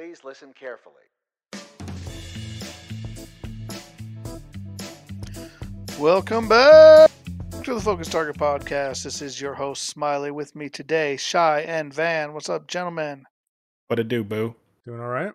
Please 0.00 0.24
listen 0.24 0.54
carefully. 0.54 0.94
Welcome 5.98 6.48
back 6.48 7.10
to 7.64 7.74
the 7.74 7.80
Focus 7.82 8.08
Target 8.08 8.38
Podcast. 8.38 9.04
This 9.04 9.20
is 9.20 9.38
your 9.38 9.52
host, 9.52 9.84
Smiley. 9.84 10.30
With 10.30 10.56
me 10.56 10.70
today, 10.70 11.18
Shy 11.18 11.60
and 11.60 11.92
Van. 11.92 12.32
What's 12.32 12.48
up, 12.48 12.66
gentlemen? 12.66 13.26
What 13.88 13.96
to 13.96 14.04
do, 14.04 14.24
boo? 14.24 14.54
Doing 14.86 15.00
all 15.00 15.08
right. 15.08 15.34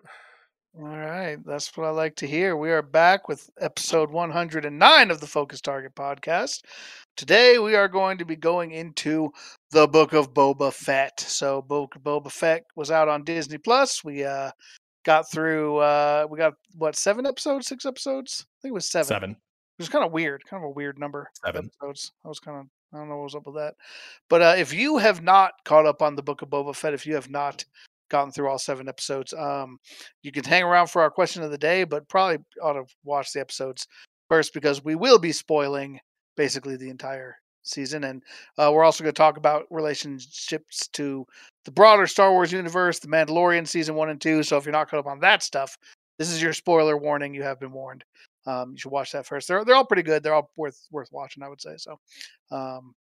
All 0.78 0.84
right, 0.84 1.38
that's 1.46 1.74
what 1.74 1.86
I 1.86 1.90
like 1.90 2.16
to 2.16 2.26
hear. 2.26 2.54
We 2.54 2.70
are 2.70 2.82
back 2.82 3.28
with 3.28 3.48
episode 3.58 4.10
109 4.10 5.10
of 5.10 5.20
the 5.20 5.26
Focus 5.26 5.62
Target 5.62 5.94
Podcast. 5.94 6.64
Today, 7.16 7.58
we 7.58 7.74
are 7.74 7.88
going 7.88 8.18
to 8.18 8.26
be 8.26 8.36
going 8.36 8.72
into 8.72 9.32
the 9.70 9.88
Book 9.88 10.12
of 10.12 10.34
Boba 10.34 10.70
Fett. 10.70 11.18
So, 11.18 11.62
Book 11.62 11.96
of 11.96 12.02
Boba 12.02 12.30
Fett 12.30 12.64
was 12.76 12.90
out 12.90 13.08
on 13.08 13.24
Disney 13.24 13.56
Plus. 13.56 14.04
We 14.04 14.24
uh, 14.24 14.50
got 15.06 15.30
through. 15.30 15.78
Uh, 15.78 16.26
we 16.28 16.36
got 16.36 16.52
what 16.76 16.94
seven 16.94 17.24
episodes, 17.24 17.68
six 17.68 17.86
episodes? 17.86 18.44
I 18.46 18.56
think 18.60 18.72
it 18.72 18.74
was 18.74 18.90
seven. 18.90 19.06
Seven. 19.06 19.30
It 19.30 19.36
was 19.78 19.88
kind 19.88 20.04
of 20.04 20.12
weird, 20.12 20.44
kind 20.44 20.62
of 20.62 20.68
a 20.68 20.72
weird 20.72 20.98
number. 20.98 21.30
Seven. 21.42 21.70
episodes. 21.80 22.12
I 22.22 22.28
was 22.28 22.38
kind 22.38 22.58
of, 22.58 22.66
I 22.92 22.98
don't 22.98 23.08
know 23.08 23.16
what 23.16 23.24
was 23.24 23.34
up 23.34 23.46
with 23.46 23.54
that. 23.54 23.76
But 24.28 24.42
uh, 24.42 24.54
if 24.58 24.74
you 24.74 24.98
have 24.98 25.22
not 25.22 25.52
caught 25.64 25.86
up 25.86 26.02
on 26.02 26.16
the 26.16 26.22
Book 26.22 26.42
of 26.42 26.50
Boba 26.50 26.76
Fett, 26.76 26.92
if 26.92 27.06
you 27.06 27.14
have 27.14 27.30
not 27.30 27.64
gotten 28.08 28.32
through 28.32 28.48
all 28.48 28.58
seven 28.58 28.88
episodes, 28.88 29.32
um, 29.34 29.78
you 30.22 30.32
can 30.32 30.44
hang 30.44 30.62
around 30.62 30.88
for 30.88 31.02
our 31.02 31.10
question 31.10 31.42
of 31.42 31.50
the 31.50 31.58
day, 31.58 31.84
but 31.84 32.08
probably 32.08 32.38
ought 32.62 32.74
to 32.74 32.84
watch 33.04 33.32
the 33.32 33.40
episodes 33.40 33.86
first 34.28 34.54
because 34.54 34.84
we 34.84 34.94
will 34.94 35.18
be 35.18 35.32
spoiling 35.32 36.00
basically 36.36 36.76
the 36.76 36.90
entire 36.90 37.36
season. 37.62 38.04
And 38.04 38.22
uh, 38.58 38.70
we're 38.72 38.84
also 38.84 39.04
going 39.04 39.14
to 39.14 39.18
talk 39.18 39.36
about 39.36 39.66
relationships 39.70 40.88
to 40.88 41.26
the 41.64 41.70
broader 41.70 42.06
Star 42.06 42.32
Wars 42.32 42.52
universe, 42.52 42.98
The 42.98 43.08
Mandalorian 43.08 43.66
season 43.66 43.94
one 43.94 44.10
and 44.10 44.20
two. 44.20 44.42
So 44.42 44.56
if 44.56 44.64
you're 44.64 44.72
not 44.72 44.88
caught 44.88 45.00
up 45.00 45.06
on 45.06 45.20
that 45.20 45.42
stuff, 45.42 45.76
this 46.18 46.30
is 46.30 46.42
your 46.42 46.52
spoiler 46.52 46.96
warning. 46.96 47.34
You 47.34 47.42
have 47.42 47.60
been 47.60 47.72
warned. 47.72 48.04
Um, 48.46 48.72
you 48.72 48.78
should 48.78 48.92
watch 48.92 49.12
that 49.12 49.26
first. 49.26 49.48
They're 49.48 49.64
they're 49.64 49.74
all 49.74 49.84
pretty 49.84 50.04
good. 50.04 50.22
They're 50.22 50.34
all 50.34 50.50
worth 50.56 50.86
worth 50.90 51.08
watching, 51.10 51.42
I 51.42 51.48
would 51.48 51.60
say. 51.60 51.76
So, 51.76 51.98
um, 52.50 52.94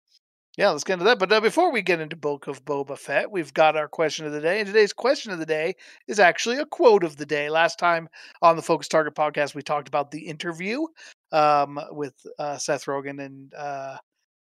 yeah, 0.58 0.70
let's 0.70 0.84
get 0.86 0.94
into 0.94 1.06
that. 1.06 1.20
But 1.20 1.32
uh, 1.32 1.42
before 1.42 1.72
we 1.72 1.82
get 1.82 2.00
into 2.00 2.16
Book 2.16 2.48
of 2.48 2.64
Boba 2.64 2.98
Fett, 2.98 3.30
we've 3.30 3.54
got 3.54 3.76
our 3.76 3.90
question 3.90 4.26
of 4.26 4.32
the 4.32 4.40
day. 4.40 4.60
And 4.60 4.68
today's 4.68 4.94
question 4.94 5.32
of 5.32 5.40
the 5.40 5.46
day 5.46 5.76
is 6.08 6.20
actually 6.20 6.58
a 6.58 6.66
quote 6.66 7.04
of 7.04 7.18
the 7.18 7.26
day. 7.26 7.50
Last 7.50 7.78
time 7.78 8.08
on 8.42 8.56
the 8.56 8.62
Focus 8.62 8.88
Target 8.88 9.16
podcast, 9.16 9.54
we 9.54 9.62
talked 9.62 9.90
about 9.90 10.12
the 10.12 10.28
interview 10.28 10.86
um, 11.34 11.80
with 11.92 12.14
uh, 12.40 12.58
Seth 12.58 12.86
Rogen 12.86 13.24
and 13.24 13.54
uh, 13.54 13.98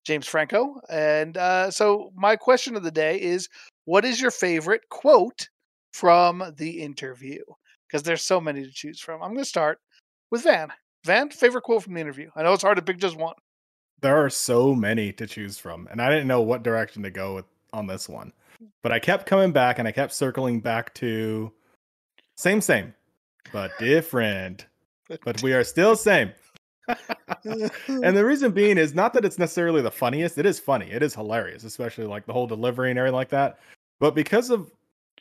James 0.04 0.26
Franco. 0.26 0.80
And 0.88 1.36
uh, 1.36 1.70
so, 1.70 2.12
my 2.14 2.36
question 2.36 2.76
of 2.76 2.84
the 2.84 2.92
day 2.92 3.20
is 3.20 3.48
what 3.84 4.04
is 4.04 4.20
your 4.20 4.30
favorite 4.30 4.82
quote 4.90 5.48
from 5.92 6.44
the 6.58 6.80
interview? 6.80 7.42
Because 7.88 8.04
there's 8.04 8.22
so 8.22 8.40
many 8.40 8.62
to 8.62 8.70
choose 8.70 9.00
from. 9.00 9.20
I'm 9.22 9.30
going 9.30 9.38
to 9.38 9.44
start 9.44 9.80
with 10.30 10.44
Van. 10.44 10.68
Van, 11.04 11.30
favorite 11.30 11.62
quote 11.62 11.82
from 11.82 11.94
the 11.94 12.00
interview? 12.00 12.30
I 12.36 12.42
know 12.42 12.52
it's 12.52 12.62
hard 12.62 12.76
to 12.76 12.82
pick 12.82 12.98
just 12.98 13.16
one. 13.16 13.34
There 14.00 14.16
are 14.16 14.30
so 14.30 14.74
many 14.74 15.12
to 15.14 15.26
choose 15.26 15.58
from, 15.58 15.88
and 15.90 16.00
I 16.00 16.08
didn't 16.08 16.28
know 16.28 16.42
what 16.42 16.62
direction 16.62 17.02
to 17.02 17.10
go 17.10 17.34
with 17.34 17.44
on 17.72 17.86
this 17.86 18.08
one. 18.08 18.32
But 18.82 18.92
I 18.92 18.98
kept 18.98 19.26
coming 19.26 19.52
back 19.52 19.78
and 19.78 19.86
I 19.86 19.92
kept 19.92 20.12
circling 20.12 20.60
back 20.60 20.94
to 20.94 21.52
same, 22.36 22.60
same, 22.60 22.94
but 23.52 23.70
different. 23.78 24.66
But 25.24 25.42
we 25.42 25.52
are 25.52 25.64
still 25.64 25.96
same. 25.96 26.32
and 27.46 28.16
the 28.16 28.24
reason 28.24 28.52
being 28.52 28.78
is 28.78 28.94
not 28.94 29.12
that 29.12 29.24
it's 29.24 29.38
necessarily 29.38 29.82
the 29.82 29.90
funniest. 29.90 30.38
It 30.38 30.46
is 30.46 30.58
funny. 30.58 30.90
It 30.90 31.02
is 31.02 31.14
hilarious, 31.14 31.64
especially 31.64 32.06
like 32.06 32.26
the 32.26 32.32
whole 32.32 32.46
delivery 32.46 32.90
and 32.90 32.98
everything 32.98 33.14
like 33.14 33.28
that. 33.30 33.58
But 34.00 34.14
because 34.14 34.50
of 34.50 34.70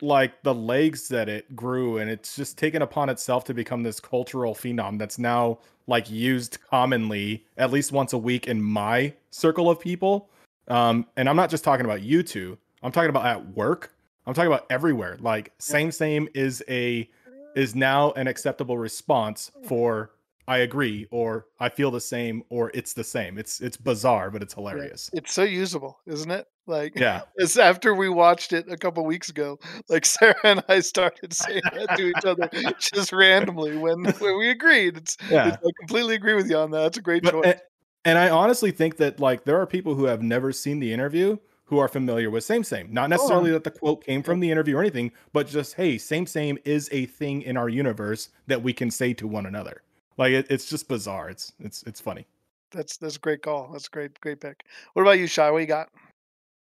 like 0.02 0.42
the 0.44 0.54
legs 0.54 1.08
that 1.10 1.30
it 1.30 1.56
grew 1.56 1.98
and 1.98 2.10
it's 2.10 2.36
just 2.36 2.58
taken 2.58 2.82
upon 2.82 3.10
itself 3.10 3.44
to 3.46 3.54
become 3.54 3.84
this 3.84 4.00
cultural 4.00 4.54
phenom 4.54 4.98
that's 4.98 5.18
now 5.18 5.60
like 5.88 6.10
used 6.10 6.58
commonly 6.70 7.46
at 7.58 7.72
least 7.72 7.92
once 7.92 8.14
a 8.14 8.18
week 8.18 8.48
in 8.48 8.62
my 8.62 9.14
circle 9.32 9.70
of 9.70 9.80
people. 9.80 10.30
Um, 10.68 11.06
and 11.16 11.30
I'm 11.30 11.36
not 11.36 11.50
just 11.50 11.64
talking 11.64 11.86
about 11.86 12.02
you 12.02 12.24
two. 12.24 12.58
I'm 12.84 12.92
talking 12.92 13.10
about 13.10 13.26
at 13.26 13.56
work. 13.56 13.94
I'm 14.26 14.34
talking 14.34 14.52
about 14.52 14.66
everywhere. 14.70 15.18
Like 15.22 15.54
same 15.60 15.92
same 15.92 16.28
is 16.34 16.64
a 16.70 17.10
is 17.56 17.74
now 17.74 18.12
an 18.12 18.28
acceptable 18.28 18.78
response 18.78 19.52
for 19.64 20.12
I 20.48 20.60
agree 20.60 21.08
or 21.12 21.48
I 21.60 21.68
feel 21.70 21.92
the 21.92 22.00
same 22.00 22.44
or 22.50 22.72
it's 22.74 22.94
the 22.94 23.04
same. 23.04 23.38
It's 23.38 23.60
it's 23.60 23.76
bizarre, 23.76 24.32
but 24.32 24.42
it's 24.42 24.54
hilarious. 24.54 25.10
It's 25.14 25.34
so 25.34 25.44
usable, 25.44 26.00
isn't 26.06 26.32
it? 26.32 26.48
Like, 26.68 26.98
Yeah. 26.98 27.22
it's 27.36 27.58
after 27.58 27.94
we 27.94 28.08
watched 28.10 28.54
it 28.54 28.72
a 28.72 28.78
couple 28.78 29.06
weeks 29.06 29.30
ago. 29.30 29.60
Like 29.90 30.06
Sarah 30.08 30.36
and 30.44 30.64
I 30.70 30.80
started 30.80 31.34
saying 31.34 31.64
that 31.74 31.98
to 31.98 32.08
each 32.08 32.26
other 32.26 32.50
just 32.80 33.12
randomly 33.12 33.78
when, 33.78 34.04
when 34.06 34.38
we 34.38 34.50
agreed. 34.50 34.98
It's, 34.98 35.18
Yeah. 35.30 35.48
it's- 35.48 35.60
I 35.66 35.70
completely 35.80 36.16
agree 36.16 36.36
with 36.36 36.50
you 36.50 36.58
on 36.58 36.72
that. 36.72 36.80
That's 36.80 36.98
a 36.98 37.02
great 37.02 37.24
But, 37.24 37.32
choice. 37.32 37.46
and, 37.46 37.62
and 38.06 38.18
I 38.18 38.30
honestly 38.30 38.72
think 38.72 38.98
that 38.98 39.20
like 39.20 39.44
there 39.44 39.60
are 39.60 39.68
people 39.68 39.96
who 39.96 40.06
have 40.06 40.22
never 40.22 40.54
seen 40.54 40.80
the 40.80 40.94
interview 40.94 41.38
who 41.66 41.78
are 41.78 41.90
familiar 41.90 42.30
with 42.30 42.46
same 42.46 42.64
same. 42.64 42.94
Not 42.94 43.06
oh. 43.06 43.08
necessarily 43.08 43.52
that 43.52 43.66
the 43.66 43.72
quote 43.72 44.06
came 44.06 44.24
from 44.24 44.40
the 44.40 44.50
interview 44.50 44.78
or 44.78 44.82
anything, 44.82 45.12
but 45.34 45.48
just 45.48 45.74
hey, 45.74 45.98
same 45.98 46.26
same 46.26 46.58
is 46.64 46.88
a 46.94 47.06
thing 47.06 47.42
in 47.42 47.58
our 47.58 47.68
universe 47.68 48.30
that 48.48 48.64
we 48.64 48.72
can 48.72 48.90
say 48.90 49.14
to 49.16 49.28
one 49.28 49.46
another. 49.46 49.82
Like 50.18 50.32
it, 50.32 50.48
it's 50.50 50.66
just 50.66 50.88
bizarre. 50.88 51.30
It's 51.30 51.54
it's 51.60 51.84
it's 51.84 52.02
funny. 52.02 52.26
That's 52.72 52.98
that's 52.98 53.16
a 53.16 53.20
great 53.20 53.42
call. 53.42 53.70
That's 53.72 53.88
a 53.88 53.92
great 53.92 54.20
great 54.20 54.42
pick. 54.42 54.66
What 54.94 55.04
about 55.04 55.20
you, 55.20 55.28
Shy? 55.28 55.50
What 55.52 55.60
you 55.60 55.68
got? 55.68 55.90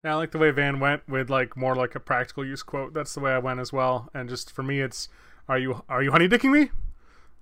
Yeah, 0.03 0.13
I 0.13 0.15
like 0.15 0.31
the 0.31 0.37
way 0.37 0.51
Van 0.51 0.79
went 0.79 1.07
with 1.09 1.29
like 1.29 1.57
more 1.57 1.75
like 1.75 1.95
a 1.95 1.99
practical 1.99 2.45
use 2.45 2.63
quote. 2.63 2.93
That's 2.93 3.13
the 3.13 3.19
way 3.19 3.31
I 3.31 3.39
went 3.39 3.59
as 3.59 3.73
well. 3.73 4.09
And 4.13 4.29
just 4.29 4.51
for 4.51 4.63
me, 4.63 4.81
it's 4.81 5.09
are 5.47 5.57
you 5.57 5.83
are 5.89 6.03
you 6.03 6.11
honey 6.11 6.27
dicking 6.27 6.51
me? 6.51 6.69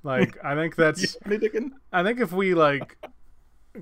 Like 0.03 0.37
I 0.43 0.55
think 0.55 0.75
that's 0.77 1.17
Honey 1.23 1.37
Dickin? 1.37 1.71
I 1.91 2.03
think 2.03 2.19
if 2.19 2.31
we 2.31 2.53
like 2.53 2.97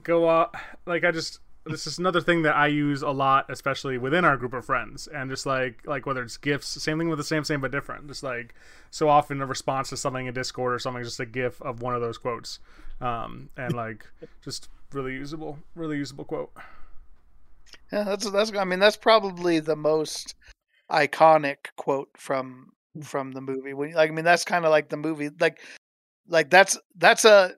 go 0.03 0.29
out 0.29 0.55
like 0.85 1.03
I 1.03 1.11
just 1.11 1.39
this 1.65 1.87
is 1.87 1.97
another 1.97 2.21
thing 2.21 2.43
that 2.43 2.55
I 2.55 2.67
use 2.67 3.01
a 3.01 3.09
lot, 3.09 3.45
especially 3.49 3.97
within 3.97 4.23
our 4.23 4.37
group 4.37 4.53
of 4.53 4.65
friends, 4.65 5.07
and 5.07 5.29
just 5.29 5.45
like 5.45 5.85
like 5.85 6.05
whether 6.05 6.21
it's 6.21 6.37
gifts, 6.37 6.67
same 6.67 6.97
thing 6.97 7.09
with 7.09 7.17
the 7.17 7.23
same 7.23 7.43
same 7.43 7.61
but 7.61 7.71
different. 7.71 8.07
Just 8.07 8.23
like 8.23 8.53
so 8.91 9.09
often 9.09 9.41
a 9.41 9.45
response 9.45 9.89
to 9.89 9.97
something 9.97 10.27
in 10.27 10.33
Discord 10.33 10.73
or 10.73 10.79
something, 10.79 11.03
just 11.03 11.19
a 11.19 11.25
gif 11.25 11.61
of 11.61 11.81
one 11.81 11.95
of 11.95 12.01
those 12.01 12.17
quotes, 12.17 12.59
um, 13.01 13.49
and 13.57 13.73
like 13.73 14.05
just 14.43 14.69
really 14.93 15.13
usable, 15.13 15.59
really 15.75 15.97
usable 15.97 16.23
quote. 16.23 16.51
Yeah, 17.91 18.03
that's 18.03 18.29
that's. 18.29 18.55
I 18.55 18.63
mean, 18.63 18.79
that's 18.79 18.97
probably 18.97 19.59
the 19.59 19.75
most 19.75 20.35
iconic 20.91 21.57
quote 21.77 22.09
from 22.17 22.71
from 23.03 23.31
the 23.31 23.41
movie. 23.41 23.73
When 23.73 23.91
like, 23.93 24.09
I 24.09 24.13
mean, 24.13 24.25
that's 24.25 24.45
kind 24.45 24.65
of 24.65 24.71
like 24.71 24.89
the 24.89 24.97
movie. 24.97 25.29
Like, 25.39 25.59
like 26.27 26.49
that's 26.49 26.77
that's 26.95 27.25
a 27.25 27.55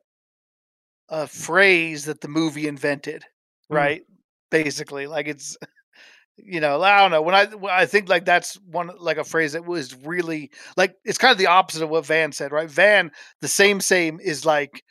a 1.09 1.28
phrase 1.28 2.06
that 2.06 2.22
the 2.22 2.28
movie 2.28 2.68
invented, 2.68 3.24
Mhm. 3.72 3.76
right? 3.76 4.02
Basically, 4.50 5.08
like 5.08 5.28
it's 5.28 5.58
you 6.38 6.60
know 6.60 6.82
I 6.82 7.02
don't 7.02 7.12
know 7.12 7.22
when 7.22 7.36
I 7.36 7.46
when 7.46 7.74
I 7.74 7.86
think 7.86 8.10
like 8.10 8.26
that's 8.26 8.56
one 8.66 8.92
like 9.00 9.18
a 9.18 9.24
phrase 9.24 9.54
that 9.54 9.66
was 9.66 9.96
really 10.06 10.52
like 10.76 10.96
it's 11.04 11.18
kind 11.18 11.32
of 11.32 11.38
the 11.38 11.48
opposite 11.48 11.84
of 11.84 11.90
what 11.90 12.06
Van 12.06 12.32
said, 12.32 12.52
right? 12.52 12.70
Van 12.70 13.12
the 13.42 13.48
same 13.48 13.82
same 13.82 14.20
is 14.20 14.46
like 14.46 14.84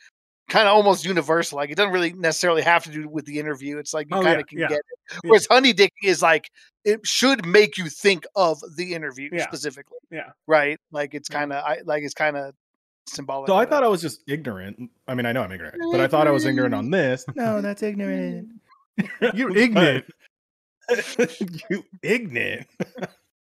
kind 0.49 0.67
of 0.67 0.75
almost 0.75 1.05
universal. 1.05 1.57
Like 1.57 1.69
it 1.69 1.75
doesn't 1.75 1.91
really 1.91 2.13
necessarily 2.13 2.61
have 2.61 2.83
to 2.83 2.91
do 2.91 3.07
with 3.09 3.25
the 3.25 3.39
interview. 3.39 3.77
It's 3.77 3.93
like 3.93 4.07
you 4.09 4.17
Oh, 4.17 4.21
kind 4.21 4.35
yeah, 4.35 4.39
of 4.39 4.47
can 4.47 4.59
yeah. 4.59 4.67
get 4.67 4.79
it. 4.79 4.85
Yeah. 5.11 5.29
Whereas 5.29 5.47
honey 5.49 5.73
dick 5.73 5.93
is 6.03 6.21
like 6.21 6.49
it 6.85 7.05
should 7.05 7.45
make 7.45 7.77
you 7.77 7.89
think 7.89 8.25
of 8.35 8.61
the 8.75 8.93
interview 8.93 9.29
Yeah. 9.31 9.43
specifically, 9.43 9.97
Yeah. 10.11 10.31
right? 10.47 10.79
Like 10.91 11.13
it's 11.13 11.29
mm-hmm. 11.29 11.39
kind 11.39 11.53
of 11.53 11.63
I 11.63 11.79
like 11.85 12.03
it's 12.03 12.13
kind 12.13 12.37
of 12.37 12.53
symbolic. 13.07 13.47
So 13.47 13.55
I 13.55 13.65
thought 13.65 13.83
I 13.83 13.87
was 13.87 14.01
just 14.01 14.21
ignorant. 14.27 14.89
I 15.07 15.15
mean, 15.15 15.25
I 15.25 15.31
know 15.31 15.41
I'm 15.41 15.51
ignorant, 15.51 15.77
but 15.91 15.99
I 15.99 16.07
thought 16.07 16.27
I 16.27 16.31
was 16.31 16.45
ignorant 16.45 16.73
on 16.73 16.87
mm. 16.87 16.91
this. 16.91 17.25
No, 17.35 17.61
that's 17.61 17.83
ignorant. 17.83 18.47
Mm. 18.47 18.59
You 19.33 19.55
ignorant. 19.55 20.05
you 21.69 21.83
ignorant. 22.01 22.67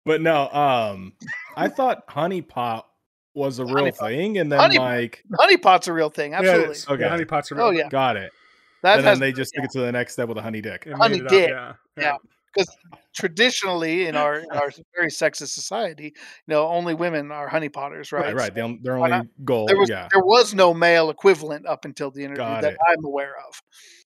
but 0.06 0.22
no, 0.22 0.50
um, 0.50 1.14
I 1.56 1.68
thought 1.70 2.04
honey 2.08 2.42
pot 2.42 2.88
was 3.34 3.60
a 3.60 3.66
real 3.66 3.76
Honey 3.78 3.92
pot. 3.92 4.08
thing, 4.10 4.38
and 4.40 4.52
then 4.52 4.60
Honey- 4.60 4.80
like 4.80 5.24
honey 5.40 5.58
pot's 5.58 5.88
a 5.88 5.94
real 5.94 6.10
thing. 6.10 6.34
Absolutely, 6.34 6.64
it's- 6.64 6.90
Okay. 6.90 7.04
yeah, 7.04 7.10
honey 7.10 7.26
pots 7.26 7.52
are 7.52 7.62
Oh, 7.62 7.70
real. 7.70 7.80
yeah. 7.80 7.90
got 7.90 8.18
it. 8.18 8.32
that 8.84 8.98
and 8.98 9.06
has 9.08 9.20
then 9.20 9.28
they 9.30 9.32
just 9.32 9.54
took 9.54 9.66
it 9.66 9.72
to 9.72 9.80
the 9.82 9.92
next 9.92 10.14
step 10.14 10.28
with 10.28 10.38
a 10.38 10.42
honey 10.42 10.62
dick. 10.62 10.84
It 10.88 10.94
Honey 10.94 11.18
it 11.18 11.24
up, 11.26 11.30
dick. 11.30 11.50
Yeah. 11.50 11.74
Yeah. 11.98 12.16
traditionally 13.16 14.08
in 14.08 14.16
our 14.16 14.40
in 14.40 14.50
our 14.52 14.72
very 14.96 15.10
sexist 15.10 15.50
society, 15.50 16.06
you 16.06 16.12
know, 16.48 16.68
only 16.68 16.94
women 16.96 17.32
are 17.32 17.48
honey 17.48 17.70
potters, 17.70 18.12
right? 18.12 18.26
Right, 18.28 18.36
right. 18.36 18.54
Their, 18.56 18.76
their 18.82 18.98
Why 18.98 19.12
only 19.12 19.30
goal. 19.46 19.68
There 19.68 19.78
was 19.78 19.90
yeah, 19.90 20.08
there 20.12 20.24
was 20.24 20.54
no 20.56 20.74
male 20.74 21.10
equivalent 21.12 21.68
up 21.68 21.86
until 21.86 22.10
the 22.10 22.22
interview 22.24 22.38
Got 22.44 22.62
that 22.64 22.74
it. 22.74 22.80
I'm 22.88 23.04
aware 23.06 23.36
of. 23.48 23.62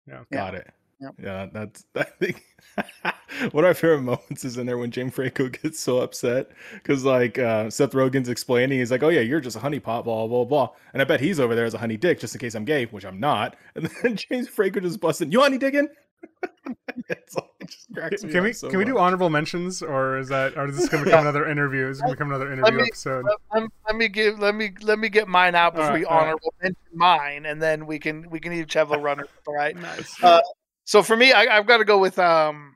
Yeah. 0.08 0.24
got 0.32 0.56
it. 0.56 0.68
Yep. 1.02 1.16
Yeah, 1.22 1.48
that's 1.52 1.84
I 1.96 2.04
think 2.04 2.44
one 3.52 3.64
of 3.66 3.70
my 3.70 3.74
favorite 3.74 4.02
moments 4.02 4.46
is 4.46 4.58
in 4.58 4.66
there 4.68 4.78
when 4.78 4.92
James 4.92 5.14
Franco 5.14 5.50
gets 5.64 5.80
so 5.80 6.00
upset 6.00 6.52
because 6.76 7.04
like 7.04 7.40
uh, 7.40 7.70
Seth 7.70 7.92
Rogen's 7.92 8.30
explaining, 8.30 8.80
he's 8.80 8.92
like, 8.92 9.04
"Oh 9.04 9.10
yeah, 9.10 9.22
you're 9.22 9.42
just 9.42 9.56
a 9.56 9.60
honey 9.60 9.80
pot, 9.80 10.04
blah 10.06 10.28
blah 10.28 10.46
blah," 10.46 10.70
and 10.94 11.02
I 11.02 11.06
bet 11.06 11.20
he's 11.20 11.40
over 11.40 11.56
there 11.56 11.66
as 11.66 11.74
a 11.74 11.80
honey 11.80 11.98
dick 11.98 12.20
just 12.20 12.36
in 12.36 12.40
case 12.40 12.56
I'm 12.56 12.66
gay, 12.66 12.86
which 12.86 13.06
I'm 13.06 13.20
not. 13.20 13.56
And 13.76 13.90
then 14.04 14.16
James 14.16 14.48
Franco 14.48 14.80
just 14.80 15.00
busting, 15.00 15.32
"You 15.32 15.42
honey 15.42 15.58
dicking?" 15.58 15.88
it's 17.10 17.36
like, 17.36 17.46
It 17.62 17.70
just 17.70 17.88
cracks 17.94 18.24
me 18.24 18.32
Can 18.32 18.44
we 18.44 18.54
so 18.54 18.70
can 18.70 18.78
we 18.78 18.86
do 18.86 19.00
honorable 19.00 19.32
mentions, 19.32 19.82
or 19.82 20.20
is 20.20 20.30
that 20.30 20.56
or 20.56 20.68
is 20.68 20.78
this 20.78 20.88
going 20.88 21.04
to 21.04 21.06
become 21.10 21.22
another 21.22 21.50
interview? 21.50 21.88
Is 21.88 21.98
it 21.98 22.02
going 22.04 22.12
to 22.12 22.16
become 22.16 22.30
another 22.30 22.54
interview 22.54 22.78
me- 22.78 22.84
episode? 22.84 23.26
Let, 23.26 23.62
let- 23.62 23.72
let 23.88 23.96
me 23.96 24.08
give 24.08 24.38
let 24.40 24.54
me 24.54 24.72
let 24.82 25.00
me 25.00 25.10
get 25.10 25.28
mine 25.28 25.56
out 25.56 25.74
before 25.74 25.86
All 25.88 25.92
right, 25.94 26.00
we 26.00 26.06
all 26.06 26.18
right. 26.18 26.22
honorable 26.26 26.54
mention 26.62 26.78
mine, 26.94 27.46
and 27.48 27.60
then 27.62 27.88
we 27.88 27.98
can 27.98 28.30
we 28.30 28.40
can 28.40 28.54
each 28.54 28.74
have 28.74 28.92
a 28.92 28.98
runner. 29.00 29.26
All 29.48 29.56
right. 29.56 29.76
Nice. 29.76 30.16
Uh, 30.24 30.42
So 30.92 31.02
for 31.02 31.16
me, 31.16 31.32
I, 31.32 31.44
I've 31.58 31.68
got 31.68 31.78
to 31.78 31.86
go 31.86 32.00
with 32.00 32.20
um, 32.20 32.76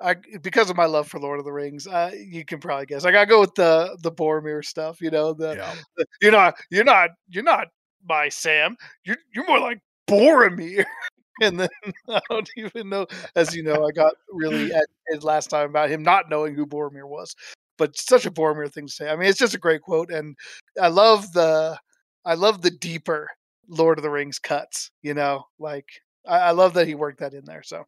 I 0.00 0.14
because 0.40 0.70
of 0.70 0.76
my 0.76 0.84
love 0.84 1.08
for 1.08 1.18
Lord 1.18 1.40
of 1.40 1.44
the 1.44 1.50
Rings. 1.52 1.88
Uh, 1.88 2.12
you 2.14 2.44
can 2.44 2.60
probably 2.60 2.86
guess. 2.86 3.04
I 3.04 3.10
got 3.10 3.22
to 3.22 3.26
go 3.26 3.40
with 3.40 3.56
the 3.56 3.98
the 4.04 4.12
Boromir 4.12 4.64
stuff. 4.64 5.00
You 5.00 5.10
know 5.10 5.32
the, 5.34 5.56
Yeah. 5.56 5.74
the- 5.96 6.06
you're 6.22 6.30
not 6.30 6.54
you're 6.70 6.84
not 6.84 7.10
you're 7.28 7.42
not 7.42 7.66
my 8.08 8.28
Sam. 8.28 8.76
You're 9.04 9.16
you're 9.34 9.48
more 9.48 9.58
like 9.58 9.80
Boromir. 10.08 10.84
and 11.42 11.58
then 11.58 11.68
I 12.08 12.20
don't 12.30 12.48
even 12.56 12.88
know. 12.88 13.08
As 13.34 13.52
you 13.56 13.64
know, 13.64 13.84
I 13.84 13.90
got 13.90 14.14
really 14.30 14.66
agitated 14.72 15.24
last 15.24 15.50
time 15.50 15.70
about 15.70 15.90
him 15.90 16.04
not 16.04 16.30
knowing 16.30 16.54
who 16.54 16.66
Boromir 16.68 17.08
was. 17.08 17.34
But 17.78 17.98
such 17.98 18.26
a 18.26 18.30
Boromir 18.30 18.72
thing 18.72 18.86
to 18.86 18.92
say. 18.92 19.08
I 19.10 19.16
mean, 19.16 19.28
it's 19.28 19.40
just 19.40 19.54
a 19.56 19.58
great 19.58 19.82
quote, 19.82 20.12
and 20.12 20.36
I 20.80 20.86
love 20.86 21.32
the 21.32 21.76
I 22.24 22.34
love 22.34 22.62
the 22.62 22.70
deeper 22.70 23.28
Lord 23.66 23.98
of 23.98 24.04
the 24.04 24.10
Rings 24.10 24.38
cuts. 24.38 24.92
You 25.02 25.14
know, 25.14 25.42
like 25.58 25.88
I, 26.26 26.38
I 26.38 26.50
love 26.50 26.74
that 26.74 26.86
he 26.86 26.94
worked 26.94 27.20
that 27.20 27.34
in 27.34 27.44
there. 27.44 27.62
So 27.62 27.84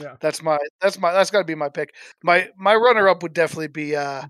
Yeah. 0.00 0.16
that's 0.20 0.42
my 0.42 0.58
that's 0.80 0.98
my 0.98 1.12
that's 1.12 1.30
got 1.30 1.38
to 1.38 1.44
be 1.44 1.54
my 1.54 1.68
pick. 1.68 1.94
My 2.22 2.48
my 2.56 2.74
runner 2.74 3.08
up 3.08 3.22
would 3.22 3.32
definitely 3.34 3.68
be. 3.68 3.94
uh 3.96 4.22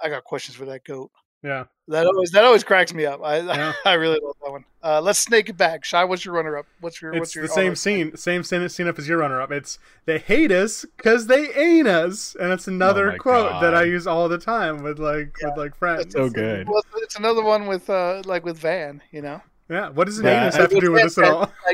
I 0.00 0.08
got 0.08 0.24
questions 0.24 0.56
for 0.56 0.64
that 0.66 0.84
goat. 0.84 1.10
yeah. 1.42 1.64
That 1.88 2.06
always 2.06 2.30
that 2.30 2.44
always 2.44 2.64
cracks 2.64 2.92
me 2.94 3.04
up. 3.06 3.20
I 3.22 3.38
Yeah. 3.40 3.72
I 3.84 3.92
really 3.94 4.18
love 4.22 4.36
that 4.42 4.50
one. 4.50 4.64
Uh, 4.82 5.00
let's 5.00 5.18
snake 5.18 5.48
it 5.48 5.56
back. 5.56 5.84
Shy, 5.84 6.04
what's 6.04 6.24
your 6.24 6.34
runner 6.34 6.58
up? 6.58 6.66
What's 6.80 7.00
your 7.00 7.12
It's 7.12 7.20
what's 7.20 7.34
your 7.34 7.46
the 7.46 7.52
same 7.52 7.74
scene, 7.74 8.16
same 8.16 8.42
scene, 8.42 8.68
scene 8.68 8.86
up 8.88 8.98
as 8.98 9.08
your 9.08 9.18
runner 9.18 9.40
up. 9.40 9.50
It's 9.50 9.78
they 10.04 10.18
hate 10.18 10.52
us 10.52 10.84
because 10.96 11.26
they 11.26 11.52
ain't 11.54 11.88
us, 11.88 12.34
and 12.38 12.52
it's 12.52 12.68
another 12.68 13.12
Oh 13.12 13.16
quote 13.18 13.60
that 13.62 13.74
I 13.74 13.84
use 13.84 14.06
all 14.06 14.28
the 14.28 14.38
time 14.38 14.82
with 14.82 14.98
like 14.98 15.34
with 15.42 15.56
like 15.56 15.74
friends. 15.76 16.12
so 16.12 16.28
good. 16.28 16.68
Well, 16.68 16.82
it's- 16.96 17.16
another 17.16 17.42
one 17.42 17.66
with 17.66 17.88
uh 17.90 18.22
like 18.24 18.44
with 18.44 18.58
Van. 18.58 19.02
You 19.10 19.22
know. 19.22 19.40
Yeah. 19.70 19.88
What 19.90 20.04
does 20.06 20.18
an 20.18 20.26
Yeah, 20.26 20.42
anus 20.42 20.56
have 20.56 20.68
to 20.70 20.80
do 20.80 20.92
with 20.92 21.02
this 21.04 21.16
at 21.18 21.24
all? 21.24 21.50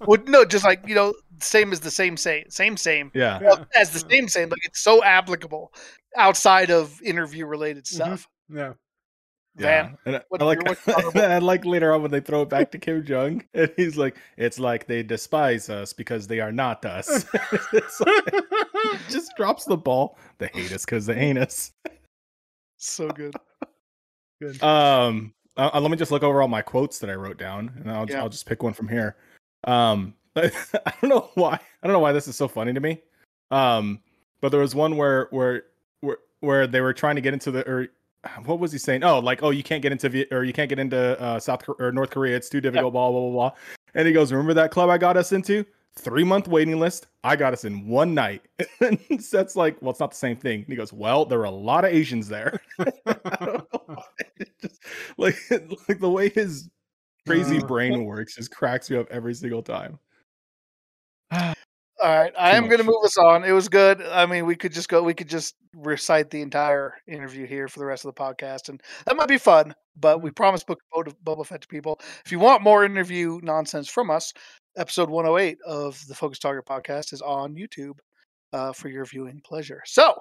Well, 0.06 0.20
no, 0.26 0.44
just 0.44 0.64
like 0.64 0.86
you 0.86 0.94
know, 0.94 1.14
same 1.40 1.72
as 1.72 1.80
the 1.80 1.90
same 1.90 2.16
same 2.16 2.44
same 2.50 2.76
same. 2.76 3.10
Yeah. 3.14 3.38
Well, 3.40 3.66
as 3.74 3.90
the 3.90 4.00
same 4.10 4.28
same, 4.28 4.48
like 4.50 4.64
it's 4.64 4.80
so 4.80 5.02
applicable 5.02 5.72
outside 6.16 6.70
of 6.70 7.00
interview 7.02 7.46
related 7.46 7.84
Mhm. 7.84 7.94
stuff. 7.94 8.28
Yeah. 8.48 8.72
Van, 9.56 9.96
And 10.04 10.16
I- 10.16 10.22
I 10.40 10.44
like 10.44 10.58
your- 10.64 10.64
what's 10.74 10.84
your 10.86 10.96
honorable- 10.96 11.20
I 11.22 11.38
like 11.38 11.64
later 11.64 11.92
on 11.92 12.02
when 12.02 12.10
they 12.10 12.18
throw 12.20 12.42
it 12.42 12.48
back 12.48 12.72
to 12.72 12.78
Kim 12.78 13.04
Jong 13.06 13.44
and 13.54 13.72
he's 13.76 13.96
like, 13.96 14.16
it's 14.36 14.58
like 14.58 14.86
they 14.88 15.04
despise 15.04 15.70
us 15.70 15.92
because 15.92 16.26
they 16.26 16.40
are 16.40 16.50
not 16.52 16.84
us. 16.84 17.24
It's 17.72 18.00
like- 18.00 18.44
just 19.08 19.30
drops 19.36 19.64
the 19.64 19.76
ball. 19.76 20.18
They 20.38 20.48
hate 20.52 20.72
us 20.72 20.84
because 20.84 21.06
they 21.06 21.14
ain't 21.14 21.38
us. 21.38 21.70
so 22.78 23.08
good. 23.10 23.34
Good. 24.42 24.60
Um, 24.62 25.32
uh, 25.56 25.70
uh, 25.72 25.80
let 25.80 25.90
me 25.92 25.96
just 25.96 26.10
look 26.10 26.24
over 26.24 26.42
all 26.42 26.48
my 26.48 26.62
quotes 26.62 26.98
that 26.98 27.08
I 27.08 27.14
wrote 27.14 27.38
down, 27.38 27.72
and 27.76 27.90
I'll 27.90 28.10
Yeah. 28.10 28.20
I'll 28.22 28.28
just 28.28 28.46
pick 28.46 28.62
one 28.64 28.72
from 28.74 28.88
here. 28.88 29.16
Um, 29.64 30.14
I 30.36 30.50
don't 31.00 31.10
know 31.10 31.30
why 31.34 31.54
I 31.54 31.86
don't 31.86 31.92
know 31.92 32.00
why 32.00 32.12
this 32.12 32.28
is 32.28 32.36
so 32.36 32.48
funny 32.48 32.72
to 32.72 32.80
me. 32.80 33.00
Um, 33.50 34.00
but 34.40 34.50
there 34.50 34.60
was 34.60 34.74
one 34.74 34.96
where 34.96 35.28
where 35.30 35.64
where 36.00 36.18
where 36.40 36.66
they 36.66 36.80
were 36.80 36.92
trying 36.92 37.14
to 37.16 37.20
get 37.20 37.32
into 37.32 37.50
the 37.50 37.68
or 37.68 37.88
what 38.44 38.58
was 38.58 38.72
he 38.72 38.78
saying? 38.78 39.04
Oh, 39.04 39.18
like 39.18 39.42
oh 39.42 39.50
you 39.50 39.62
can't 39.62 39.82
get 39.82 39.92
into 39.92 40.26
or 40.34 40.44
you 40.44 40.52
can't 40.52 40.68
get 40.68 40.78
into 40.78 41.20
uh, 41.20 41.38
South 41.38 41.62
or 41.78 41.92
North 41.92 42.10
Korea. 42.10 42.36
It's 42.36 42.48
too 42.48 42.60
difficult. 42.60 42.92
Blah 42.92 43.10
blah 43.10 43.20
blah 43.20 43.30
blah. 43.30 43.52
And 43.94 44.06
he 44.06 44.12
goes, 44.12 44.32
remember 44.32 44.54
that 44.54 44.70
club 44.70 44.90
I 44.90 44.98
got 44.98 45.16
us 45.16 45.32
into? 45.32 45.64
Three 45.96 46.24
month 46.24 46.48
waiting 46.48 46.80
list. 46.80 47.06
I 47.22 47.36
got 47.36 47.52
us 47.52 47.64
in 47.64 47.86
one 47.86 48.14
night. 48.14 48.42
and 48.80 48.98
that's 49.30 49.54
like, 49.54 49.80
well, 49.80 49.92
it's 49.92 50.00
not 50.00 50.10
the 50.10 50.16
same 50.16 50.36
thing. 50.36 50.60
And 50.60 50.68
he 50.68 50.74
goes, 50.74 50.92
well, 50.92 51.24
there 51.24 51.38
are 51.40 51.44
a 51.44 51.50
lot 51.50 51.84
of 51.84 51.92
Asians 51.92 52.26
there. 52.26 52.60
I 52.80 53.44
don't 53.44 53.72
know 53.72 53.80
why. 53.86 54.04
Just, 54.60 54.82
like, 55.16 55.36
like 55.88 56.00
the 56.00 56.10
way 56.10 56.30
his 56.30 56.68
crazy 57.26 57.58
Uh. 57.58 57.66
brain 57.66 58.04
works 58.04 58.36
just 58.36 58.50
cracks 58.50 58.90
me 58.90 58.96
up 58.96 59.06
every 59.10 59.34
single 59.34 59.62
time. 59.62 59.98
All 62.02 62.10
right, 62.10 62.32
I 62.36 62.50
Too 62.50 62.56
am 62.58 62.64
going 62.66 62.78
to 62.78 62.84
move 62.84 63.02
us 63.04 63.16
on. 63.16 63.44
It 63.44 63.52
was 63.52 63.68
good. 63.68 64.02
I 64.02 64.26
mean, 64.26 64.46
we 64.46 64.56
could 64.56 64.72
just 64.72 64.88
go. 64.88 65.02
We 65.02 65.14
could 65.14 65.28
just 65.28 65.54
recite 65.74 66.28
the 66.28 66.42
entire 66.42 66.94
interview 67.06 67.46
here 67.46 67.68
for 67.68 67.78
the 67.78 67.86
rest 67.86 68.04
of 68.04 68.14
the 68.14 68.20
podcast, 68.20 68.68
and 68.68 68.82
that 69.06 69.16
might 69.16 69.28
be 69.28 69.38
fun. 69.38 69.74
But 69.96 70.20
we 70.20 70.30
promised 70.30 70.66
Book 70.66 70.80
of 70.92 71.06
Boba- 71.06 71.14
Boba 71.24 71.46
Fett 71.46 71.62
to 71.62 71.68
people. 71.68 72.00
If 72.26 72.32
you 72.32 72.40
want 72.40 72.62
more 72.62 72.84
interview 72.84 73.38
nonsense 73.42 73.88
from 73.88 74.10
us, 74.10 74.32
episode 74.76 75.08
108 75.08 75.58
of 75.64 76.04
the 76.08 76.14
Focus 76.14 76.40
Target 76.40 76.66
podcast 76.66 77.12
is 77.12 77.22
on 77.22 77.54
YouTube 77.54 77.94
uh, 78.52 78.72
for 78.72 78.88
your 78.88 79.04
viewing 79.04 79.40
pleasure. 79.42 79.80
So, 79.86 80.18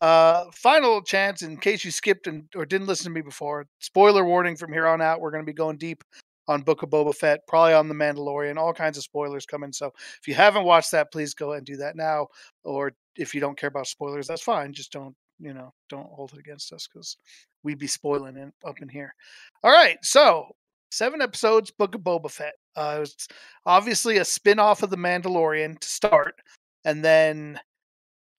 uh, 0.00 0.44
final 0.54 1.02
chance 1.02 1.42
in 1.42 1.56
case 1.58 1.84
you 1.84 1.90
skipped 1.90 2.28
and 2.28 2.44
or 2.54 2.64
didn't 2.64 2.86
listen 2.86 3.04
to 3.04 3.10
me 3.10 3.22
before. 3.22 3.66
Spoiler 3.80 4.24
warning 4.24 4.56
from 4.56 4.72
here 4.72 4.86
on 4.86 5.02
out. 5.02 5.20
We're 5.20 5.32
going 5.32 5.42
to 5.44 5.50
be 5.50 5.52
going 5.52 5.76
deep 5.78 6.04
on 6.48 6.62
Book 6.62 6.82
of 6.82 6.90
Boba 6.90 7.14
Fett, 7.14 7.46
probably 7.46 7.74
on 7.74 7.88
The 7.88 7.94
Mandalorian. 7.94 8.56
All 8.56 8.72
kinds 8.72 8.96
of 8.96 9.04
spoilers 9.04 9.46
coming. 9.46 9.72
So 9.72 9.92
if 10.20 10.26
you 10.26 10.34
haven't 10.34 10.64
watched 10.64 10.90
that, 10.92 11.12
please 11.12 11.34
go 11.34 11.52
and 11.52 11.64
do 11.64 11.76
that 11.76 11.94
now. 11.94 12.28
Or 12.64 12.92
if 13.16 13.34
you 13.34 13.40
don't 13.40 13.58
care 13.58 13.68
about 13.68 13.86
spoilers, 13.86 14.26
that's 14.26 14.42
fine. 14.42 14.72
Just 14.72 14.90
don't, 14.90 15.14
you 15.38 15.52
know, 15.52 15.72
don't 15.88 16.10
hold 16.10 16.32
it 16.32 16.38
against 16.38 16.72
us 16.72 16.88
because 16.92 17.16
we'd 17.62 17.78
be 17.78 17.86
spoiling 17.86 18.36
it 18.36 18.52
up 18.66 18.80
in 18.80 18.88
here. 18.88 19.14
All 19.62 19.70
right. 19.72 19.98
So 20.02 20.48
seven 20.90 21.20
episodes, 21.20 21.70
Book 21.70 21.94
of 21.94 22.00
Boba 22.00 22.30
Fett. 22.30 22.54
Uh, 22.76 22.98
was 23.00 23.28
obviously 23.66 24.18
a 24.18 24.24
spin 24.24 24.58
off 24.58 24.82
of 24.82 24.90
The 24.90 24.96
Mandalorian 24.96 25.78
to 25.80 25.88
start, 25.88 26.36
and 26.84 27.04
then 27.04 27.58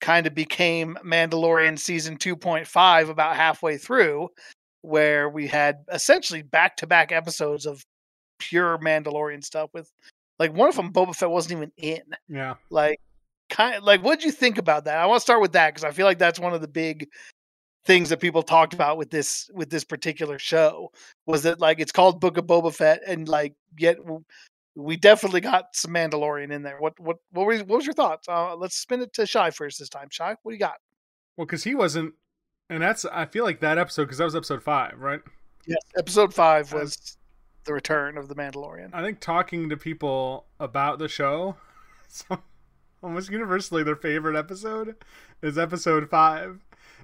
kind 0.01 0.25
of 0.25 0.33
became 0.33 0.97
Mandalorian 1.05 1.77
season 1.77 2.17
2.5 2.17 3.09
about 3.09 3.35
halfway 3.35 3.77
through, 3.77 4.29
where 4.81 5.29
we 5.29 5.45
had 5.45 5.83
essentially 5.91 6.41
back 6.41 6.77
to 6.77 6.88
back 6.88 7.12
episodes 7.12 7.65
of 7.65 7.83
pure 8.39 8.77
Mandalorian 8.80 9.44
stuff 9.44 9.69
with 9.74 9.91
like 10.39 10.53
one 10.53 10.69
of 10.69 10.75
them 10.75 10.91
Boba 10.91 11.15
Fett 11.15 11.30
wasn't 11.30 11.57
even 11.57 11.71
in. 11.77 12.01
Yeah. 12.27 12.56
Like 12.69 13.00
kind 13.50 13.75
of 13.75 13.83
like 13.83 14.01
what'd 14.01 14.24
you 14.24 14.31
think 14.31 14.57
about 14.57 14.86
that? 14.86 14.97
I 14.97 15.06
want 15.06 15.18
to 15.18 15.24
start 15.24 15.41
with 15.41 15.53
that 15.53 15.74
because 15.74 15.83
I 15.83 15.91
feel 15.91 16.06
like 16.06 16.19
that's 16.19 16.39
one 16.39 16.53
of 16.53 16.62
the 16.62 16.68
big 16.68 17.09
things 17.86 18.09
that 18.09 18.19
people 18.19 18.44
talked 18.44 18.74
about 18.74 18.97
with 18.97 19.09
this 19.09 19.50
with 19.53 19.69
this 19.69 19.83
particular 19.83 20.38
show 20.39 20.91
was 21.25 21.44
that 21.44 21.59
like 21.59 21.80
it's 21.80 21.91
called 21.91 22.19
Book 22.19 22.38
of 22.38 22.45
Boba 22.45 22.74
Fett 22.74 23.01
and 23.06 23.27
like 23.27 23.53
yet 23.77 23.97
we 24.75 24.95
definitely 24.95 25.41
got 25.41 25.75
some 25.75 25.91
Mandalorian 25.91 26.51
in 26.51 26.63
there. 26.63 26.80
What 26.80 27.00
what 27.00 27.18
what 27.31 27.47
was 27.47 27.59
what 27.62 27.77
was 27.77 27.86
your 27.86 27.94
thoughts? 27.94 28.27
Uh, 28.27 28.56
let's 28.56 28.75
spin 28.75 29.01
it 29.01 29.13
to 29.13 29.25
Shy 29.25 29.50
first 29.51 29.80
this 29.80 29.89
time. 29.89 30.07
Shy, 30.09 30.36
what 30.44 30.51
do 30.51 30.56
you 30.56 30.59
got? 30.59 30.77
Well, 31.38 31.45
because 31.45 31.63
he 31.63 31.75
wasn't, 31.75 32.13
and 32.69 32.81
that's 32.81 33.06
I 33.06 33.25
feel 33.25 33.44
like 33.44 33.59
that 33.62 33.77
episode 33.77 34.03
because 34.03 34.18
that 34.19 34.25
was 34.25 34.36
episode 34.36 34.63
five, 34.63 34.94
right? 34.97 35.21
Yes, 35.65 35.81
episode 35.97 36.33
five 36.33 36.71
was 36.74 37.18
the 37.69 37.73
return 37.75 38.17
of 38.17 38.27
the 38.27 38.33
Mandalorian. 38.35 38.89
I 38.93 39.03
think 39.03 39.19
talking 39.19 39.69
to 39.69 39.77
people 39.77 40.45
about 40.59 40.97
the 40.97 41.07
show, 41.07 41.55
almost 43.03 43.29
universally 43.29 43.83
their 43.83 43.95
favorite 43.95 44.35
episode 44.35 44.95
is 45.43 45.55
episode 45.57 46.09
five, 46.09 46.59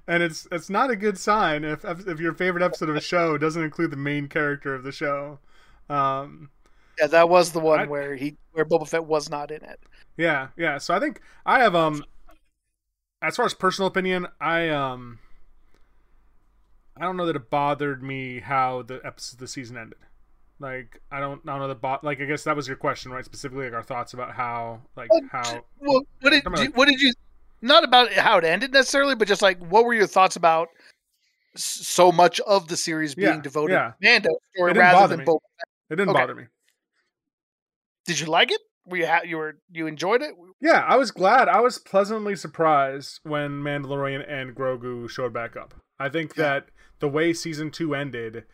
and 0.08 0.24
it's 0.24 0.48
it's 0.52 0.68
not 0.70 0.90
a 0.90 0.96
good 0.96 1.20
sign 1.20 1.64
if 1.64 1.86
if 1.86 2.20
your 2.20 2.34
favorite 2.34 2.64
episode 2.64 2.90
of 2.90 2.96
a 2.96 3.02
show 3.02 3.38
doesn't 3.38 3.62
include 3.64 3.92
the 3.92 3.98
main 3.98 4.28
character 4.28 4.74
of 4.74 4.82
the 4.84 4.92
show. 4.92 5.38
Um, 5.88 6.50
Yeah, 7.00 7.08
that 7.08 7.30
was 7.30 7.52
the 7.52 7.60
one 7.60 7.82
I- 7.82 7.86
where 7.86 8.16
he 8.16 8.38
where 8.54 8.66
Boba 8.66 8.88
Fett 8.90 9.06
was 9.06 9.30
not 9.30 9.52
in 9.52 9.64
it. 9.64 9.80
yeah, 10.18 10.48
yeah. 10.58 10.80
So 10.80 10.96
I 10.96 11.00
think 11.00 11.22
I 11.46 11.60
have 11.60 11.76
um, 11.76 12.04
as 13.22 13.36
far 13.36 13.46
as 13.46 13.54
personal 13.54 13.88
opinion, 13.88 14.26
I 14.42 14.70
um, 14.70 15.20
I 16.98 17.02
don't 17.04 17.18
know 17.18 17.28
that 17.28 17.36
it 17.36 17.52
bothered 17.52 18.02
me 18.02 18.40
how 18.40 18.82
the 18.82 19.00
episode 19.06 19.40
the 19.40 19.48
season 19.48 19.78
ended. 19.78 20.00
Like 20.60 21.02
I 21.12 21.20
don't, 21.20 21.42
I 21.48 21.52
don't 21.52 21.60
know 21.60 21.68
the 21.68 21.76
bot. 21.76 22.04
like 22.04 22.22
I 22.22 22.26
guess 22.26 22.44
that 22.46 22.56
was 22.56 22.68
your 22.68 22.78
question, 22.78 23.12
right? 23.12 23.26
Specifically, 23.26 23.66
like 23.66 23.74
our 23.74 23.84
thoughts 23.84 24.14
about 24.14 24.34
how 24.34 24.82
like 24.96 25.10
how 25.32 25.66
Well, 25.80 26.02
what 26.22 26.30
did 26.32 26.44
you, 26.46 26.72
what 26.74 26.88
did 26.88 27.00
you 27.02 27.14
not 27.62 27.84
about 27.84 28.12
how 28.14 28.38
it 28.38 28.44
ended 28.46 28.72
necessarily, 28.74 29.16
but 29.16 29.28
just 29.28 29.42
like 29.42 29.60
what 29.60 29.86
were 29.86 29.94
your 29.94 30.08
thoughts 30.08 30.36
about 30.36 30.70
so 31.56 32.12
much 32.12 32.40
of 32.42 32.68
the 32.68 32.78
series 32.78 33.16
being 33.16 33.28
Yeah, 33.36 33.42
devoted 33.42 33.74
yeah. 33.74 33.92
to 33.92 33.96
Mando 34.02 34.30
story 34.54 34.72
It 34.72 34.74
didn't 34.76 34.86
rather 34.88 35.00
bother 35.00 35.16
than 35.18 35.20
me. 35.20 35.26
Boba? 35.26 35.40
it 35.90 35.96
didn't 35.96 36.10
Okay. 36.10 36.20
bother 36.20 36.36
me. 36.36 36.44
Did 38.06 38.20
you 38.20 38.28
like 38.28 38.52
it? 38.52 38.62
Were 38.88 38.98
you 38.98 39.08
ha- 39.08 39.22
you 39.26 39.38
were 39.38 39.58
you 39.72 39.88
enjoyed 39.88 40.22
it? 40.22 40.36
Yeah, 40.62 40.86
I 40.88 40.96
was 40.96 41.12
glad. 41.12 41.48
I 41.50 41.60
was 41.60 41.80
pleasantly 41.80 42.36
surprised 42.36 43.20
when 43.24 43.62
Mandalorian 43.64 44.24
and 44.30 44.56
Grogu 44.56 45.10
showed 45.10 45.34
back 45.34 45.56
up. 45.58 45.74
I 46.00 46.10
think 46.10 46.36
Yeah. 46.38 46.44
that 46.44 46.70
the 47.00 47.08
way 47.08 47.34
season 47.34 47.72
two 47.72 47.96
ended, 47.96 48.46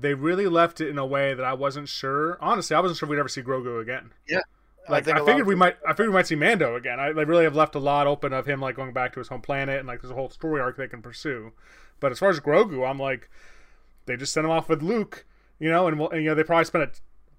they 0.00 0.14
really 0.14 0.46
left 0.46 0.80
it 0.80 0.88
in 0.88 0.98
a 0.98 1.06
way 1.06 1.34
that 1.34 1.44
I 1.44 1.54
wasn't 1.54 1.88
sure. 1.88 2.38
Honestly, 2.40 2.76
I 2.76 2.80
wasn't 2.80 2.98
sure 2.98 3.08
we'd 3.08 3.18
ever 3.18 3.28
see 3.28 3.42
Grogu 3.42 3.80
again. 3.80 4.12
Yeah. 4.28 4.40
Like 4.88 5.04
think 5.04 5.16
I, 5.16 5.20
lot 5.20 5.26
figured 5.26 5.46
we 5.46 5.54
people- 5.54 5.58
might, 5.58 5.76
I 5.86 5.92
figured 5.92 6.08
we 6.10 6.14
might 6.14 6.26
see 6.26 6.36
Mando 6.36 6.76
again. 6.76 7.00
I, 7.00 7.12
they 7.12 7.24
really 7.24 7.44
have 7.44 7.56
left 7.56 7.74
a 7.74 7.80
lot 7.80 8.06
open 8.06 8.32
of 8.32 8.46
him 8.46 8.60
like 8.60 8.76
going 8.76 8.92
back 8.92 9.12
to 9.14 9.20
his 9.20 9.28
home 9.28 9.40
planet 9.40 9.78
and 9.78 9.88
like 9.88 10.00
there's 10.00 10.12
a 10.12 10.14
whole 10.14 10.30
story 10.30 10.60
arc 10.60 10.76
they 10.76 10.86
can 10.86 11.02
pursue. 11.02 11.52
But 11.98 12.12
as 12.12 12.18
far 12.18 12.28
as 12.28 12.38
Grogu, 12.40 12.88
I'm 12.88 12.98
like, 12.98 13.28
they 14.04 14.16
just 14.16 14.32
sent 14.32 14.44
him 14.44 14.50
off 14.50 14.68
with 14.68 14.82
Luke, 14.82 15.24
you 15.58 15.70
know, 15.70 15.88
and, 15.88 15.98
we'll, 15.98 16.10
and 16.10 16.22
you 16.22 16.28
know 16.28 16.34
they 16.34 16.44
probably 16.44 16.66
spent 16.66 16.84
a 16.84 16.90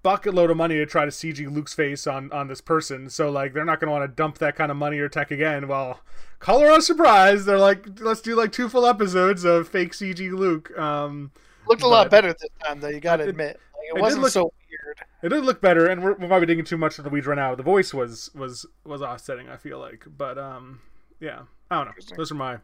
bucket 0.02 0.34
load 0.34 0.50
of 0.50 0.56
money 0.56 0.76
to 0.76 0.86
try 0.86 1.04
to 1.04 1.10
CG 1.10 1.50
Luke's 1.50 1.74
face 1.74 2.06
on 2.06 2.30
on 2.32 2.48
this 2.48 2.60
person. 2.60 3.08
So 3.08 3.30
like 3.30 3.52
they're 3.52 3.64
not 3.64 3.80
going 3.80 3.88
to 3.88 3.98
want 3.98 4.10
to 4.10 4.14
dump 4.14 4.38
that 4.38 4.56
kind 4.56 4.70
of 4.70 4.76
money 4.76 4.98
or 4.98 5.08
tech 5.08 5.30
again. 5.30 5.68
Well, 5.68 6.00
color 6.40 6.70
a 6.70 6.82
surprise. 6.82 7.44
They're 7.46 7.58
like, 7.58 8.00
let's 8.00 8.20
do 8.20 8.36
like 8.36 8.52
two 8.52 8.68
full 8.68 8.86
episodes 8.86 9.44
of 9.44 9.68
fake 9.68 9.92
CG 9.92 10.30
Luke. 10.32 10.76
Um, 10.78 11.30
Looked 11.68 11.82
a 11.82 11.88
lot 11.88 12.10
better 12.10 12.32
this 12.32 12.48
time, 12.64 12.80
though. 12.80 12.88
You 12.88 13.00
got 13.00 13.16
to 13.16 13.24
admit, 13.24 13.60
like, 13.76 13.86
it 13.94 13.98
it, 13.98 14.00
wasn't 14.00 14.22
look- 14.22 14.32
so 14.32 14.52
weird. 14.68 14.98
it 15.22 15.28
did 15.28 15.44
look 15.44 15.60
better, 15.60 15.86
and 15.86 16.02
we're, 16.02 16.14
we're 16.14 16.28
probably 16.28 16.46
digging 16.46 16.64
too 16.64 16.78
much 16.78 16.92
until 16.98 17.04
the 17.04 17.10
weeds 17.10 17.26
right 17.26 17.36
now. 17.36 17.54
The 17.54 17.62
voice 17.62 17.92
was 17.92 18.30
was 18.34 18.66
was 18.84 19.02
offsetting. 19.02 19.48
I 19.48 19.56
feel 19.56 19.78
like, 19.78 20.06
but 20.16 20.38
um, 20.38 20.80
yeah, 21.20 21.42
I 21.70 21.76
don't 21.76 21.86
know. 21.86 22.16
Those 22.16 22.32
are 22.32 22.36
my 22.36 22.58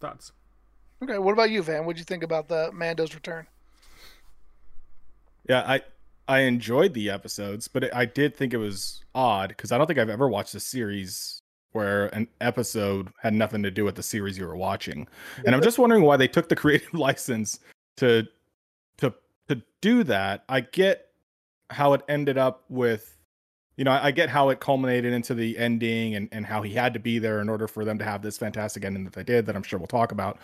thoughts. 0.00 0.32
Okay, 1.02 1.18
what 1.18 1.32
about 1.32 1.50
you, 1.50 1.62
Van? 1.62 1.84
What'd 1.84 1.98
you 1.98 2.04
think 2.04 2.22
about 2.22 2.48
the 2.48 2.70
Mando's 2.72 3.14
return? 3.14 3.46
Yeah, 5.48 5.62
I 5.66 5.82
I 6.28 6.40
enjoyed 6.40 6.94
the 6.94 7.10
episodes, 7.10 7.68
but 7.68 7.84
it, 7.84 7.92
I 7.94 8.04
did 8.04 8.36
think 8.36 8.54
it 8.54 8.58
was 8.58 9.04
odd 9.14 9.48
because 9.48 9.72
I 9.72 9.78
don't 9.78 9.86
think 9.86 9.98
I've 9.98 10.10
ever 10.10 10.28
watched 10.28 10.54
a 10.54 10.60
series 10.60 11.40
where 11.72 12.06
an 12.08 12.28
episode 12.40 13.08
had 13.22 13.32
nothing 13.32 13.62
to 13.62 13.70
do 13.70 13.84
with 13.84 13.94
the 13.94 14.02
series 14.02 14.36
you 14.36 14.46
were 14.46 14.56
watching. 14.56 15.06
And 15.46 15.54
I'm 15.54 15.62
just 15.62 15.78
wondering 15.78 16.02
why 16.02 16.16
they 16.16 16.28
took 16.28 16.48
the 16.48 16.56
creative 16.56 16.92
license 16.94 17.60
to 17.96 18.26
to 18.98 19.14
to 19.48 19.62
do 19.80 20.04
that. 20.04 20.44
I 20.48 20.60
get 20.60 21.08
how 21.70 21.92
it 21.92 22.02
ended 22.08 22.38
up 22.38 22.64
with 22.68 23.16
you 23.76 23.84
know, 23.84 23.92
I 23.92 24.06
I 24.06 24.10
get 24.10 24.28
how 24.28 24.50
it 24.50 24.60
culminated 24.60 25.12
into 25.12 25.34
the 25.34 25.56
ending 25.58 26.14
and, 26.14 26.28
and 26.32 26.46
how 26.46 26.62
he 26.62 26.74
had 26.74 26.94
to 26.94 27.00
be 27.00 27.18
there 27.18 27.40
in 27.40 27.48
order 27.48 27.66
for 27.68 27.84
them 27.84 27.98
to 27.98 28.04
have 28.04 28.22
this 28.22 28.38
fantastic 28.38 28.84
ending 28.84 29.04
that 29.04 29.14
they 29.14 29.24
did 29.24 29.46
that 29.46 29.56
I'm 29.56 29.62
sure 29.62 29.78
we'll 29.78 29.86
talk 29.86 30.12
about. 30.12 30.38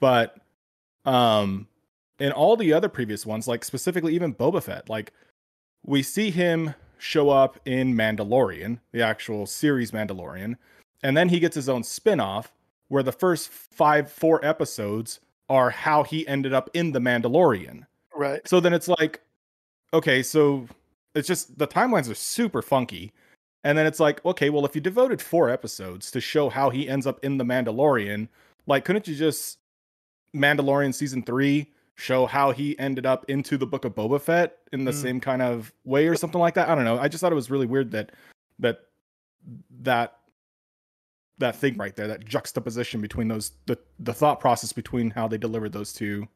But 0.00 0.36
um 1.04 1.68
in 2.18 2.32
all 2.32 2.56
the 2.56 2.72
other 2.72 2.88
previous 2.88 3.24
ones, 3.24 3.46
like 3.46 3.64
specifically 3.64 4.14
even 4.14 4.34
Boba 4.34 4.62
Fett, 4.62 4.88
like 4.88 5.12
we 5.84 6.02
see 6.02 6.30
him 6.30 6.74
show 6.98 7.30
up 7.30 7.60
in 7.64 7.94
Mandalorian, 7.94 8.80
the 8.92 9.02
actual 9.02 9.46
series 9.46 9.92
Mandalorian, 9.92 10.56
and 11.02 11.16
then 11.16 11.28
he 11.28 11.38
gets 11.38 11.54
his 11.54 11.68
own 11.68 11.84
spin-off 11.84 12.52
where 12.88 13.02
the 13.02 13.12
first 13.12 13.50
five, 13.50 14.10
four 14.10 14.44
episodes 14.44 15.20
are 15.48 15.70
how 15.70 16.02
he 16.02 16.26
ended 16.28 16.52
up 16.52 16.70
in 16.74 16.92
the 16.92 17.00
Mandalorian. 17.00 17.86
Right. 18.14 18.46
So 18.46 18.60
then 18.60 18.72
it's 18.72 18.88
like, 18.88 19.20
okay, 19.94 20.22
so 20.22 20.66
it's 21.14 21.28
just 21.28 21.58
the 21.58 21.66
timelines 21.66 22.10
are 22.10 22.14
super 22.14 22.62
funky. 22.62 23.12
And 23.64 23.76
then 23.76 23.86
it's 23.86 24.00
like, 24.00 24.24
okay, 24.24 24.50
well, 24.50 24.64
if 24.64 24.74
you 24.74 24.80
devoted 24.80 25.20
four 25.20 25.50
episodes 25.50 26.10
to 26.12 26.20
show 26.20 26.48
how 26.48 26.70
he 26.70 26.88
ends 26.88 27.06
up 27.06 27.22
in 27.24 27.38
the 27.38 27.44
Mandalorian, 27.44 28.28
like, 28.66 28.84
couldn't 28.84 29.08
you 29.08 29.14
just 29.14 29.58
Mandalorian 30.34 30.94
season 30.94 31.22
three 31.22 31.72
show 31.96 32.26
how 32.26 32.52
he 32.52 32.78
ended 32.78 33.06
up 33.06 33.24
into 33.28 33.58
the 33.58 33.66
book 33.66 33.84
of 33.84 33.94
Boba 33.94 34.20
Fett 34.20 34.58
in 34.72 34.84
the 34.84 34.92
Mm. 34.92 35.02
same 35.02 35.20
kind 35.20 35.42
of 35.42 35.72
way 35.84 36.06
or 36.06 36.14
something 36.14 36.40
like 36.40 36.54
that? 36.54 36.68
I 36.68 36.74
don't 36.74 36.84
know. 36.84 36.98
I 36.98 37.08
just 37.08 37.20
thought 37.20 37.32
it 37.32 37.36
was 37.36 37.50
really 37.50 37.66
weird 37.66 37.90
that 37.90 38.12
that 38.60 38.82
that 39.80 40.18
that 41.38 41.56
thing 41.56 41.76
right 41.76 41.94
there, 41.94 42.08
that 42.08 42.24
juxtaposition 42.24 43.00
between 43.00 43.28
those 43.28 43.52
the 43.66 43.78
the 44.00 44.12
thought 44.12 44.40
process 44.40 44.72
between 44.72 45.10
how 45.10 45.28
they 45.28 45.38
delivered 45.38 45.72
those 45.72 45.92
two 45.92 46.26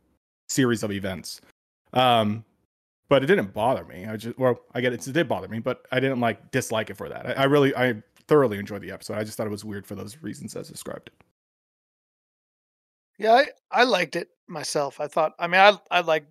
series 0.48 0.82
of 0.82 0.90
events. 0.92 1.40
Um, 1.92 2.44
but 3.08 3.22
it 3.22 3.26
didn't 3.26 3.52
bother 3.52 3.84
me. 3.84 4.06
I 4.06 4.16
just, 4.16 4.38
well, 4.38 4.60
I 4.74 4.80
get 4.80 4.92
it, 4.92 5.06
it 5.06 5.12
did 5.12 5.28
bother 5.28 5.48
me, 5.48 5.58
but 5.58 5.86
I 5.92 6.00
didn't 6.00 6.20
like 6.20 6.50
dislike 6.50 6.88
it 6.88 6.96
for 6.96 7.08
that. 7.08 7.26
I, 7.26 7.42
I 7.42 7.44
really, 7.44 7.74
I 7.76 8.02
thoroughly 8.26 8.58
enjoyed 8.58 8.80
the 8.80 8.90
episode. 8.90 9.18
I 9.18 9.24
just 9.24 9.36
thought 9.36 9.46
it 9.46 9.50
was 9.50 9.64
weird 9.64 9.86
for 9.86 9.94
those 9.94 10.16
reasons 10.22 10.56
as 10.56 10.68
described. 10.68 11.10
Yeah, 13.18 13.32
I, 13.34 13.46
I 13.70 13.84
liked 13.84 14.16
it 14.16 14.30
myself. 14.48 15.00
I 15.00 15.08
thought, 15.08 15.34
I 15.38 15.46
mean, 15.46 15.60
I 15.60 15.78
I 15.90 16.00
like, 16.00 16.24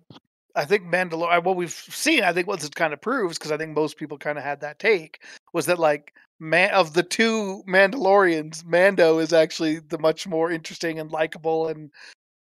I 0.56 0.64
think 0.64 0.84
Mandalorian. 0.84 1.44
What 1.44 1.56
we've 1.56 1.70
seen, 1.70 2.24
I 2.24 2.32
think 2.32 2.48
what 2.48 2.60
this 2.60 2.68
kind 2.70 2.92
of 2.92 3.00
proves, 3.00 3.38
because 3.38 3.52
I 3.52 3.56
think 3.56 3.74
most 3.74 3.96
people 3.96 4.18
kind 4.18 4.36
of 4.36 4.44
had 4.44 4.60
that 4.60 4.78
take, 4.78 5.22
was 5.52 5.66
that 5.66 5.78
like 5.78 6.12
man 6.42 6.72
of 6.72 6.94
the 6.94 7.02
two 7.04 7.62
Mandalorians, 7.68 8.64
Mando 8.66 9.18
is 9.20 9.32
actually 9.32 9.78
the 9.80 9.98
much 9.98 10.26
more 10.26 10.50
interesting 10.50 10.98
and 11.00 11.10
likable, 11.12 11.68
and 11.68 11.90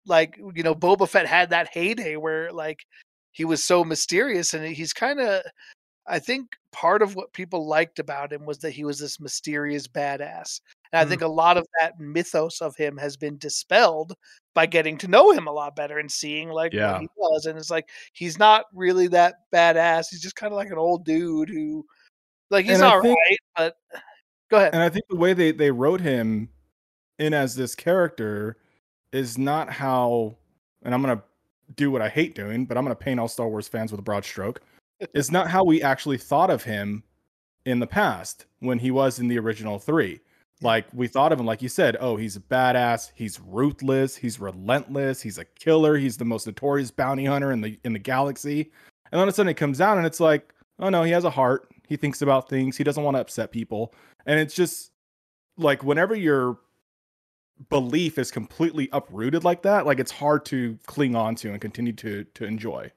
like 0.08 0.38
you 0.56 0.64
know, 0.64 0.76
Boba 0.76 1.08
Fett 1.10 1.28
had 1.28 1.50
that 1.52 1.70
heyday 1.74 2.18
where 2.18 2.52
like 2.54 2.80
he 3.32 3.46
was 3.46 3.64
so 3.64 3.84
mysterious, 3.86 4.54
and 4.56 4.66
he's 4.68 4.94
kind 4.94 5.20
of. 5.22 5.44
I 6.08 6.20
think 6.20 6.48
part 6.74 7.02
of 7.04 7.16
what 7.16 7.34
people 7.34 7.68
liked 7.68 8.00
about 8.00 8.34
him 8.34 8.46
was 8.46 8.60
that 8.60 8.72
he 8.74 8.84
was 8.86 9.00
this 9.00 9.20
mysterious 9.20 9.88
badass. 9.88 10.60
And 10.94 11.00
I 11.02 11.06
Mm. 11.06 11.10
think 11.10 11.22
a 11.22 11.28
lot 11.28 11.58
of 11.58 11.68
that 11.80 12.00
mythos 12.00 12.62
of 12.62 12.76
him 12.76 12.98
has 12.98 13.18
been 13.18 13.38
dispelled 13.38 14.14
by 14.56 14.66
getting 14.66 14.98
to 15.00 15.08
know 15.08 15.32
him 15.32 15.48
a 15.48 15.52
lot 15.52 15.76
better 15.76 16.00
and 16.00 16.12
seeing 16.12 16.50
like 16.50 16.74
Yeah. 16.74 16.94
what 16.94 17.02
he 17.02 17.08
was. 17.18 17.46
And 17.46 17.58
it's 17.58 17.70
like 17.72 17.90
he's 18.14 18.40
not 18.40 18.66
really 18.74 19.08
that 19.10 19.36
badass. 19.54 20.08
He's 20.10 20.22
just 20.22 20.36
kind 20.36 20.52
of 20.54 20.58
like 20.58 20.72
an 20.72 20.78
old 20.80 21.06
dude 21.06 21.50
who, 21.50 21.86
like, 22.52 22.66
he's 22.66 22.82
all 22.82 23.00
right, 23.00 23.38
but 23.56 23.78
go 24.50 24.58
ahead. 24.58 24.74
And 24.74 24.84
I 24.84 24.90
think 24.90 25.06
the 25.10 25.16
way 25.16 25.34
they 25.34 25.52
they 25.52 25.72
wrote 25.72 26.02
him 26.02 26.50
in 27.18 27.34
as 27.34 27.56
this 27.56 27.76
character 27.76 28.58
is 29.12 29.38
not 29.38 29.72
how. 29.72 30.36
And 30.84 30.94
I'm 30.94 31.02
gonna 31.02 31.24
do 31.76 31.92
what 31.92 32.02
I 32.02 32.10
hate 32.10 32.36
doing, 32.36 32.66
but 32.66 32.78
I'm 32.78 32.84
gonna 32.84 32.96
paint 32.96 33.20
all 33.20 33.28
Star 33.28 33.48
Wars 33.48 33.68
fans 33.68 33.92
with 33.92 34.00
a 34.00 34.04
broad 34.04 34.26
stroke. 34.26 34.62
It's 35.14 35.32
not 35.32 35.50
how 35.50 35.64
we 35.64 35.82
actually 35.82 36.18
thought 36.18 36.50
of 36.50 36.64
him 36.64 37.04
in 37.66 37.80
the 37.80 37.88
past 37.88 38.46
when 38.60 38.80
he 38.80 38.92
was 38.92 39.20
in 39.20 39.28
the 39.28 39.40
original 39.40 39.80
three. 39.80 40.20
Like 40.64 40.86
we 40.94 41.08
thought 41.08 41.32
of 41.32 41.40
him, 41.40 41.46
like 41.48 41.64
you 41.64 41.70
said, 41.70 41.98
oh, 42.00 42.18
he's 42.18 42.36
a 42.36 42.40
badass, 42.40 43.12
he's 43.16 43.40
ruthless, 43.40 44.16
he's 44.16 44.40
relentless, 44.40 45.20
he's 45.22 45.40
a 45.40 45.46
killer, 45.46 45.98
he's 45.98 46.18
the 46.18 46.26
most 46.26 46.46
notorious 46.46 46.92
bounty 46.92 47.26
hunter 47.26 47.52
in 47.52 47.62
the 47.62 47.80
in 47.84 47.94
the 47.94 48.00
galaxy. 48.00 48.72
And 49.12 49.14
then 49.14 49.20
all 49.22 49.24
of 49.24 49.30
a 49.30 49.34
sudden 49.34 49.50
it 49.50 49.56
comes 49.56 49.82
out 49.82 49.98
and 49.98 50.06
it's 50.06 50.20
like, 50.20 50.54
oh 50.80 50.90
no, 50.90 51.02
he 51.02 51.12
has 51.12 51.24
a 51.24 51.32
heart, 51.32 51.71
he 51.92 51.98
thinks 51.98 52.22
about 52.22 52.48
things, 52.48 52.78
he 52.78 52.86
doesn't 52.86 53.04
want 53.04 53.18
to 53.18 53.22
upset 53.22 53.52
people. 53.52 53.94
And 54.26 54.40
it's 54.40 54.56
just 54.56 54.92
like 55.58 55.84
whenever 55.84 56.16
your 56.16 56.58
belief 57.70 58.18
is 58.18 58.32
completely 58.32 58.88
uprooted 58.94 59.44
like 59.44 59.64
that, 59.64 59.86
like 59.86 60.00
it's 60.00 60.12
hard 60.12 60.46
to 60.46 60.80
cling 60.88 61.18
on 61.18 61.36
to 61.36 61.52
and 61.52 61.60
continue 61.60 61.92
to 61.92 62.24
to 62.24 62.46
enjoy. 62.46 62.90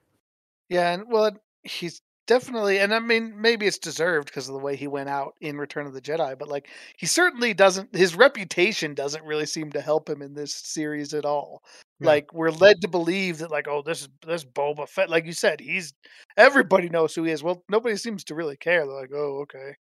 Yeah, 0.69 0.93
and 0.93 1.03
well, 1.09 1.31
he's 1.63 2.01
definitely, 2.25 2.79
and 2.79 2.95
I 2.95 2.99
mean, 2.99 3.33
maybe 3.35 3.67
it's 3.67 3.77
deserved 3.77 4.27
because 4.27 4.47
of 4.47 4.53
the 4.53 4.61
way 4.61 4.77
he 4.77 4.87
went 4.87 5.09
out 5.09 5.35
in 5.41 5.57
Return 5.57 5.87
of 5.87 5.93
the 5.93 6.01
Jedi, 6.01 6.39
but 6.39 6.47
like, 6.47 6.69
he 6.95 7.05
certainly 7.05 7.53
doesn't, 7.53 7.93
his 7.93 8.15
reputation 8.15 8.93
doesn't 8.93 9.25
really 9.25 9.45
seem 9.45 9.73
to 9.73 9.81
help 9.81 10.09
him 10.09 10.21
in 10.21 10.33
this 10.35 10.55
series 10.55 11.13
at 11.13 11.25
all. 11.25 11.63
Yeah. 11.99 12.07
Like, 12.07 12.33
we're 12.33 12.51
led 12.51 12.81
to 12.81 12.87
believe 12.89 13.37
that, 13.37 13.51
like, 13.51 13.67
oh, 13.67 13.81
this 13.81 14.01
is 14.01 14.09
this 14.25 14.43
Boba 14.43 14.87
Fett. 14.89 15.09
Like 15.09 15.25
you 15.25 15.31
said, 15.33 15.59
he's 15.61 15.93
everybody 16.37 16.89
knows 16.89 17.15
who 17.15 17.23
he 17.23 17.31
is. 17.31 17.41
Well, 17.43 17.63
nobody 17.69 17.95
seems 17.95 18.23
to 18.25 18.35
really 18.35 18.57
care. 18.57 18.85
They're 18.85 18.95
like, 18.95 19.11
oh, 19.13 19.43
okay. 19.43 19.75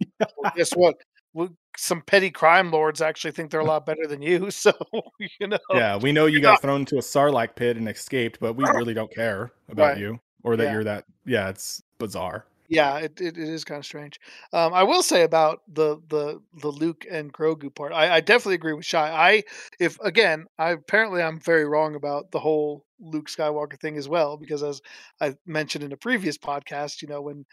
Well, 0.38 0.52
guess 0.56 0.72
what? 0.72 0.96
Well, 1.32 1.48
some 1.76 2.02
petty 2.02 2.30
crime 2.30 2.70
lords 2.70 3.00
actually 3.00 3.32
think 3.32 3.50
they're 3.50 3.60
a 3.60 3.64
lot 3.64 3.86
better 3.86 4.06
than 4.06 4.22
you. 4.22 4.50
So, 4.50 4.72
you 5.40 5.48
know, 5.48 5.58
Yeah, 5.72 5.96
we 5.96 6.12
know 6.12 6.26
you 6.26 6.40
got 6.40 6.52
not- 6.52 6.62
thrown 6.62 6.80
into 6.80 6.96
a 6.96 7.00
sarlacc 7.00 7.56
pit 7.56 7.76
and 7.76 7.88
escaped, 7.88 8.38
but 8.40 8.54
we 8.54 8.64
really 8.74 8.94
don't 8.94 9.12
care 9.12 9.50
about 9.68 9.92
Right. 9.94 9.98
you 9.98 10.20
or 10.42 10.56
that 10.56 10.64
Yeah. 10.64 10.72
you're 10.72 10.84
that. 10.84 11.04
Yeah, 11.24 11.48
it's 11.48 11.82
bizarre. 11.98 12.44
Yeah, 12.68 12.96
it, 12.98 13.20
it, 13.20 13.36
it 13.36 13.48
is 13.48 13.64
kind 13.64 13.78
of 13.78 13.84
strange. 13.84 14.18
Um, 14.52 14.72
I 14.72 14.84
will 14.84 15.02
say 15.02 15.22
about 15.22 15.60
the 15.68 15.98
the 16.08 16.40
the 16.62 16.68
Luke 16.68 17.04
and 17.10 17.32
Grogu 17.32 17.74
part. 17.74 17.92
I, 17.92 18.16
I 18.16 18.20
definitely 18.20 18.54
agree 18.54 18.72
with 18.72 18.86
Shy. 18.86 19.10
I 19.10 19.42
if 19.78 19.98
again, 20.00 20.46
I 20.58 20.70
apparently 20.70 21.22
I'm 21.22 21.38
very 21.40 21.66
wrong 21.66 21.94
about 21.94 22.30
the 22.30 22.40
whole 22.40 22.86
Luke 23.00 23.28
Skywalker 23.28 23.78
thing 23.78 23.98
as 23.98 24.08
well 24.08 24.36
because 24.38 24.62
as 24.62 24.80
I 25.20 25.34
mentioned 25.46 25.84
in 25.84 25.92
a 25.92 25.96
previous 25.96 26.38
podcast, 26.38 27.02
you 27.02 27.08
know 27.08 27.20
when 27.22 27.44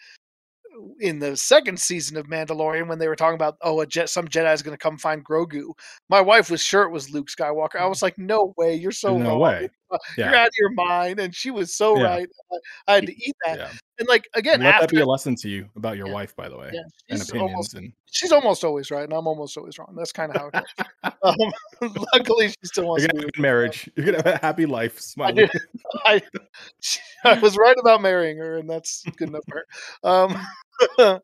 in 0.99 1.19
the 1.19 1.35
second 1.35 1.79
season 1.79 2.15
of 2.17 2.27
Mandalorian 2.27 2.87
when 2.87 2.97
they 2.97 3.07
were 3.07 3.15
talking 3.15 3.35
about 3.35 3.57
oh 3.61 3.81
a 3.81 3.85
jet 3.85 4.09
some 4.09 4.27
Jedi 4.27 4.53
is 4.53 4.61
going 4.61 4.73
to 4.73 4.81
come 4.81 4.97
find 4.97 5.23
Grogu. 5.25 5.71
My 6.09 6.21
wife 6.21 6.49
was 6.49 6.61
sure 6.61 6.83
it 6.83 6.91
was 6.91 7.11
Luke 7.11 7.27
Skywalker. 7.27 7.75
I 7.79 7.87
was 7.87 8.01
like, 8.01 8.17
no 8.17 8.53
way, 8.57 8.75
you're 8.75 8.91
so 8.91 9.17
no 9.17 9.31
wrong. 9.31 9.39
way. 9.39 9.69
You're 10.17 10.33
out 10.33 10.47
of 10.47 10.53
your 10.57 10.71
mind, 10.71 11.19
and 11.19 11.35
she 11.35 11.51
was 11.51 11.75
so 11.75 11.97
Yeah. 11.97 12.03
right. 12.03 12.29
I, 12.49 12.55
I 12.87 12.95
had 12.95 13.07
to 13.07 13.11
eat 13.11 13.35
that. 13.45 13.59
Yeah. 13.59 13.71
And 14.01 14.07
like 14.09 14.27
again, 14.33 14.61
Let 14.61 14.73
after 14.73 14.87
that 14.87 14.91
be 14.95 14.99
a 14.99 15.05
lesson 15.05 15.35
to 15.35 15.47
you 15.47 15.69
about 15.75 15.95
your 15.95 16.07
Yeah. 16.07 16.13
wife, 16.13 16.35
by 16.35 16.49
the 16.49 16.57
way, 16.57 16.71
yeah, 16.73 16.81
and 17.09 17.21
opinions. 17.21 17.31
almost 17.39 17.73
and 17.75 17.93
she's 18.09 18.31
almost 18.31 18.63
always 18.63 18.89
right, 18.89 19.03
and 19.03 19.13
I'm 19.13 19.27
almost 19.27 19.55
always 19.59 19.77
wrong. 19.77 19.93
That's 19.95 20.11
kind 20.11 20.31
of 20.31 20.37
how 20.37 20.47
it 20.47 20.53
goes. 20.55 21.13
um, 21.23 21.95
luckily, 22.13 22.47
she 22.47 22.55
still 22.63 22.87
wants 22.87 23.03
you're 23.03 23.09
to 23.09 23.13
gonna 23.13 23.25
have 23.27 23.37
a 23.37 23.41
marriage. 23.41 23.87
You're 23.95 24.07
gonna 24.07 24.17
have 24.17 24.25
a 24.25 24.37
happy 24.39 24.65
life. 24.65 24.99
I, 25.19 25.47
I, 26.07 26.21
I 27.23 27.39
was 27.39 27.55
right 27.57 27.77
about 27.79 28.01
marrying 28.01 28.37
her, 28.39 28.57
and 28.57 28.67
that's 28.67 29.03
good 29.17 29.29
enough 29.29 29.43
for 29.47 29.63
her. 30.01 30.09
Um, 30.09 31.21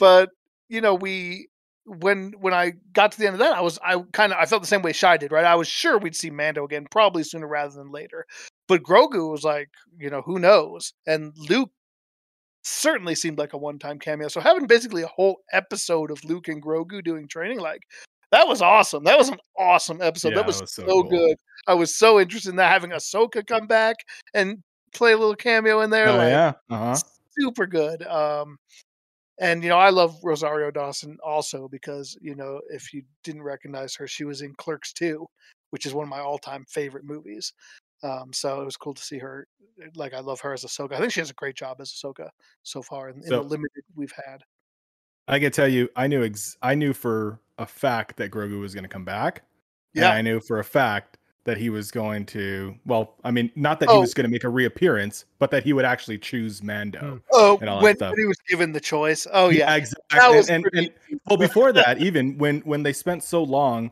but 0.00 0.30
you 0.68 0.80
know, 0.80 0.96
we 0.96 1.46
when 1.84 2.32
when 2.40 2.52
I 2.52 2.72
got 2.92 3.12
to 3.12 3.18
the 3.20 3.26
end 3.26 3.34
of 3.34 3.38
that, 3.38 3.56
I 3.56 3.60
was 3.60 3.78
I 3.84 4.02
kind 4.12 4.32
of 4.32 4.38
I 4.40 4.46
felt 4.46 4.62
the 4.62 4.68
same 4.68 4.82
way 4.82 4.92
Shy 4.92 5.16
did, 5.16 5.30
right? 5.30 5.44
I 5.44 5.54
was 5.54 5.68
sure 5.68 5.96
we'd 5.96 6.16
see 6.16 6.30
Mando 6.30 6.64
again, 6.64 6.88
probably 6.90 7.22
sooner 7.22 7.46
rather 7.46 7.72
than 7.72 7.92
later. 7.92 8.26
But 8.66 8.82
Grogu 8.82 9.30
was 9.30 9.44
like, 9.44 9.68
you 9.96 10.10
know, 10.10 10.22
who 10.22 10.40
knows? 10.40 10.92
And 11.06 11.32
Luke 11.48 11.70
certainly 12.66 13.14
seemed 13.14 13.38
like 13.38 13.52
a 13.52 13.58
one-time 13.58 13.98
cameo. 13.98 14.28
So 14.28 14.40
having 14.40 14.66
basically 14.66 15.02
a 15.02 15.08
whole 15.08 15.40
episode 15.52 16.10
of 16.10 16.24
Luke 16.24 16.48
and 16.48 16.62
Grogu 16.62 17.02
doing 17.02 17.28
training, 17.28 17.60
like 17.60 17.82
that 18.32 18.48
was 18.48 18.60
awesome. 18.60 19.04
That 19.04 19.18
was 19.18 19.28
an 19.28 19.38
awesome 19.56 20.02
episode. 20.02 20.30
Yeah, 20.30 20.36
that 20.36 20.46
was, 20.46 20.60
was 20.60 20.72
so 20.72 20.84
cool. 20.84 21.04
good. 21.04 21.36
I 21.68 21.74
was 21.74 21.94
so 21.94 22.18
interested 22.18 22.50
in 22.50 22.56
that 22.56 22.72
having 22.72 22.90
Ahsoka 22.90 23.46
come 23.46 23.66
back 23.66 23.96
and 24.34 24.62
play 24.92 25.12
a 25.12 25.16
little 25.16 25.36
cameo 25.36 25.80
in 25.82 25.90
there. 25.90 26.08
Oh 26.08 26.16
like, 26.16 26.28
yeah. 26.28 26.52
Uh 26.70 26.76
huh. 26.76 26.96
super 27.38 27.66
good. 27.66 28.02
Um, 28.02 28.58
and 29.38 29.62
you 29.62 29.68
know, 29.68 29.78
I 29.78 29.90
love 29.90 30.18
Rosario 30.24 30.70
Dawson 30.70 31.18
also 31.24 31.68
because 31.68 32.18
you 32.20 32.34
know, 32.34 32.60
if 32.70 32.92
you 32.92 33.02
didn't 33.22 33.42
recognize 33.42 33.94
her, 33.96 34.08
she 34.08 34.24
was 34.24 34.42
in 34.42 34.54
Clerks 34.54 34.92
2, 34.92 35.24
which 35.70 35.86
is 35.86 35.94
one 35.94 36.04
of 36.04 36.10
my 36.10 36.20
all-time 36.20 36.64
favorite 36.68 37.04
movies. 37.04 37.52
Um, 38.02 38.32
so 38.32 38.60
it 38.60 38.64
was 38.64 38.76
cool 38.76 38.94
to 38.94 39.02
see 39.02 39.18
her. 39.18 39.46
Like 39.94 40.14
I 40.14 40.20
love 40.20 40.40
her 40.40 40.52
as 40.52 40.64
Ahsoka. 40.64 40.92
I 40.92 40.98
think 41.00 41.12
she 41.12 41.20
has 41.20 41.30
a 41.30 41.34
great 41.34 41.56
job 41.56 41.80
as 41.80 41.92
Ahsoka 41.92 42.28
so 42.62 42.82
far 42.82 43.08
in, 43.10 43.16
in 43.16 43.22
So- 43.24 43.42
the 43.42 43.48
limited 43.48 43.84
we've 43.94 44.12
had. 44.26 44.42
I 45.28 45.40
can 45.40 45.50
tell 45.50 45.66
you, 45.66 45.88
I 45.96 46.06
knew 46.06 46.22
ex- 46.24 46.56
I 46.62 46.74
knew 46.76 46.92
for 46.92 47.40
a 47.58 47.66
fact 47.66 48.16
that 48.18 48.30
Grogu 48.30 48.60
was 48.60 48.74
going 48.74 48.84
to 48.84 48.88
come 48.88 49.04
back. 49.04 49.42
and 49.94 50.02
Yeah. 50.02 50.10
I 50.12 50.22
knew 50.22 50.40
for 50.40 50.58
a 50.60 50.64
fact 50.64 51.18
that 51.44 51.56
he 51.56 51.68
was 51.70 51.90
going 51.90 52.26
to. 52.26 52.76
Well, 52.86 53.14
I 53.24 53.30
mean, 53.32 53.50
not 53.56 53.80
that 53.80 53.88
he 53.88 53.94
Oh. 53.96 54.00
was 54.00 54.14
going 54.14 54.24
to 54.26 54.30
make 54.30 54.44
a 54.44 54.48
reappearance, 54.48 55.24
but 55.38 55.50
that 55.52 55.62
he 55.64 55.72
would 55.72 55.84
actually 55.84 56.18
choose 56.18 56.62
Mando. 56.62 57.00
Hmm. 57.00 57.16
Oh, 57.32 57.56
and 57.60 57.68
all 57.68 57.78
that 57.78 57.82
when, 57.82 57.96
stuff. 57.96 58.10
when 58.12 58.18
he 58.20 58.26
was 58.26 58.38
given 58.48 58.72
the 58.72 58.80
choice. 58.80 59.26
Oh 59.32 59.48
yeah, 59.48 59.74
exactly. 59.74 60.18
that 60.18 60.28
was 60.30 60.48
and, 60.50 60.64
and, 60.74 60.90
and 61.10 61.20
well, 61.26 61.36
before 61.48 61.72
that, 61.72 61.98
even 61.98 62.38
when 62.38 62.60
when 62.60 62.82
they 62.84 62.92
spent 62.92 63.24
so 63.24 63.42
long, 63.42 63.90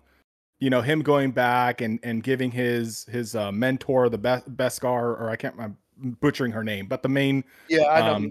you 0.61 0.71
know, 0.71 0.81
him 0.81 1.03
going 1.03 1.33
back 1.33 1.81
and 1.81 1.99
and 2.03 2.23
giving 2.23 2.51
his 2.51 3.05
his 3.11 3.35
uh, 3.35 3.53
mentor 3.53 4.09
the 4.09 4.19
best 4.19 4.57
Beskar, 4.57 5.21
or 5.21 5.31
I 5.31 5.37
can't, 5.37 5.55
I'm 5.59 5.77
butchering 6.21 6.53
her 6.53 6.65
name, 6.65 6.87
but 6.87 7.03
the 7.03 7.09
main 7.09 7.45
yeah, 7.69 7.87
I 7.87 8.01
know. 8.01 8.15
um, 8.15 8.31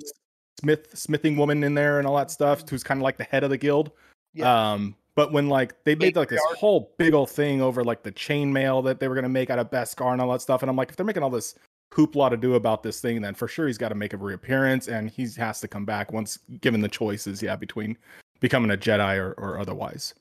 Smith 0.60 0.98
smithing 0.98 1.38
woman 1.38 1.63
in 1.63 1.74
there 1.74 2.00
and 2.00 2.08
all 2.08 2.18
that 2.18 2.32
stuff, 2.32 2.68
who's 2.70 2.84
kind 2.84 3.00
of 3.00 3.03
like 3.03 3.18
the 3.18 3.24
head 3.24 3.44
of 3.44 3.50
the 3.50 3.58
guild. 3.58 3.92
Yeah. 4.34 4.72
Um, 4.74 4.96
but 5.15 5.32
when 5.32 5.48
like 5.48 5.84
they 5.84 5.96
made 5.96 6.15
like 6.15 6.30
this 6.30 6.42
whole 6.58 6.96
big 6.98 7.13
old 7.13 7.30
thing 7.30 7.62
over 7.62 7.84
like 7.84 8.01
the 8.01 8.12
chainmail 8.12 8.84
that 8.86 9.00
they 9.00 9.08
were 9.08 9.15
gonna 9.15 9.30
make 9.30 9.50
out 9.50 9.60
of 9.60 9.70
Beskar 9.70 10.12
and 10.12 10.22
all 10.22 10.32
that 10.32 10.42
stuff, 10.42 10.63
and 10.63 10.70
I'm 10.70 10.75
like, 10.75 10.89
if 10.89 10.96
they're 10.96 11.06
making 11.06 11.24
all 11.24 11.30
this 11.30 11.56
hoopla 11.94 12.30
to 12.32 12.38
do 12.38 12.56
about 12.56 12.84
this 12.84 13.00
thing, 13.00 13.22
then 13.22 13.34
for 13.34 13.48
sure 13.48 13.68
he's 13.68 13.77
got 13.77 13.89
to 13.89 13.96
make 13.96 14.13
a 14.13 14.18
reappearance 14.18 14.88
and 14.88 15.10
he 15.10 15.27
has 15.38 15.60
to 15.62 15.68
come 15.68 15.86
back 15.86 16.12
once 16.12 16.39
given 16.62 16.82
the 16.82 16.88
choices, 16.88 17.42
yeah, 17.42 17.56
between 17.56 17.98
becoming 18.43 18.69
a 18.71 18.77
Jedi 18.77 19.17
or, 19.17 19.31
or 19.38 19.57
otherwise. 19.57 20.13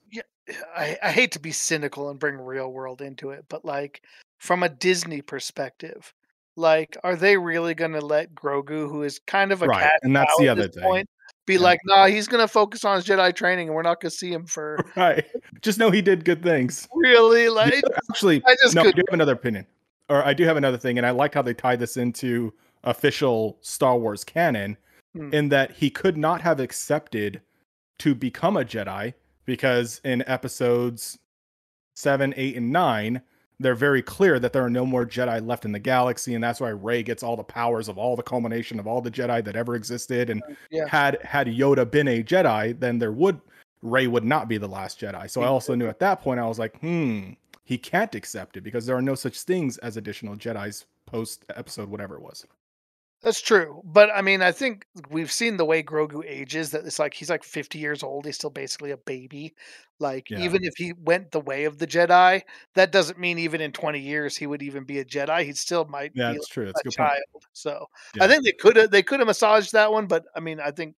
I, 0.77 0.97
I 1.03 1.11
hate 1.11 1.33
to 1.33 1.41
be 1.41 1.51
cynical 1.51 2.09
and 2.09 2.21
bring 2.21 2.37
real 2.37 2.73
world 2.73 3.03
into 3.03 3.31
it, 3.31 3.45
but 3.49 3.65
like 3.65 4.03
from 4.39 4.63
a 4.63 4.69
Disney 4.69 5.23
perspective, 5.23 6.15
like 6.57 6.97
are 7.03 7.17
they 7.17 7.37
really 7.37 7.75
going 7.75 7.93
to 7.93 8.01
let 8.01 8.33
Grogu, 8.33 8.89
who 8.89 9.03
is 9.03 9.19
kind 9.19 9.51
of 9.51 9.63
a 9.63 9.67
Right, 9.67 9.83
cat 9.83 10.01
and 10.03 10.15
that's 10.15 10.37
the 10.39 10.49
other 10.49 10.69
thing. 10.69 10.83
point, 10.85 11.09
be 11.47 11.55
Yeah. 11.55 11.61
like, 11.61 11.81
nah, 11.85 12.07
he's 12.07 12.29
going 12.29 12.41
to 12.41 12.47
focus 12.49 12.85
on 12.85 12.95
his 12.95 13.05
Jedi 13.05 13.35
training, 13.35 13.69
and 13.69 13.75
we're 13.75 13.83
not 13.83 14.01
going 14.01 14.11
to 14.11 14.17
see 14.17 14.33
him 14.33 14.47
for 14.47 14.79
Right. 14.97 15.25
Just 15.61 15.81
know 15.81 15.91
he 15.91 16.01
did 16.01 16.25
good 16.25 16.45
things. 16.45 16.89
really 16.95 17.49
like. 17.49 17.75
Yeah, 17.75 17.97
Actually, 18.09 18.41
I 18.47 18.55
just 18.63 18.77
no, 18.77 18.83
I 18.83 18.93
do 18.93 19.03
have 19.09 19.15
another 19.15 19.33
opinion, 19.33 19.67
or 20.09 20.25
I 20.25 20.33
do 20.33 20.45
have 20.45 20.57
another 20.57 20.79
thing, 20.79 20.97
and 20.97 21.05
I 21.07 21.11
like 21.11 21.35
how 21.35 21.43
they 21.43 21.55
tie 21.55 21.75
this 21.77 21.97
into 21.97 22.55
official 22.85 23.59
Star 23.63 23.99
Wars 23.99 24.23
canon, 24.23 24.77
Hmm. 25.15 25.35
in 25.35 25.49
that 25.51 25.73
he 25.73 25.91
could 25.91 26.17
not 26.17 26.41
have 26.41 26.61
accepted 26.61 27.43
to 27.99 28.15
become 28.15 28.57
a 28.57 28.65
Jedi 28.65 29.15
because 29.45 30.01
in 30.05 30.23
episodes 30.27 31.19
seven, 31.95 32.33
eight, 32.37 32.57
and 32.57 32.73
nine, 32.73 33.23
they're 33.61 33.75
very 33.75 34.03
clear 34.03 34.39
that 34.39 34.53
there 34.53 34.65
are 34.65 34.71
no 34.71 34.85
more 34.85 35.07
Jedi 35.07 35.45
left 35.47 35.65
in 35.65 35.73
the 35.73 35.79
galaxy, 35.79 36.35
and 36.35 36.43
that's 36.43 36.61
why 36.61 36.71
Rey 36.71 37.03
gets 37.03 37.23
all 37.23 37.37
the 37.37 37.45
powers 37.45 37.89
of 37.89 37.99
all 37.99 38.17
the 38.17 38.23
culmination 38.23 38.81
of 38.81 38.87
all 38.87 39.01
the 39.01 39.11
Jedi 39.11 39.45
that 39.45 39.57
ever 39.57 39.75
existed. 39.77 40.31
And 40.31 40.43
Yeah. 40.71 40.87
had 40.89 41.23
had 41.23 41.47
Yoda 41.47 41.89
been 41.89 42.09
a 42.09 42.23
Jedi, 42.23 42.79
then 42.79 42.99
there 42.99 43.13
would 43.13 43.41
Rey 43.83 44.07
would 44.07 44.25
not 44.25 44.49
be 44.49 44.59
the 44.59 44.69
last 44.69 45.01
Jedi. 45.01 45.29
So 45.29 45.43
I 45.43 45.47
also 45.47 45.75
knew 45.75 45.89
at 45.89 45.99
that 45.99 46.21
point 46.21 46.39
I 46.39 46.47
was 46.47 46.59
like, 46.59 46.79
hmm, 46.81 47.31
he 47.65 47.77
can't 47.77 48.15
accept 48.15 48.57
it 48.57 48.61
because 48.63 48.87
there 48.87 48.97
are 48.97 49.03
no 49.03 49.17
such 49.17 49.41
things 49.41 49.77
as 49.79 49.97
additional 49.97 50.37
Jedi's 50.37 50.87
post 51.07 51.45
episode, 51.57 51.89
whatever 51.89 52.15
it 52.17 52.23
was. 52.23 52.47
That's 53.23 53.41
true, 53.41 53.81
but 53.85 54.11
I 54.13 54.21
mean, 54.21 54.43
I 54.43 54.51
think 54.51 54.85
we've 55.09 55.31
seen 55.31 55.57
the 55.57 55.65
way 55.65 55.81
Grogu 55.81 56.25
ages. 56.27 56.73
That 56.73 56.85
it's 56.85 56.99
like 56.99 57.15
he's 57.15 57.31
like 57.31 57.45
fifty 57.45 57.79
years 57.79 58.03
old. 58.03 58.27
He's 58.27 58.35
still 58.35 58.51
basically 58.51 58.91
a 58.91 58.97
baby. 58.97 59.55
Like 60.01 60.29
Yeah. 60.29 60.39
even 60.41 60.65
if 60.65 60.75
he 60.77 60.93
went 60.93 61.31
the 61.31 61.39
way 61.39 61.65
of 61.65 61.79
the 61.79 61.87
Jedi, 61.87 62.43
that 62.75 62.91
doesn't 62.91 63.21
mean 63.21 63.39
even 63.39 63.61
in 63.61 63.71
twenty 63.71 64.01
years 64.01 64.37
he 64.37 64.49
would 64.49 64.61
even 64.61 64.83
be 64.83 64.99
a 64.99 65.05
Jedi. 65.05 65.45
He 65.45 65.53
still 65.53 65.85
might 65.85 66.13
Yeah, 66.15 66.31
be 66.31 66.35
that's 66.35 66.49
true. 66.49 66.67
That's 66.67 66.81
a 66.81 66.85
good 66.85 66.97
point. 66.97 67.11
child. 67.11 67.47
So 67.53 67.87
Yeah. 68.17 68.25
I 68.25 68.29
think 68.29 68.45
they 68.45 68.53
could 68.53 68.75
have 68.77 68.91
they 68.91 69.05
could 69.05 69.21
have 69.21 69.29
massaged 69.29 69.73
that 69.73 69.93
one, 69.93 70.07
but 70.09 70.25
I 70.35 70.41
mean, 70.41 70.59
I 70.59 70.73
think 70.73 70.97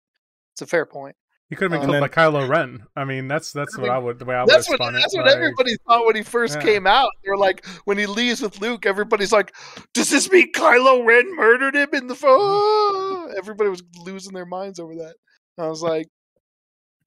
it's 0.55 0.63
a 0.63 0.67
fair 0.67 0.87
point. 0.87 1.17
He 1.55 1.57
could 1.57 1.71
have 1.71 1.81
been 1.81 1.89
killed 1.89 2.03
And 2.03 2.13
by 2.13 2.23
Kylo 2.23 2.49
Ren. 2.49 2.85
I 2.97 3.05
mean, 3.05 3.29
that's 3.29 3.53
that's 3.53 3.79
I 3.79 3.81
what 3.81 3.91
I 3.91 3.99
would 3.99 4.19
the 4.19 4.25
way 4.25 4.35
I 4.35 4.41
would 4.43 4.51
That's 4.51 4.69
what 4.69 4.79
spun 4.79 4.97
it. 4.97 5.05
what 5.13 5.25
like- 5.27 5.37
everybody 5.37 5.77
thought 5.87 6.05
when 6.05 6.17
he 6.17 6.23
first 6.25 6.57
Yeah. 6.57 6.63
came 6.63 6.85
out. 6.89 7.11
They're 7.25 7.37
like, 7.37 7.65
when 7.85 7.97
he 7.97 8.07
leaves 8.07 8.43
with 8.43 8.61
Luke, 8.61 8.87
everybody's 8.87 9.31
like, 9.31 9.55
"Does 9.93 10.11
this 10.11 10.29
mean 10.33 10.51
Kylo 10.51 11.07
Ren 11.07 11.37
murdered 11.37 11.77
him 11.77 11.91
in 11.93 12.09
the 12.09 12.17
phone?" 12.17 13.33
Everybody 13.39 13.71
was 13.71 13.85
losing 14.01 14.33
their 14.33 14.47
minds 14.47 14.81
over 14.81 14.97
that. 14.97 15.15
I 15.57 15.69
was 15.69 15.81
like, 15.81 16.09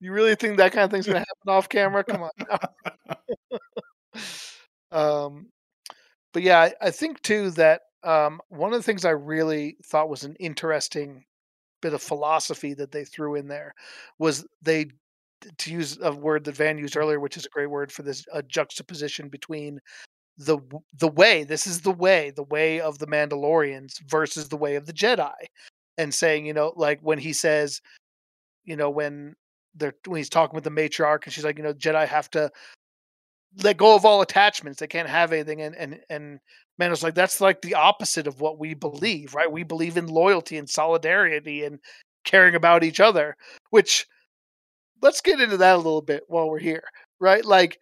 "You 0.00 0.12
really 0.12 0.34
think 0.34 0.56
that 0.56 0.72
kind 0.72 0.84
of 0.84 0.90
thing's 0.90 1.06
gonna 1.06 1.18
happen 1.18 1.48
off 1.48 1.68
camera? 1.68 2.04
Come 2.04 2.22
on." 2.22 2.30
um, 4.90 5.48
but 6.32 6.42
yeah, 6.42 6.60
I, 6.60 6.72
I 6.80 6.90
think 6.90 7.20
too 7.20 7.50
that 7.52 7.82
um, 8.02 8.40
one 8.48 8.72
of 8.72 8.78
the 8.78 8.82
things 8.82 9.04
I 9.04 9.10
really 9.10 9.76
thought 9.84 10.08
was 10.08 10.24
an 10.24 10.36
interesting 10.40 11.24
bit 11.80 11.94
of 11.94 12.02
philosophy 12.02 12.74
that 12.74 12.92
they 12.92 13.04
threw 13.04 13.34
in 13.34 13.48
there 13.48 13.74
was 14.18 14.46
they 14.62 14.86
to 15.58 15.72
use 15.72 15.98
a 16.02 16.12
word 16.12 16.44
that 16.44 16.56
Van 16.56 16.78
used 16.78 16.96
earlier, 16.96 17.20
which 17.20 17.36
is 17.36 17.46
a 17.46 17.50
great 17.50 17.70
word 17.70 17.92
for 17.92 18.02
this 18.02 18.24
a 18.32 18.42
juxtaposition 18.42 19.28
between 19.28 19.80
the 20.38 20.58
the 20.98 21.08
way 21.08 21.44
this 21.44 21.66
is 21.66 21.80
the 21.80 21.92
way 21.92 22.30
the 22.30 22.44
way 22.44 22.80
of 22.80 22.98
the 22.98 23.06
Mandalorians 23.06 24.00
versus 24.06 24.48
the 24.48 24.56
way 24.56 24.76
of 24.76 24.86
the 24.86 24.92
Jedi, 24.92 25.34
and 25.96 26.14
saying 26.14 26.46
you 26.46 26.52
know 26.52 26.72
like 26.76 27.00
when 27.02 27.18
he 27.18 27.32
says, 27.32 27.80
you 28.64 28.76
know 28.76 28.90
when 28.90 29.34
they're 29.74 29.94
when 30.06 30.18
he's 30.18 30.30
talking 30.30 30.54
with 30.54 30.64
the 30.64 30.70
matriarch 30.70 31.24
and 31.24 31.32
she's 31.32 31.44
like 31.44 31.58
you 31.58 31.64
know 31.64 31.74
Jedi 31.74 32.06
have 32.06 32.30
to 32.30 32.50
let 33.62 33.76
go 33.76 33.94
of 33.94 34.04
all 34.04 34.20
attachments 34.20 34.78
they 34.78 34.86
can't 34.86 35.08
have 35.08 35.32
anything 35.32 35.62
and 35.62 35.74
and 35.74 36.00
and 36.10 36.40
man, 36.78 36.92
it's 36.92 37.02
like 37.02 37.14
that's 37.14 37.40
like 37.40 37.60
the 37.62 37.74
opposite 37.74 38.26
of 38.26 38.40
what 38.40 38.58
we 38.58 38.74
believe 38.74 39.34
right 39.34 39.50
we 39.50 39.62
believe 39.62 39.96
in 39.96 40.06
loyalty 40.06 40.56
and 40.58 40.68
solidarity 40.68 41.64
and 41.64 41.78
caring 42.24 42.54
about 42.54 42.84
each 42.84 43.00
other 43.00 43.36
which 43.70 44.06
let's 45.02 45.20
get 45.20 45.40
into 45.40 45.56
that 45.56 45.74
a 45.74 45.78
little 45.78 46.02
bit 46.02 46.24
while 46.28 46.48
we're 46.48 46.58
here, 46.58 46.84
right? 47.20 47.44
Like 47.44 47.78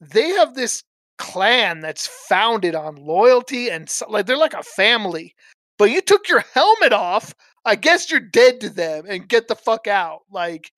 they 0.00 0.28
have 0.30 0.54
this 0.54 0.82
clan 1.18 1.80
that's 1.80 2.06
founded 2.06 2.74
on 2.74 2.96
loyalty 2.96 3.70
and 3.70 3.88
so, 3.88 4.08
like 4.08 4.26
they're 4.26 4.36
like 4.36 4.54
a 4.54 4.62
family. 4.62 5.34
But 5.78 5.90
you 5.90 6.00
took 6.00 6.28
your 6.28 6.40
helmet 6.54 6.92
off, 6.92 7.34
I 7.64 7.76
guess 7.76 8.10
you're 8.10 8.20
dead 8.20 8.60
to 8.60 8.70
them 8.70 9.04
and 9.08 9.28
get 9.28 9.48
the 9.48 9.56
fuck 9.56 9.86
out. 9.86 10.20
Like 10.30 10.72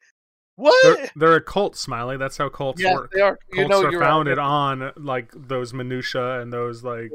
what? 0.56 0.96
They're, 0.98 1.10
they're 1.16 1.36
a 1.36 1.40
cult, 1.42 1.76
Smiley. 1.76 2.16
That's 2.16 2.36
how 2.36 2.48
cults 2.48 2.80
yeah, 2.82 2.94
work. 2.94 3.10
they 3.12 3.20
are. 3.20 3.36
Cults 3.36 3.58
You 3.58 3.68
know, 3.68 3.84
are 3.84 3.90
you're 3.90 4.00
right. 4.00 4.06
founded 4.06 4.38
on 4.38 4.92
like 4.96 5.30
those 5.34 5.72
minutia 5.72 6.40
and 6.40 6.52
those 6.52 6.82
like 6.84 7.10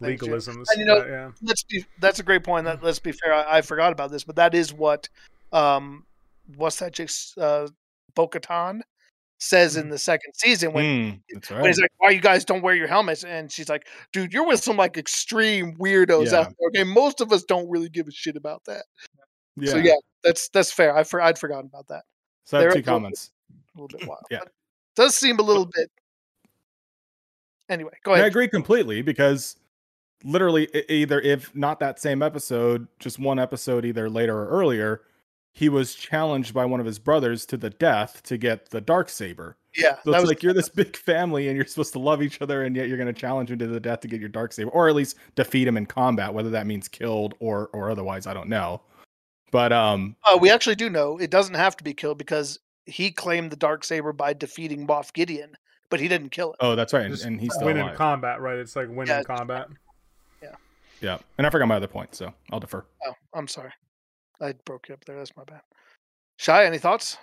legalisms. 0.00 0.64
And, 0.70 0.78
you 0.78 0.84
know, 0.86 1.00
that- 1.00 1.08
yeah. 1.08 1.30
let's 1.42 1.62
be 1.64 1.84
that's 1.98 2.18
a 2.20 2.22
great 2.22 2.42
point 2.44 2.64
that 2.64 2.82
let's 2.82 2.98
be 2.98 3.12
fair 3.12 3.34
I, 3.34 3.58
I 3.58 3.60
forgot 3.62 3.92
about 3.92 4.10
this 4.10 4.24
but 4.24 4.36
that 4.36 4.54
is 4.54 4.72
what 4.72 5.08
um 5.52 6.04
what's 6.56 6.76
that 6.78 6.92
just 6.92 7.36
uh 7.36 7.68
bo-katan 8.14 8.80
says 9.38 9.76
in 9.76 9.88
the 9.90 9.98
second 9.98 10.32
season 10.34 10.72
when, 10.72 10.84
Mm, 10.84 11.20
that's 11.34 11.50
when 11.50 11.64
he's 11.66 11.80
like 11.80 11.90
why 11.98 12.10
you 12.10 12.20
guys 12.20 12.44
don't 12.46 12.62
wear 12.62 12.74
your 12.74 12.86
helmets 12.88 13.24
and 13.24 13.52
she's 13.52 13.68
like 13.68 13.86
dude 14.12 14.32
you're 14.32 14.46
with 14.46 14.62
some 14.62 14.76
like 14.78 14.96
extreme 14.96 15.76
weirdos 15.76 16.32
Yeah. 16.32 16.40
out 16.40 16.54
there 16.58 16.82
okay 16.82 16.84
most 16.84 17.20
of 17.20 17.30
us 17.30 17.42
don't 17.44 17.68
really 17.68 17.88
give 17.90 18.08
a 18.08 18.12
shit 18.12 18.36
about 18.36 18.62
that 18.66 18.84
yeah. 19.56 19.70
so 19.72 19.76
yeah 19.76 19.94
that's 20.24 20.48
that's 20.48 20.72
fair 20.72 20.96
I 20.96 21.04
for, 21.04 21.20
i'd 21.20 21.38
forgotten 21.38 21.66
about 21.66 21.88
that 21.88 22.04
So 22.44 22.58
I 22.58 22.62
have 22.62 22.72
two 22.72 22.78
a 22.78 22.80
little 22.80 22.92
comments. 22.94 23.30
a 23.76 23.80
little 23.80 23.98
bit 23.98 24.08
wild 24.08 24.24
Yeah. 24.30 24.40
does 24.96 25.14
seem 25.14 25.38
a 25.38 25.42
little 25.42 25.66
bit 25.66 25.90
anyway 27.68 27.92
go 28.02 28.14
And 28.14 28.22
I 28.22 28.26
agree 28.26 28.48
completely 28.48 29.02
because 29.02 29.56
literally 30.24 30.68
either 30.90 31.20
if 31.20 31.54
not 31.54 31.80
that 31.80 31.98
same 32.00 32.22
episode, 32.22 32.86
just 32.98 33.18
one 33.18 33.38
episode 33.38 33.84
either 33.84 34.10
later 34.10 34.36
or 34.38 34.48
earlier, 34.48 35.02
he 35.52 35.68
was 35.68 35.94
challenged 35.94 36.52
by 36.54 36.64
one 36.64 36.80
of 36.80 36.86
his 36.86 36.98
brothers 36.98 37.46
to 37.46 37.56
the 37.56 37.70
death 37.70 38.22
to 38.24 38.36
get 38.36 38.70
the 38.70 38.80
dark 38.80 39.08
saber. 39.08 39.56
yeah 39.76 39.96
So 40.04 40.12
it's 40.12 40.20
was 40.20 40.28
like 40.28 40.42
you're 40.42 40.52
this 40.52 40.68
big 40.82 40.96
family 40.96 41.48
and 41.48 41.56
you're 41.56 41.66
supposed 41.66 41.92
to 41.94 41.98
love 41.98 42.22
each 42.22 42.40
other, 42.40 42.62
and 42.62 42.76
yet 42.76 42.88
you're 42.88 42.96
going 42.96 43.12
to 43.12 43.18
challenge 43.20 43.50
him 43.50 43.58
to 43.58 43.66
the 43.66 43.80
death 43.80 44.00
to 44.00 44.08
get 44.08 44.20
your 44.20 44.28
dark 44.28 44.52
saber, 44.52 44.70
or 44.70 44.88
at 44.88 44.94
least 44.94 45.16
defeat 45.34 45.66
him 45.66 45.76
in 45.76 45.86
combat. 45.86 46.32
Whether 46.34 46.50
that 46.50 46.66
means 46.66 46.86
killed 46.88 47.34
or 47.40 47.68
or 47.72 47.90
otherwise, 47.90 48.26
I 48.26 48.34
don't 48.34 48.48
know. 48.48 48.80
But 49.50 49.72
um, 49.72 50.16
Uh, 50.24 50.38
we 50.40 50.50
actually 50.50 50.76
do 50.76 50.88
know 50.90 51.18
it 51.18 51.30
doesn't 51.30 51.54
have 51.54 51.76
to 51.78 51.84
be 51.84 51.94
killed 51.94 52.18
because 52.18 52.58
he 52.86 53.10
claimed 53.10 53.50
the 53.50 53.56
dark 53.56 53.84
saber 53.84 54.12
by 54.12 54.32
defeating 54.32 54.86
Moff 54.86 55.12
Gideon, 55.12 55.56
but 55.90 56.00
he 56.00 56.08
didn't 56.08 56.30
kill 56.30 56.50
him. 56.50 56.56
oh, 56.60 56.74
that's 56.76 56.92
right, 56.92 57.04
and, 57.06 57.20
and 57.22 57.40
he's 57.40 57.54
still 57.54 57.66
win 57.66 57.76
in 57.76 57.94
combat, 57.96 58.40
right? 58.40 58.56
It's 58.58 58.76
like 58.76 58.88
win 58.88 59.08
Yeah, 59.08 59.18
in 59.18 59.24
combat. 59.24 59.68
yeah, 60.42 60.54
Yeah, 61.00 61.18
and 61.38 61.46
I 61.46 61.50
forgot 61.50 61.66
my 61.68 61.76
other 61.76 61.86
point, 61.88 62.14
so 62.14 62.32
I'll 62.52 62.60
defer. 62.60 62.84
Oh, 63.06 63.12
I'm 63.34 63.48
sorry, 63.48 63.72
I 64.40 64.54
broke 64.64 64.88
you 64.88 64.94
up 64.94 65.04
there. 65.04 65.16
That's 65.16 65.36
my 65.36 65.44
bad. 65.44 65.60
Shy, 66.36 66.64
any 66.64 66.78
thoughts? 66.78 67.18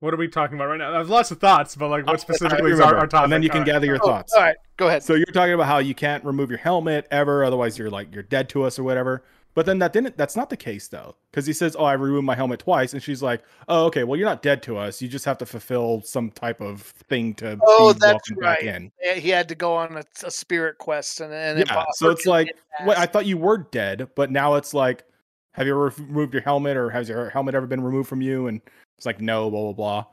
What 0.00 0.12
are 0.14 0.16
we 0.16 0.26
talking 0.28 0.56
about 0.56 0.66
right 0.66 0.78
now? 0.78 0.90
There's 0.90 1.08
lots 1.08 1.30
of 1.30 1.38
thoughts, 1.38 1.76
but 1.76 1.88
like, 1.88 2.06
what 2.06 2.20
specifically 2.20 2.72
is 2.72 2.80
our, 2.80 2.86
remember, 2.86 2.98
our 3.00 3.06
topic? 3.06 3.24
and 3.24 3.32
then 3.32 3.42
you 3.42 3.48
can 3.50 3.58
All 3.58 3.60
right. 3.64 3.72
gather 3.72 3.86
your 3.86 4.00
Oh, 4.02 4.06
thoughts. 4.06 4.32
All 4.34 4.42
right, 4.42 4.56
go 4.76 4.88
ahead. 4.88 5.02
So 5.04 5.14
you're 5.14 5.26
talking 5.26 5.52
about 5.54 5.66
how 5.66 5.78
you 5.78 5.94
can't 5.94 6.24
remove 6.24 6.50
your 6.50 6.58
helmet 6.58 7.06
ever, 7.10 7.44
otherwise 7.44 7.78
you're 7.78 7.90
like 7.90 8.12
you're 8.12 8.22
dead 8.24 8.48
to 8.50 8.62
us 8.64 8.78
or 8.78 8.82
whatever. 8.84 9.22
But 9.54 9.66
then 9.66 9.78
that 9.80 9.92
didn't. 9.92 10.16
That's 10.16 10.34
not 10.36 10.48
the 10.48 10.56
case 10.56 10.88
though, 10.88 11.14
because 11.30 11.44
he 11.46 11.52
says, 11.52 11.76
"Oh, 11.78 11.84
I 11.84 11.92
removed 11.92 12.24
my 12.24 12.34
helmet 12.34 12.60
twice," 12.60 12.94
and 12.94 13.02
she's 13.02 13.22
like, 13.22 13.42
"Oh, 13.68 13.84
okay. 13.86 14.02
Well, 14.02 14.18
you're 14.18 14.28
not 14.28 14.40
dead 14.42 14.62
to 14.64 14.78
us. 14.78 15.02
You 15.02 15.08
just 15.08 15.26
have 15.26 15.36
to 15.38 15.46
fulfill 15.46 16.00
some 16.02 16.30
type 16.30 16.60
of 16.62 16.80
thing 17.10 17.34
to 17.34 17.58
Oh, 17.66 17.92
that's 17.92 18.30
right. 18.40 18.62
in." 18.62 18.92
Yeah, 19.02 19.14
He 19.14 19.28
had 19.28 19.48
to 19.50 19.54
go 19.54 19.74
on 19.74 19.98
a, 19.98 20.04
a 20.24 20.30
spirit 20.30 20.78
quest, 20.78 21.20
and 21.20 21.32
and 21.34 21.58
Yeah. 21.58 21.64
impo- 21.66 21.84
So 21.94 22.08
it's 22.08 22.24
like, 22.24 22.56
wait, 22.86 22.96
I 22.96 23.04
thought 23.04 23.26
you 23.26 23.36
were 23.36 23.58
dead, 23.58 24.08
but 24.14 24.30
now 24.30 24.54
it's 24.54 24.72
like, 24.72 25.04
have 25.52 25.66
you 25.66 25.74
ever 25.74 25.92
removed 25.98 26.32
your 26.32 26.42
helmet, 26.42 26.78
or 26.78 26.88
has 26.88 27.10
your 27.10 27.28
helmet 27.28 27.54
ever 27.54 27.66
been 27.66 27.82
removed 27.82 28.08
from 28.08 28.22
you? 28.22 28.46
And 28.46 28.62
it's 28.96 29.04
like, 29.04 29.20
no, 29.20 29.50
blah 29.50 29.60
blah 29.60 29.72
blah. 29.74 30.06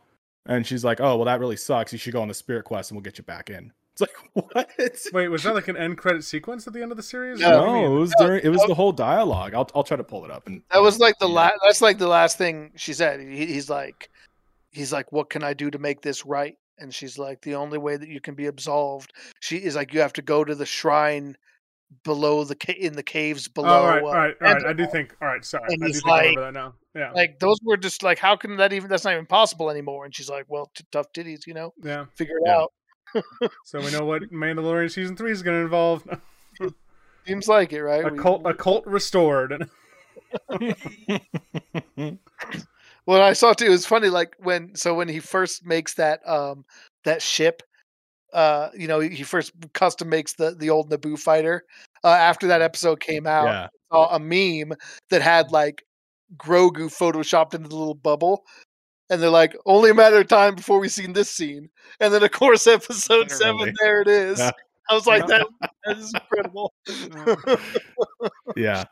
And 0.48 0.68
she's 0.68 0.84
like, 0.84 1.00
"Oh, 1.00 1.16
well, 1.16 1.26
that 1.26 1.40
really 1.40 1.56
sucks. 1.58 1.94
You 1.94 2.00
should 2.00 2.12
go 2.14 2.22
on 2.22 2.28
the 2.28 2.34
spirit 2.34 2.66
quest, 2.66 2.92
and 2.92 2.98
we'll 2.98 3.04
get 3.04 3.18
you 3.18 3.24
back 3.24 3.50
in." 3.50 3.72
It's 4.00 4.02
like, 4.02 4.16
what? 4.54 4.70
Wait, 5.14 5.28
was 5.28 5.44
that 5.44 5.56
like 5.56 5.68
an 5.68 5.78
end 5.78 5.98
credit 5.98 6.24
sequence 6.24 6.66
at 6.68 6.74
the 6.74 6.82
end 6.82 6.92
of 6.92 6.98
the 6.98 7.04
series? 7.04 7.40
No. 7.40 7.50
What 7.60 7.66
do 7.66 7.72
you 7.72 7.82
No, 7.82 7.86
it 7.96 8.00
was 8.00 8.14
No, 8.20 8.28
during. 8.28 8.44
It 8.46 8.50
was 8.50 8.62
no. 8.62 8.68
the 8.68 8.76
whole 8.76 8.92
dialogue. 8.92 9.54
I'll 9.54 9.70
I'll 9.76 9.84
try 9.84 9.98
to 9.98 10.04
pull 10.04 10.26
it 10.26 10.32
up. 10.32 10.48
And 10.48 10.62
That 10.72 10.82
was 10.82 11.00
like 11.00 11.18
the 11.20 11.28
yeah. 11.28 11.36
last. 11.36 11.54
That's 11.64 11.82
like 11.82 11.98
the 11.98 12.08
last 12.08 12.38
thing 12.38 12.72
she 12.76 12.94
said. 12.94 13.20
He, 13.20 13.46
he's 13.46 13.70
like, 13.70 14.10
he's 14.72 14.94
like, 14.94 15.12
what 15.12 15.30
can 15.30 15.44
I 15.44 15.54
do 15.54 15.70
to 15.72 15.80
make 15.80 16.02
this 16.02 16.26
right? 16.26 16.56
And 16.78 16.94
she's 16.94 17.18
like, 17.18 17.42
the 17.42 17.56
only 17.56 17.78
way 17.78 17.98
that 17.98 18.08
you 18.08 18.22
can 18.22 18.36
be 18.36 18.46
absolved. 18.46 19.12
She 19.42 19.58
is 19.58 19.76
like, 19.76 19.94
you 19.94 20.00
have 20.00 20.14
to 20.14 20.22
go 20.22 20.46
to 20.46 20.56
the 20.56 20.66
shrine 20.66 21.36
below 22.04 22.44
the 22.44 22.56
ca- 22.56 22.72
in 22.80 22.94
the 22.96 23.04
caves 23.04 23.50
Oh, 23.50 23.52
below. 23.64 23.68
all 23.82 23.88
right, 23.88 24.04
uh, 24.04 24.06
all 24.06 24.14
right, 24.14 24.36
all 24.42 24.54
right. 24.54 24.66
I 24.68 24.74
do 24.74 24.86
think. 24.88 25.16
All 25.22 25.28
right, 25.28 25.44
sorry. 25.44 25.66
And 25.74 25.84
I 25.84 25.88
do 25.88 25.92
he's 25.92 25.96
think 25.98 26.06
like- 26.08 26.22
remember 26.38 26.42
that 26.46 26.54
now. 26.54 26.74
Yeah, 26.96 27.12
Like 27.12 27.40
those 27.40 27.58
were 27.64 27.78
just 27.78 28.02
like, 28.04 28.18
how 28.18 28.36
can 28.36 28.58
that 28.58 28.74
even? 28.74 28.90
That's 28.90 29.04
not 29.06 29.14
even 29.14 29.26
possible 29.26 29.70
anymore. 29.70 30.06
And 30.06 30.16
she's 30.16 30.30
like, 30.30 30.46
well, 30.48 30.72
t- 30.76 30.84
tough 30.92 31.12
titties, 31.14 31.46
you 31.46 31.54
know, 31.54 31.74
yeah. 31.84 32.06
figure 32.16 32.38
it 32.38 32.44
Yeah. 32.46 32.58
out. 32.58 32.74
So 33.66 33.80
we 33.80 33.92
know 33.92 34.06
what 34.06 34.32
Mandalorian 34.32 34.92
season 34.92 35.16
three 35.16 35.32
is 35.32 35.42
going 35.42 35.58
to 35.58 35.64
involve. 35.64 36.04
Seems 37.26 37.48
like 37.48 37.74
it, 37.74 37.84
right? 37.84 38.06
A 38.06 38.10
We- 38.12 38.18
cult, 38.20 38.42
a 38.46 38.54
cult 38.54 38.86
restored. 38.86 39.70
Well, 43.06 43.24
I 43.24 43.34
saw 43.34 43.54
too. 43.54 43.66
It 43.66 43.70
was 43.70 43.88
funny, 43.88 44.10
like 44.10 44.36
when 44.38 44.76
so 44.76 44.94
when 44.94 45.08
he 45.08 45.20
first 45.20 45.66
makes 45.66 45.96
that 45.96 46.20
um 46.30 46.64
that 47.06 47.24
ship, 47.24 47.64
uh, 48.34 48.70
you 48.78 48.88
know, 48.88 49.00
he 49.00 49.24
first 49.24 49.52
custom 49.74 50.10
makes 50.10 50.34
the 50.34 50.54
the 50.54 50.70
old 50.70 50.92
Naboo 50.92 51.18
fighter. 51.18 51.64
Uh, 52.04 52.10
after 52.10 52.46
that 52.48 52.62
episode 52.62 53.00
came 53.00 53.26
out, 53.26 53.46
yeah. 53.48 53.68
saw 53.92 54.14
a 54.16 54.20
meme 54.20 54.78
that 55.10 55.24
had 55.24 55.52
like 55.52 55.84
Grogu 56.38 56.86
photoshopped 56.96 57.56
into 57.56 57.68
the 57.68 57.76
little 57.76 57.96
bubble. 57.96 58.44
And 59.10 59.22
they're 59.22 59.30
like, 59.30 59.56
only 59.66 59.90
a 59.90 59.94
matter 59.94 60.20
of 60.20 60.28
time 60.28 60.56
before 60.56 60.80
we 60.80 60.88
seen 60.88 61.14
this 61.14 61.30
scene. 61.30 61.70
And 62.00 62.14
then, 62.14 62.24
of 62.24 62.32
course, 62.32 62.68
episode 62.68 63.32
seven, 63.32 63.74
there 63.82 64.02
it 64.02 64.08
is. 64.08 64.40
Yeah. 64.40 64.52
I 64.90 64.94
was 64.94 65.06
like, 65.06 65.28
that, 65.28 65.46
that 65.86 65.98
is 65.98 66.14
incredible. 66.14 66.74
yeah. 68.56 68.86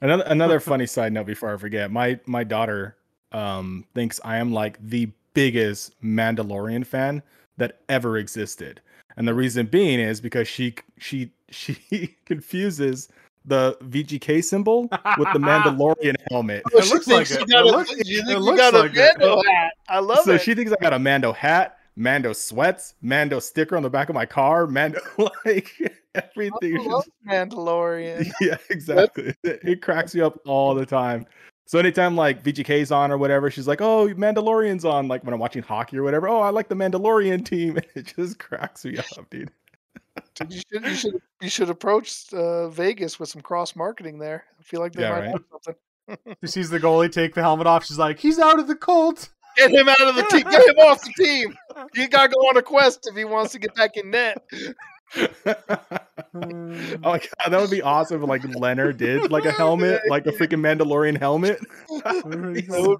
Another 0.00 0.24
another 0.26 0.60
funny 0.60 0.86
side 0.86 1.12
note 1.12 1.26
before 1.26 1.54
I 1.54 1.56
forget. 1.56 1.90
My 1.90 2.18
my 2.26 2.44
daughter 2.44 2.96
um 3.32 3.84
thinks 3.94 4.20
I 4.24 4.36
am 4.36 4.52
like 4.52 4.78
the 4.86 5.10
biggest 5.32 6.00
Mandalorian 6.02 6.86
fan 6.86 7.22
that 7.56 7.80
ever 7.88 8.18
existed. 8.18 8.80
And 9.16 9.28
the 9.28 9.34
reason 9.34 9.66
being 9.66 10.00
is 10.00 10.20
because 10.20 10.48
she 10.48 10.74
she 10.98 11.30
she 11.50 12.16
confuses 12.26 13.08
the 13.44 13.76
VGK 13.82 14.42
symbol 14.42 14.82
with 15.18 15.28
the 15.32 15.38
Mandalorian 15.38 16.14
helmet. 16.30 16.62
Oh, 16.72 16.78
It 16.78 16.84
she 16.84 16.94
looks 16.94 17.06
like 17.06 17.26
thinks 17.26 17.42
it. 17.42 17.48
got 17.50 17.66
It 17.66 17.72
a- 17.74 17.76
looks- 17.76 18.08
you 18.08 18.22
it 18.28 18.38
looks 18.38 18.58
got 18.58 18.74
a 18.74 18.78
like 18.80 18.92
it. 18.94 19.18
Mando 19.18 19.42
hat. 19.42 19.72
I 19.88 19.98
love 19.98 20.18
so 20.24 20.32
it. 20.32 20.38
So 20.38 20.44
she 20.44 20.54
thinks 20.54 20.72
I 20.72 20.76
got 20.80 20.92
a 20.94 20.98
Mando 20.98 21.32
hat, 21.32 21.78
Mando 21.96 22.32
sweats, 22.32 22.94
Mando 23.02 23.38
sticker 23.40 23.76
on 23.76 23.82
the 23.82 23.90
back 23.90 24.08
of 24.08 24.14
my 24.14 24.26
car, 24.26 24.66
Mando 24.66 25.00
like 25.44 25.70
everything. 26.14 26.76
I 26.78 26.82
She's 26.82 26.86
love 26.86 27.04
Mandalorian. 27.28 28.32
yeah, 28.40 28.56
exactly. 28.70 29.34
It, 29.42 29.60
it 29.62 29.82
cracks 29.82 30.14
you 30.14 30.24
up 30.24 30.38
all 30.46 30.74
the 30.74 30.86
time. 30.86 31.26
So 31.66 31.78
anytime 31.78 32.14
like 32.16 32.42
VGK's 32.44 32.92
on 32.92 33.10
or 33.10 33.16
whatever, 33.18 33.50
she's 33.50 33.66
like, 33.66 33.80
"Oh, 33.80 34.08
Mandalorian's 34.08 34.84
on." 34.84 35.08
Like 35.08 35.24
when 35.24 35.32
I'm 35.32 35.40
watching 35.40 35.62
hockey 35.62 35.96
or 35.96 36.02
whatever, 36.02 36.28
"Oh, 36.28 36.40
I 36.40 36.50
like 36.50 36.68
the 36.68 36.74
Mandalorian 36.74 37.44
team." 37.44 37.78
It 37.94 38.12
just 38.16 38.38
cracks 38.38 38.84
me 38.84 38.98
up, 38.98 39.30
dude. 39.30 39.50
Dude, 40.34 40.52
you 40.52 40.60
should 40.70 40.84
you 40.84 40.94
should 40.94 41.14
you 41.42 41.48
should 41.48 41.70
approach 41.70 42.32
uh, 42.32 42.68
Vegas 42.68 43.18
with 43.20 43.28
some 43.28 43.42
cross 43.42 43.74
marketing 43.76 44.18
there. 44.18 44.44
I 44.58 44.62
feel 44.62 44.80
like 44.80 44.92
they 44.92 45.02
Yeah, 45.02 45.10
might 45.10 45.20
right. 45.20 45.30
have 45.30 45.44
something. 45.50 45.74
She 46.42 46.48
sees 46.48 46.68
the 46.70 46.78
goalie 46.78 47.10
take 47.10 47.34
the 47.34 47.40
helmet 47.40 47.66
off. 47.66 47.84
She's 47.86 47.98
like, 47.98 48.18
"He's 48.18 48.38
out 48.38 48.58
of 48.58 48.66
the 48.68 48.74
cult." 48.76 49.30
Get 49.56 49.70
him 49.70 49.88
out 49.88 50.00
of 50.00 50.16
the 50.16 50.22
team. 50.24 50.42
Get 50.50 50.68
him 50.68 50.76
off 50.78 51.00
the 51.02 51.12
team. 51.24 51.54
He 51.94 52.06
got 52.08 52.24
to 52.24 52.28
go 52.28 52.40
on 52.40 52.56
a 52.56 52.62
quest 52.62 53.06
if 53.08 53.16
he 53.16 53.24
wants 53.24 53.52
to 53.52 53.58
get 53.58 53.74
back 53.74 53.96
in 53.96 54.10
net. 54.10 54.38
oh 55.16 55.26
my 56.34 57.18
god, 57.18 57.48
that 57.50 57.60
would 57.60 57.70
be 57.70 57.82
awesome 57.82 58.22
if 58.22 58.28
like 58.28 58.44
Leonard 58.56 58.96
did 58.96 59.30
like 59.30 59.44
a 59.44 59.52
helmet, 59.52 60.02
like 60.08 60.26
a 60.26 60.30
freaking 60.32 60.60
Mandalorian 60.60 61.18
helmet. 61.18 61.60
Would- 61.88 62.98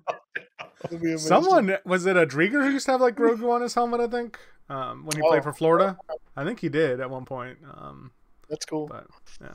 that'd. 0.91 1.21
Someone 1.21 1.77
was 1.85 2.07
it 2.07 2.17
a 2.17 2.27
Driedger 2.27 2.63
who 2.65 2.71
used 2.71 2.87
to 2.87 2.93
have 2.93 3.01
like 3.01 3.17
Grogu 3.17 3.51
on 3.51 3.63
his 3.63 3.75
helmet? 3.75 4.01
I 4.01 4.07
think 4.07 4.39
um, 4.69 5.05
when 5.05 5.17
he 5.17 5.23
played 5.29 5.41
Oh. 5.41 5.43
for 5.43 5.53
Florida. 5.53 5.97
I 6.37 6.45
think 6.45 6.61
he 6.61 6.69
did 6.69 7.01
at 7.01 7.11
one 7.11 7.25
point. 7.25 7.59
Um, 7.73 8.11
That's 8.49 8.65
cool. 8.67 8.87
but 8.87 9.07
yeah. 9.41 9.53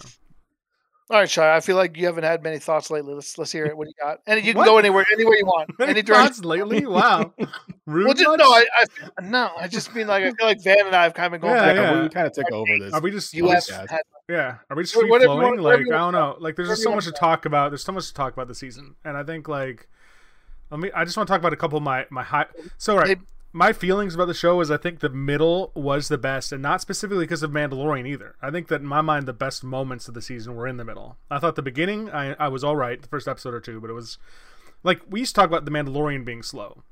All 1.11 1.17
right, 1.17 1.27
Shy. 1.29 1.55
I 1.55 1.59
feel 1.59 1.75
like 1.75 1.97
you 1.97 2.05
haven't 2.05 2.23
had 2.23 2.43
many 2.43 2.59
thoughts 2.59 2.91
lately. 2.91 3.15
Let's 3.15 3.35
let's 3.39 3.51
hear 3.51 3.65
it. 3.65 3.75
What 3.75 3.85
do 3.85 3.89
you 3.97 4.03
got? 4.05 4.19
And 4.27 4.37
you 4.45 4.51
can 4.53 4.59
What? 4.59 4.65
go 4.65 4.77
anywhere, 4.77 5.07
anywhere 5.11 5.37
you 5.37 5.45
want. 5.45 5.71
Any 5.79 5.89
Any 5.89 6.01
direction. 6.03 6.27
thoughts 6.27 6.43
lately? 6.45 6.85
Wow. 6.85 7.33
Rude 7.87 8.05
Well, 8.05 8.13
just, 8.13 8.37
no, 8.37 8.45
I, 8.45 8.65
I 9.17 9.21
no, 9.23 9.49
I 9.57 9.67
just 9.67 9.95
mean 9.95 10.05
like 10.05 10.23
I 10.23 10.29
feel 10.29 10.45
like 10.45 10.61
Van 10.63 10.85
and 10.85 10.95
I 10.95 11.01
have 11.01 11.15
kind 11.15 11.25
of 11.33 11.41
been 11.41 11.49
going 11.49 11.55
Yeah. 11.59 11.73
Yeah, 11.73 11.91
and 11.93 12.03
we 12.03 12.09
kind 12.09 12.27
of 12.27 12.33
took 12.33 12.51
over 12.51 12.71
this. 12.79 12.93
Are 12.93 13.01
we 13.01 13.09
just 13.09 13.33
You 13.33 13.49
have 13.49 13.65
had 13.67 14.01
Yeah, 14.29 14.57
are 14.69 14.77
we 14.77 14.83
just 14.83 14.95
Wha- 14.95 15.01
free 15.01 15.25
flowing? 15.25 15.41
want- 15.41 15.61
Like 15.61 15.79
I 15.79 15.83
don't 15.85 16.13
want 16.13 16.13
know. 16.13 16.35
Like 16.39 16.55
there's 16.55 16.69
just 16.69 16.83
so 16.83 16.93
much 16.93 17.05
to 17.05 17.11
to 17.11 17.17
talk 17.17 17.45
about. 17.47 17.71
There's 17.71 17.83
so 17.83 17.91
much 17.91 18.07
to 18.09 18.13
talk 18.13 18.33
about 18.33 18.47
this 18.47 18.59
season, 18.59 18.93
and 19.03 19.17
I 19.17 19.23
think 19.23 19.47
like, 19.47 19.87
let 20.69 20.79
me. 20.79 20.91
I 20.93 21.05
just 21.05 21.17
want 21.17 21.25
to 21.25 21.31
talk 21.33 21.39
about 21.39 21.53
a 21.53 21.57
couple 21.57 21.77
of 21.77 21.83
my 21.83 22.05
my 22.11 22.21
high. 22.21 22.45
So 22.77 22.95
right, 22.95 23.07
Hey- 23.17 23.23
my 23.51 23.73
feelings 23.73 24.13
about 24.13 24.25
the 24.25 24.33
show 24.33 24.62
is 24.62 24.69
I 24.69 24.77
think 24.77 24.99
the 24.99 25.09
middle 25.09 25.71
was 25.73 26.07
the 26.07 26.17
best, 26.17 26.51
and 26.51 26.62
not 26.62 26.81
specifically 26.81 27.25
because 27.25 27.43
of 27.43 27.51
Mandalorian 27.51 28.07
either. 28.07 28.35
I 28.41 28.51
think 28.51 28.67
that 28.67 28.81
in 28.81 28.88
my 28.88 29.01
mind 29.01 29.25
the 29.27 29.33
best 29.33 29.63
moments 29.63 30.07
of 30.07 30.13
the 30.13 30.21
season 30.21 30.55
were 30.55 30.67
in 30.67 30.77
the 30.77 30.85
middle. 30.85 31.17
I 31.31 31.39
thought 31.39 31.55
the 31.55 31.62
beginning 31.62 32.09
I 32.12 32.33
I 32.33 32.47
was 32.47 32.63
all 32.63 32.75
right 32.75 33.01
the 33.01 33.07
first 33.07 33.27
episode 33.27 33.53
or 33.53 33.59
two, 33.59 33.81
but 33.81 33.89
it 33.89 33.93
was 33.93 34.17
like 34.83 35.01
we 35.09 35.21
used 35.21 35.33
to 35.35 35.41
talk 35.41 35.49
about 35.49 35.65
the 35.65 35.71
Mandalorian 35.71 36.25
being 36.25 36.43
slow. 36.43 36.83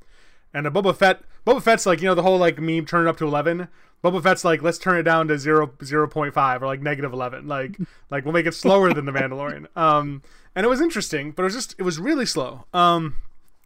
And 0.54 0.66
a 0.66 0.72
Boba 0.72 0.96
Fett, 0.96 1.22
Boba 1.46 1.62
Fett's 1.62 1.86
like 1.86 2.02
you 2.02 2.08
know 2.08 2.16
the 2.16 2.24
whole 2.24 2.38
like 2.38 2.60
meme 2.60 2.86
turn 2.86 3.06
it 3.06 3.10
up 3.10 3.18
to 3.18 3.28
eleven. 3.28 3.68
Boba 4.04 4.24
Fett's 4.24 4.46
like 4.46 4.64
let's 4.64 4.78
turn 4.80 4.98
it 4.98 5.04
down 5.04 5.28
to 5.28 5.38
zero 5.38 5.72
zero 5.84 6.08
point 6.08 6.34
five 6.34 6.64
or 6.64 6.68
like 6.68 6.82
negative 6.82 7.14
eleven. 7.14 7.48
Like 7.48 7.78
like 8.10 8.26
we'll 8.26 8.34
make 8.34 8.48
it 8.48 8.56
slower 8.56 8.94
than 8.94 9.06
the 9.06 9.12
Mandalorian. 9.12 9.68
Um, 9.78 10.24
and 10.56 10.66
it 10.66 10.70
was 10.70 10.82
interesting, 10.82 11.32
but 11.32 11.44
it 11.44 11.46
was 11.46 11.54
just 11.54 11.76
it 11.78 11.84
was 11.84 12.00
really 12.00 12.26
slow. 12.26 12.66
Um, 12.74 13.18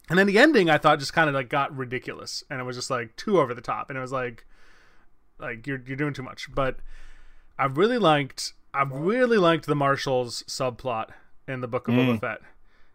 and 0.10 0.18
then 0.20 0.28
the 0.28 0.38
ending 0.40 0.70
I 0.70 0.78
thought 0.78 1.00
just 1.00 1.14
kind 1.14 1.30
of 1.30 1.36
like 1.36 1.50
got 1.50 1.76
ridiculous, 1.76 2.44
and 2.50 2.60
it 2.60 2.64
was 2.64 2.76
just 2.76 2.90
like 2.90 3.16
too 3.16 3.40
over 3.40 3.54
the 3.54 3.62
top, 3.62 3.90
and 3.90 3.98
it 3.98 4.02
was 4.02 4.12
like 4.12 4.46
like 5.40 5.66
you're 5.68 5.82
you're 5.86 5.98
doing 5.98 6.14
too 6.14 6.24
much. 6.24 6.48
But 6.54 6.78
I 7.58 7.66
really 7.66 7.98
liked 7.98 8.54
I 8.74 8.84
really 8.84 9.38
liked 9.38 9.66
the 9.66 9.76
Marshall's 9.76 10.44
subplot 10.48 11.10
in 11.48 11.62
the 11.62 11.68
Book 11.68 11.88
of 11.88 11.96
Boba 11.96 12.18
Mm. 12.18 12.22
Fett. 12.22 12.42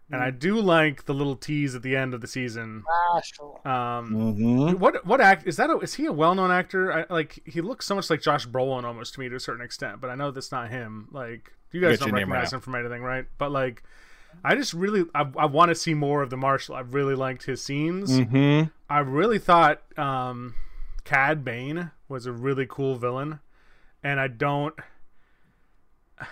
And 0.09 0.23
I 0.23 0.31
do 0.31 0.61
like 0.61 1.07
the 1.07 1.13
little 1.15 1.35
tease 1.35 1.75
at 1.75 1.83
the 1.83 1.97
end 1.97 2.15
of 2.15 2.21
the 2.21 2.29
season. 2.29 2.85
Marshall. 3.13 3.61
Um, 3.65 4.15
Mhm. 4.15 4.75
what 4.79 5.05
what 5.05 5.21
act 5.21 5.49
is 5.49 5.57
that? 5.57 5.69
A, 5.69 5.79
is 5.79 5.95
he 5.95 6.07
a 6.07 6.13
well 6.13 6.33
known 6.37 6.53
actor? 6.53 6.93
I, 6.93 7.13
like 7.13 7.41
he 7.45 7.61
looks 7.61 7.87
so 7.87 7.97
much 7.97 8.09
like 8.09 8.23
Josh 8.23 8.47
Brolin 8.47 8.85
almost 8.85 9.15
to 9.15 9.21
me 9.21 9.29
to 9.29 9.35
a 9.35 9.41
certain 9.41 9.65
extent, 9.65 10.01
but 10.01 10.09
I 10.09 10.15
know 10.15 10.31
that's 10.31 10.53
not 10.53 10.71
him. 10.71 11.09
Like 11.11 11.53
you 11.73 11.81
guys 11.81 11.99
Get 11.99 12.05
don't 12.07 12.15
recognize 12.15 12.45
right. 12.45 12.53
him 12.53 12.61
from 12.61 12.77
anything, 12.77 13.03
right? 13.03 13.27
But 13.37 13.51
like, 13.51 13.83
I 14.45 14.55
just 14.55 14.73
really 14.75 15.05
I, 15.15 15.27
I 15.37 15.47
want 15.47 15.71
to 15.71 15.75
see 15.75 15.95
more 15.95 16.23
of 16.23 16.31
the 16.31 16.37
Marshall. 16.37 16.75
I 16.77 16.81
really 16.81 17.15
liked 17.15 17.45
his 17.45 17.63
scenes. 17.63 18.11
Mhm. 18.11 18.71
I 18.89 18.99
really 19.01 19.39
thought 19.39 19.83
um, 19.99 20.55
Cad 21.05 21.45
Bane 21.45 21.91
was 22.09 22.27
a 22.27 22.33
really 22.33 22.67
cool 22.69 22.97
villain, 22.97 23.41
and 24.03 24.21
I 24.21 24.29
don't. 24.29 24.75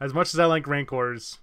As 0.00 0.12
much 0.12 0.34
as 0.34 0.40
I 0.40 0.46
like 0.46 0.66
Rancors, 0.66 1.38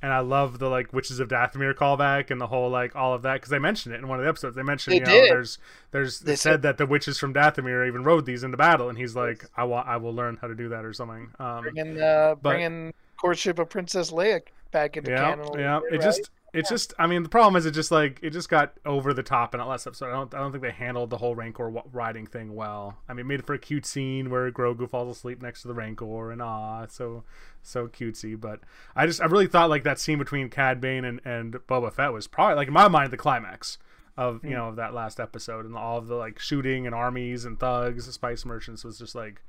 and 0.00 0.12
I 0.12 0.20
love 0.20 0.58
the 0.60 0.68
like 0.68 0.92
Witches 0.92 1.18
of 1.18 1.28
Dathomir 1.28 1.74
callback 1.74 2.30
and 2.30 2.40
the 2.40 2.46
whole 2.46 2.70
like 2.70 2.94
all 2.94 3.14
of 3.14 3.22
that 3.22 3.34
because 3.34 3.50
they 3.50 3.58
mentioned 3.58 3.94
it 3.94 3.98
in 3.98 4.06
one 4.06 4.18
of 4.20 4.24
the 4.24 4.28
episodes. 4.28 4.54
They 4.54 4.62
mentioned 4.62 4.92
They 4.92 4.98
you 4.98 5.04
know 5.06 5.10
did. 5.22 5.30
there's 5.32 5.58
there's 5.90 6.20
They 6.20 6.32
they 6.32 6.36
said 6.36 6.62
that 6.62 6.78
the 6.78 6.86
witches 6.86 7.18
from 7.18 7.34
Dathomir 7.34 7.86
even 7.88 8.04
rode 8.04 8.24
these 8.24 8.44
into 8.44 8.56
battle, 8.56 8.88
and 8.88 8.96
he's 8.96 9.16
like 9.16 9.44
I 9.56 9.64
want 9.64 9.88
I 9.88 9.96
will 9.96 10.14
learn 10.14 10.38
how 10.40 10.46
to 10.46 10.54
do 10.54 10.68
that 10.68 10.84
or 10.84 10.92
something. 10.92 11.30
Um, 11.40 11.62
Bringing 11.62 12.00
uh, 12.00 12.36
but- 12.40 12.50
bringing 12.50 12.94
courtship 13.20 13.58
of 13.58 13.68
Princess 13.68 14.10
Leia 14.10 14.42
back 14.72 14.96
into 14.96 15.10
yeah, 15.10 15.36
canon. 15.36 15.58
yeah. 15.58 15.80
bit, 15.80 15.94
It 15.94 15.96
right? 15.96 16.04
just, 16.04 16.30
it 16.52 16.66
just. 16.68 16.94
I 16.98 17.06
mean, 17.06 17.22
the 17.22 17.28
problem 17.28 17.56
is, 17.56 17.66
it 17.66 17.72
just 17.72 17.90
like 17.90 18.18
it 18.22 18.30
just 18.30 18.48
got 18.48 18.72
over 18.86 19.12
the 19.12 19.22
top 19.22 19.54
in 19.54 19.58
that 19.58 19.66
last 19.66 19.86
episode. 19.86 20.08
I 20.08 20.12
don't, 20.12 20.34
I 20.34 20.38
don't 20.38 20.52
think 20.52 20.62
they 20.62 20.70
handled 20.70 21.10
the 21.10 21.18
whole 21.18 21.34
Rancor 21.34 21.70
riding 21.92 22.26
thing 22.26 22.54
well. 22.54 22.96
I 23.08 23.12
mean, 23.12 23.26
it 23.26 23.28
made 23.28 23.40
it 23.40 23.46
for 23.46 23.54
a 23.54 23.58
cute 23.58 23.84
scene 23.84 24.30
where 24.30 24.50
Grogu 24.50 24.88
falls 24.88 25.14
asleep 25.14 25.42
next 25.42 25.62
to 25.62 25.68
the 25.68 25.74
Rancor, 25.74 26.30
and 26.30 26.40
ah, 26.40 26.86
so, 26.88 27.24
so 27.62 27.88
cutesy. 27.88 28.40
But 28.40 28.60
I 28.94 29.06
just, 29.06 29.20
I 29.20 29.26
really 29.26 29.48
thought 29.48 29.68
like 29.68 29.84
that 29.84 29.98
scene 30.00 30.18
between 30.18 30.48
Cad 30.48 30.80
Bane 30.80 31.04
and 31.04 31.20
and 31.24 31.54
Boba 31.68 31.92
Fett 31.92 32.12
was 32.12 32.26
probably 32.26 32.54
like 32.56 32.68
in 32.68 32.74
my 32.74 32.88
mind 32.88 33.12
the 33.12 33.16
climax 33.18 33.76
of 34.16 34.40
Hmm. 34.40 34.48
you 34.48 34.54
know 34.54 34.68
of 34.68 34.76
that 34.76 34.94
last 34.94 35.20
episode, 35.20 35.66
and 35.66 35.76
all 35.76 35.98
of 35.98 36.06
the 36.06 36.14
like 36.14 36.38
shooting 36.38 36.86
and 36.86 36.94
armies 36.94 37.44
and 37.44 37.60
thugs, 37.60 38.06
and 38.06 38.14
spice 38.14 38.46
merchants 38.46 38.82
was 38.82 38.98
just 38.98 39.14
like, 39.14 39.42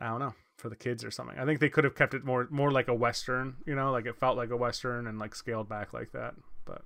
I 0.00 0.06
don't 0.06 0.20
know. 0.20 0.34
For 0.56 0.68
the 0.68 0.76
kids 0.76 1.04
or 1.04 1.10
something. 1.10 1.38
I 1.38 1.44
think 1.44 1.60
they 1.60 1.68
could 1.68 1.84
have 1.84 1.94
kept 1.96 2.14
it 2.14 2.24
more 2.24 2.46
more 2.50 2.70
like 2.70 2.88
a 2.88 2.94
western, 2.94 3.56
you 3.66 3.74
know, 3.74 3.90
like 3.92 4.06
it 4.06 4.16
felt 4.16 4.36
like 4.36 4.50
a 4.50 4.56
western 4.56 5.06
and 5.08 5.18
like 5.18 5.34
scaled 5.34 5.68
back 5.68 5.92
like 5.92 6.12
that. 6.12 6.34
But 6.64 6.82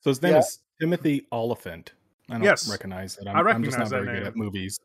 So 0.00 0.10
his 0.10 0.22
name 0.22 0.32
Yeah. 0.32 0.38
is 0.38 0.60
Timothy 0.80 1.26
Olyphant. 1.32 1.92
I 2.30 2.34
don't 2.34 2.42
Yes. 2.44 2.70
recognize 2.70 3.18
it. 3.18 3.26
I 3.26 3.32
I'm, 3.32 3.46
I'm 3.48 3.64
just 3.64 3.76
not 3.78 3.90
that 3.90 4.02
very 4.04 4.18
good 4.20 4.28
at 4.28 4.36
movies. 4.36 4.78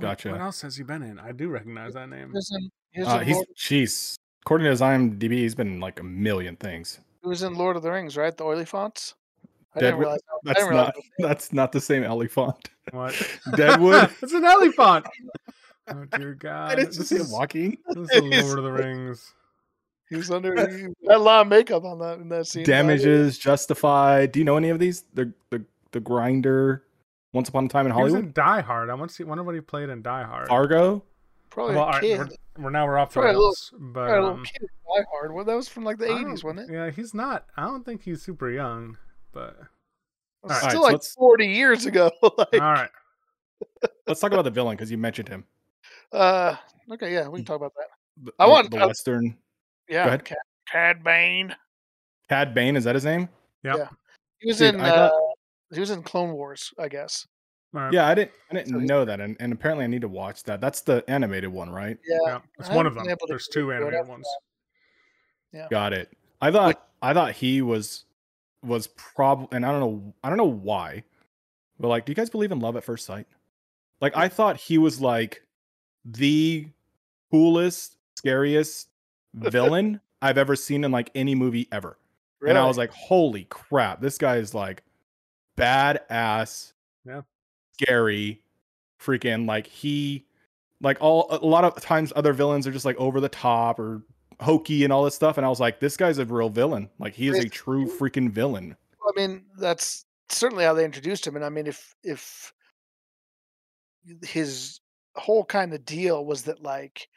Gotcha. 0.00 0.30
What, 0.32 0.40
else 0.40 0.62
has 0.62 0.76
he 0.76 0.82
been 0.84 1.02
in? 1.02 1.18
I 1.20 1.32
do 1.32 1.48
recognize 1.48 1.92
that 1.94 2.08
name. 2.08 2.28
He 2.28 2.32
was 2.34 2.50
in, 2.58 2.70
he 2.92 3.00
was 3.00 3.08
Uh, 3.08 3.18
he's 3.20 3.36
Lord, 3.36 3.46
jeez. 3.56 4.16
According 4.40 4.64
to 4.64 4.70
his 4.70 4.80
IMDb, 4.80 5.32
he's 5.32 5.54
been 5.54 5.68
in 5.74 5.80
like 5.80 6.00
a 6.00 6.04
million 6.04 6.56
things. 6.56 6.98
he 7.22 7.28
was 7.28 7.42
in 7.44 7.54
Lord 7.54 7.76
of 7.76 7.82
the 7.82 7.90
Rings, 7.92 8.16
right? 8.16 8.36
The 8.36 8.42
oily 8.44 8.64
fonts. 8.64 9.14
I 9.76 9.78
didn't 9.80 9.90
Deadwood- 10.00 10.00
realize. 10.06 10.20
that- 10.20 10.32
I 10.32 10.38
That's 10.44 10.58
didn't 10.58 10.70
realize 10.70 10.86
not 10.86 10.94
that. 10.94 11.02
that's 11.28 11.52
not 11.52 11.72
the 11.72 11.80
same 11.80 12.02
elephant. 12.04 12.70
What? 12.90 13.14
Deadwood. 13.54 14.10
it's 14.22 14.32
an 14.32 14.44
elephant. 14.44 15.06
Oh 15.88 16.04
dear 16.16 16.34
God! 16.40 16.72
I 16.72 16.74
didn't 16.76 16.88
just 16.94 16.98
This 17.00 17.08
see 17.08 17.16
him 17.16 17.22
is, 17.22 17.32
walking. 17.32 17.78
this 17.88 17.98
is 17.98 18.08
the 18.20 18.42
Lord 18.44 18.58
of 18.58 18.64
the 18.64 18.72
Rings. 18.72 19.32
He 20.10 20.16
was 20.16 20.30
under. 20.30 20.54
He 20.76 20.82
had 21.08 21.16
a 21.16 21.18
lot 21.18 21.42
of 21.42 21.48
makeup 21.48 21.84
on 21.84 21.98
that 22.00 22.18
in 22.18 22.28
that 22.28 22.46
scene. 22.46 22.64
Damages, 22.64 23.38
Justified. 23.38 24.32
Do 24.32 24.38
you 24.40 24.44
know 24.44 24.56
any 24.56 24.68
of 24.68 24.78
these? 24.78 25.04
The 25.14 25.32
the 25.50 25.64
the 25.92 26.00
Grinder, 26.00 26.84
Once 27.32 27.48
Upon 27.48 27.64
a 27.66 27.68
Time 27.68 27.86
in 27.86 27.92
He 27.92 28.00
was 28.02 28.12
Hollywood, 28.12 28.24
in 28.28 28.32
Die 28.32 28.60
Hard. 28.60 28.90
I 28.90 28.94
want 28.94 29.10
to 29.10 29.14
see. 29.14 29.24
Wonder 29.24 29.42
what 29.44 29.54
he 29.54 29.60
played 29.60 29.88
in 29.88 30.02
Die 30.02 30.22
Hard. 30.22 30.48
Fargo. 30.48 31.02
Probably 31.50 31.74
well, 31.74 31.84
a 31.84 31.86
all 31.86 31.92
right, 31.92 32.00
kid. 32.00 32.18
we're, 32.56 32.64
we're 32.64 32.70
now 32.70 32.86
we're 32.86 32.96
off 32.98 33.10
the 33.10 33.20
Probably 33.20 33.30
a 33.30 33.32
little- 33.34 33.48
rails, 33.48 33.74
but 33.78 33.92
Probably 33.92 34.12
a 34.12 34.20
little 34.22 34.36
um, 34.38 34.44
kid. 34.44 34.60
Die 34.62 35.04
Hard. 35.12 35.34
Well, 35.34 35.44
that 35.44 35.54
was 35.54 35.68
from 35.68 35.84
like 35.84 35.98
the 35.98 36.10
eighties, 36.10 36.42
wasn't 36.44 36.70
it? 36.70 36.72
Yeah, 36.72 36.90
he's 36.90 37.12
not. 37.12 37.46
I 37.56 37.62
don't 37.64 37.84
think 37.84 38.02
he's 38.04 38.22
super 38.22 38.50
young, 38.50 38.96
but 39.32 39.56
It 39.58 39.58
was 40.44 40.52
Alright, 40.52 40.70
Still 40.70 40.80
so 40.80 40.80
like 40.82 40.92
let's- 40.92 41.14
forty 41.14 41.46
years 41.48 41.84
ago. 41.86 42.10
like, 42.22 42.54
all 42.54 42.60
right. 42.60 42.90
Let's 44.06 44.20
talk 44.20 44.32
about 44.32 44.42
the 44.44 44.50
villain 44.50 44.76
because 44.76 44.90
you 44.90 44.98
mentioned 44.98 45.28
him. 45.28 45.44
Uh, 46.12 46.56
okay, 46.92 47.12
yeah, 47.12 47.28
we 47.28 47.38
can 47.38 47.44
talk 47.44 47.56
about 47.56 47.72
that. 47.76 47.86
The, 48.24 48.32
I 48.38 48.46
want- 48.46 48.70
the 48.70 48.78
I- 48.78 48.86
Western. 48.86 49.36
Yeah, 49.88 50.06
ahead. 50.06 50.24
Cad, 50.24 50.38
Cad 50.70 51.04
Bane. 51.04 51.54
Cad 52.28 52.54
Bane. 52.54 52.76
Is 52.76 52.84
that 52.84 52.94
his 52.94 53.04
name? 53.04 53.28
Yep. 53.64 53.76
Yeah. 53.78 53.88
He 54.38 54.48
was 54.48 54.58
Dude, 54.58 54.74
in. 54.76 54.80
I 54.80 54.88
uh, 54.90 55.10
he 55.74 55.80
was 55.80 55.90
in 55.90 56.02
Clone 56.02 56.32
Wars, 56.32 56.72
I 56.78 56.88
guess. 56.88 57.26
All 57.74 57.80
right. 57.82 57.92
Yeah, 57.92 58.06
I 58.06 58.14
didn't. 58.14 58.30
I 58.50 58.54
didn't 58.54 58.68
So 58.68 58.78
he's- 58.78 58.88
know 58.88 59.04
that, 59.04 59.20
and, 59.20 59.36
and 59.40 59.52
apparently 59.52 59.84
I 59.84 59.88
need 59.88 60.02
to 60.02 60.08
watch 60.08 60.42
that. 60.44 60.60
That's 60.60 60.80
the 60.82 61.04
animated 61.08 61.50
one, 61.50 61.70
right? 61.70 61.98
Yeah, 62.06 62.18
Yeah, 62.26 62.38
it's 62.58 62.70
I 62.70 62.76
one 62.76 62.86
of 62.86 62.94
them. 62.94 63.04
been 63.04 63.10
able 63.10 63.26
to 63.26 63.32
There's 63.32 63.48
two 63.48 63.70
into 63.70 63.72
it 63.72 63.76
animated 63.94 64.00
after 64.00 64.10
ones. 64.12 64.26
Got 65.70 65.92
it. 65.92 66.10
I 66.40 66.50
thought 66.50 66.86
I 67.02 67.12
thought 67.12 67.32
he 67.32 67.60
was 67.62 68.04
was 68.62 68.86
prob 68.86 69.48
and 69.52 69.66
I 69.66 69.72
don't 69.72 69.80
know 69.80 70.14
I 70.24 70.28
don't 70.28 70.38
know 70.38 70.44
why. 70.44 71.04
But 71.78 71.88
like, 71.88 72.06
do 72.06 72.12
you 72.12 72.16
guys 72.16 72.30
believe 72.30 72.52
in 72.52 72.60
love 72.60 72.76
at 72.76 72.84
first 72.84 73.04
sight? 73.04 73.26
Like 74.00 74.16
I 74.16 74.28
thought 74.28 74.56
he 74.56 74.78
was 74.78 75.00
like 75.00 75.42
the 76.04 76.68
coolest, 77.30 77.96
scariest 78.16 78.88
villain 79.34 80.00
I've 80.20 80.38
ever 80.38 80.56
seen 80.56 80.84
in 80.84 80.92
like 80.92 81.10
any 81.14 81.34
movie 81.34 81.68
ever. 81.72 81.96
And 82.46 82.58
I 82.58 82.66
was 82.66 82.76
like, 82.76 82.90
holy 82.90 83.44
crap, 83.44 84.00
this 84.00 84.18
guy 84.18 84.36
is 84.38 84.52
like 84.52 84.82
badass, 85.56 86.72
Yeah. 87.04 87.22
scary, 87.74 88.42
freaking 89.00 89.46
like 89.46 89.66
he 89.68 90.26
like 90.80 90.96
all 91.00 91.28
a 91.30 91.38
lot 91.46 91.64
of 91.64 91.80
times 91.80 92.12
other 92.16 92.32
villains 92.32 92.66
are 92.66 92.72
just 92.72 92.84
like 92.84 92.96
over 92.96 93.20
the 93.20 93.28
top 93.28 93.78
or 93.78 94.02
hokey 94.40 94.82
and 94.82 94.92
all 94.92 95.04
this 95.04 95.14
stuff. 95.14 95.36
And 95.36 95.46
I 95.46 95.48
was 95.48 95.60
like, 95.60 95.78
this 95.78 95.96
guy's 95.96 96.18
a 96.18 96.24
real 96.24 96.48
villain. 96.48 96.90
Like 96.98 97.14
he 97.14 97.28
is 97.28 97.38
a 97.38 97.48
true 97.48 97.86
freaking 97.86 98.28
villain. 98.28 98.76
I 99.08 99.10
mean, 99.20 99.44
that's 99.56 100.04
certainly 100.28 100.64
how 100.64 100.74
they 100.74 100.84
introduced 100.84 101.24
him. 101.24 101.36
And 101.36 101.44
I 101.44 101.48
mean, 101.48 101.68
if 101.68 101.94
if 102.02 102.52
his 104.22 104.80
whole 105.16 105.44
kind 105.44 105.72
of 105.74 105.84
deal 105.84 106.24
was 106.24 106.42
that 106.44 106.62
like 106.62 107.08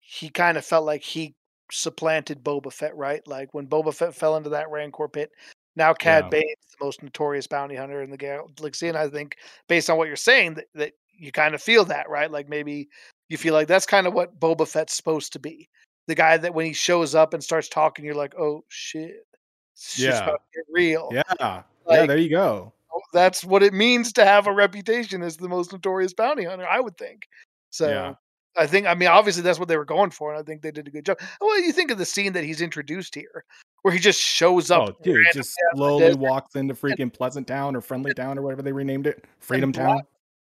he 0.00 0.28
kind 0.28 0.56
of 0.58 0.64
felt 0.64 0.84
like 0.84 1.02
he 1.02 1.34
supplanted 1.70 2.44
Boba 2.44 2.72
Fett, 2.72 2.96
right? 2.96 3.26
Like 3.26 3.54
when 3.54 3.66
Boba 3.66 3.94
Fett 3.94 4.14
fell 4.14 4.36
into 4.36 4.50
that 4.50 4.70
Rancor 4.70 5.08
pit, 5.08 5.30
now 5.76 5.92
Cad 5.94 6.24
Yeah. 6.24 6.30
Bane's 6.30 6.76
the 6.78 6.84
most 6.84 7.02
notorious 7.02 7.46
bounty 7.46 7.74
hunter 7.74 8.02
in 8.02 8.10
the 8.10 8.16
galaxy. 8.16 8.88
And 8.88 8.96
I 8.98 9.08
think, 9.08 9.36
based 9.68 9.90
on 9.90 9.96
what 9.96 10.06
you're 10.08 10.16
saying, 10.16 10.54
that, 10.54 10.66
that 10.74 10.92
you 11.16 11.32
kind 11.32 11.54
of 11.54 11.62
feel 11.62 11.84
that, 11.86 12.08
right? 12.08 12.30
Like 12.30 12.48
maybe 12.48 12.88
you 13.28 13.36
feel 13.36 13.54
like 13.54 13.68
that's 13.68 13.86
kind 13.86 14.06
of 14.06 14.12
what 14.14 14.38
Boba 14.38 14.68
Fett's 14.68 14.94
supposed 14.94 15.32
to 15.32 15.38
be. 15.38 15.68
The 16.06 16.14
guy 16.14 16.36
that 16.36 16.54
when 16.54 16.66
he 16.66 16.74
shows 16.74 17.14
up 17.14 17.32
and 17.32 17.42
starts 17.42 17.68
talking, 17.68 18.04
you're 18.04 18.14
like, 18.14 18.34
oh 18.38 18.64
shit, 18.68 19.26
shit's 19.74 19.98
Yeah. 19.98 20.34
real 20.70 21.08
Yeah. 21.12 21.22
yeah, 21.40 22.06
there 22.06 22.18
you 22.18 22.30
go. 22.30 22.72
That's 23.14 23.42
what 23.44 23.62
it 23.62 23.72
means 23.72 24.12
to 24.14 24.24
have 24.26 24.46
a 24.48 24.52
reputation 24.52 25.22
as 25.22 25.36
the 25.38 25.48
most 25.48 25.72
notorious 25.72 26.12
bounty 26.12 26.44
hunter, 26.44 26.66
I 26.68 26.80
would 26.80 26.98
think. 26.98 27.26
So 27.70 27.88
Yeah. 27.88 28.14
I 28.56 28.66
think 28.68 28.86
I 28.86 28.94
mean 28.94 29.08
obviously 29.08 29.42
that's 29.42 29.58
what 29.58 29.68
they 29.68 29.76
were 29.76 29.84
going 29.84 30.10
for, 30.10 30.32
and 30.32 30.38
I 30.40 30.44
think 30.44 30.62
they 30.62 30.70
did 30.70 30.86
a 30.86 30.90
good 30.90 31.06
job. 31.06 31.18
Well, 31.40 31.58
you 31.60 31.72
think 31.72 31.90
of 31.90 31.98
the 31.98 32.04
scene 32.04 32.32
that 32.34 32.44
he's 32.44 32.60
introduced 32.60 33.14
here, 33.14 33.44
where 33.82 33.92
he 33.94 33.98
just 33.98 34.20
shows 34.20 34.70
up. 34.70 34.90
Oh, 34.90 34.96
dude, 35.02 35.26
just 35.32 35.56
slowly 35.74 36.14
walks 36.14 36.54
into 36.54 36.74
freaking 36.74 37.12
Pleasant 37.12 37.46
Town 37.48 37.74
or 37.74 37.80
Friendly 37.80 38.14
Town 38.14 38.38
or 38.38 38.42
whatever 38.42 38.62
they 38.62 38.70
renamed 38.72 39.06
it. 39.08 39.24
Freedom 39.40 39.72
bla- 39.72 39.82
Town. 39.84 40.00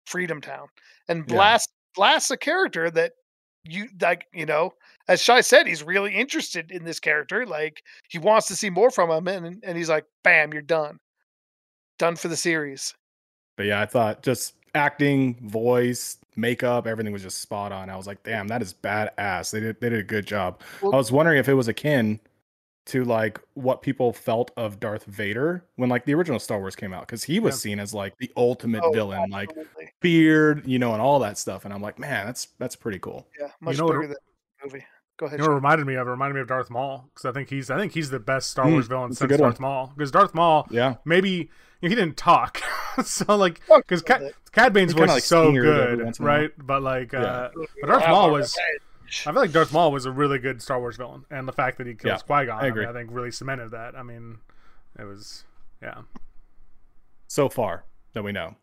Freedom 0.07 0.41
Town, 0.41 0.69
and 1.09 1.21
Yeah. 1.27 1.35
blast 1.35 1.71
blasts 1.97 2.31
a 2.31 2.37
character 2.37 2.91
that 2.93 3.13
you 3.65 3.89
like. 4.01 4.27
You 4.33 4.47
know, 4.47 4.75
as 5.09 5.21
Shy 5.21 5.41
said, 5.41 5.67
he's 5.67 5.83
really 5.83 6.15
interested 6.15 6.71
in 6.71 6.85
this 6.85 7.01
character. 7.01 7.45
Like 7.45 7.83
he 8.09 8.19
wants 8.19 8.47
to 8.49 8.57
see 8.57 8.71
more 8.71 8.91
from 8.93 9.11
him, 9.11 9.27
and 9.45 9.63
and 9.65 9.77
he's 9.77 9.89
like, 9.89 10.05
"Bam, 10.23 10.53
you're 10.53 10.63
done, 10.63 10.99
done 11.99 12.17
for 12.17 12.29
the 12.29 12.37
series." 12.37 12.95
But 13.57 13.67
yeah, 13.67 13.81
I 13.81 13.87
thought 13.87 14.23
just 14.23 14.55
acting, 14.75 15.35
voice, 15.49 16.19
makeup, 16.37 16.87
everything 16.87 17.13
was 17.13 17.23
just 17.23 17.41
spot 17.41 17.73
on. 17.73 17.89
I 17.89 17.97
was 17.97 18.07
like, 18.07 18.23
damn, 18.23 18.49
that 18.49 18.61
is 18.61 18.75
badass. 18.75 19.51
They 19.51 19.61
did 19.61 19.81
they 19.81 19.89
did 19.89 20.01
a 20.01 20.05
good 20.05 20.27
job. 20.27 20.61
Well- 20.83 20.95
I 20.95 20.97
was 20.99 21.11
wondering 21.11 21.39
if 21.39 21.49
it 21.49 21.55
was 21.55 21.69
akin 21.69 22.21
to 22.87 23.05
like 23.05 23.41
what 23.55 23.83
people 23.83 24.13
felt 24.13 24.53
of 24.57 24.79
Darth 24.79 25.05
Vader 25.07 25.65
when 25.75 25.89
like 25.89 26.05
the 26.05 26.15
original 26.15 26.39
Star 26.39 26.59
Wars 26.61 26.77
came 26.77 26.93
out 26.93 27.01
because 27.01 27.25
he 27.25 27.41
was 27.41 27.55
Yeah. 27.55 27.71
seen 27.71 27.81
as 27.81 27.93
like 27.93 28.17
the 28.19 28.31
ultimate 28.37 28.83
Oh, 28.85 28.93
villain, 28.93 29.29
like 29.31 29.49
absolutely. 29.49 29.93
beard, 30.01 30.63
you 30.69 30.79
know, 30.79 30.93
and 30.93 31.03
all 31.03 31.19
that 31.21 31.37
stuff. 31.39 31.65
And 31.65 31.75
I'm 31.75 31.83
like, 31.83 31.99
man, 31.99 32.27
that's 32.27 32.49
that's 32.59 32.77
pretty 32.77 32.99
cool. 33.01 33.27
yeah, 33.41 33.49
much 33.61 33.79
know 33.79 33.87
what- 33.87 33.93
bigger 33.95 34.07
than 34.09 34.17
the 34.63 34.67
movie. 34.67 34.87
Go 35.17 35.27
ahead. 35.27 35.39
You 35.39 35.45
know 35.47 35.49
what 35.49 35.53
it 35.55 35.57
reminded 35.57 35.87
me 35.87 35.95
of? 35.95 36.07
It 36.07 36.11
reminded 36.11 36.35
me 36.35 36.41
of 36.43 36.49
Darth 36.49 36.69
Maul 36.69 37.11
because 37.15 37.25
I 37.25 37.33
think 37.33 37.49
he's 37.49 37.71
I 37.71 37.79
think 37.79 37.93
he's 37.93 38.11
the 38.11 38.21
best 38.21 38.51
Star 38.51 38.67
Mm, 38.67 38.73
Wars 38.73 38.87
villain 38.87 39.13
since 39.15 39.29
good 39.31 39.41
one. 39.41 39.49
Darth 39.51 39.61
Maul. 39.61 39.93
Because 39.97 40.11
Darth 40.11 40.35
Maul, 40.35 40.67
Yeah, 40.71 40.97
maybe 41.07 41.51
he 41.81 41.89
didn't 41.91 42.17
talk, 42.17 42.61
so 43.05 43.37
like 43.37 43.61
because 43.69 44.03
Cad, 44.03 44.23
it. 44.23 44.35
Cad 44.53 44.73
Bane's 44.73 44.93
He 44.93 44.99
voice 44.99 45.09
like, 45.09 45.19
is 45.19 45.25
so 45.25 45.53
good, 45.53 46.03
once 46.03 46.19
in 46.19 46.25
a 46.25 46.29
while. 46.29 46.39
right? 46.41 46.51
But 46.59 46.83
like, 46.83 47.13
Yeah. 47.13 47.21
uh, 47.21 47.51
We'll 47.55 47.67
but 47.81 47.87
Darth 47.89 48.03
have 48.03 48.11
Maul 48.11 48.31
was. 48.33 48.57
I 49.09 49.23
feel 49.33 49.35
like 49.35 49.53
Darth 49.53 49.73
Maul 49.73 49.93
was 49.93 50.05
a 50.05 50.11
really 50.11 50.39
good 50.39 50.61
Star 50.61 50.81
Wars 50.81 50.97
villain, 50.97 51.25
and 51.31 51.47
the 51.47 51.53
fact 51.53 51.79
that 51.79 51.87
he 51.87 51.95
kills 51.95 52.23
Yeah, 52.23 52.27
Qui 52.37 52.47
Gon, 52.47 52.61
I 52.65 52.67
I, 52.69 52.71
mean, 52.73 52.87
I 52.87 52.93
think 52.93 53.11
really 53.13 53.31
cemented 53.31 53.71
that. 53.71 53.95
I 53.97 54.03
mean, 54.03 54.39
it 54.99 55.05
was 55.05 55.45
yeah. 55.83 56.03
so 57.29 57.49
far 57.49 57.85
that 58.15 58.25
we 58.25 58.33
know. 58.33 58.57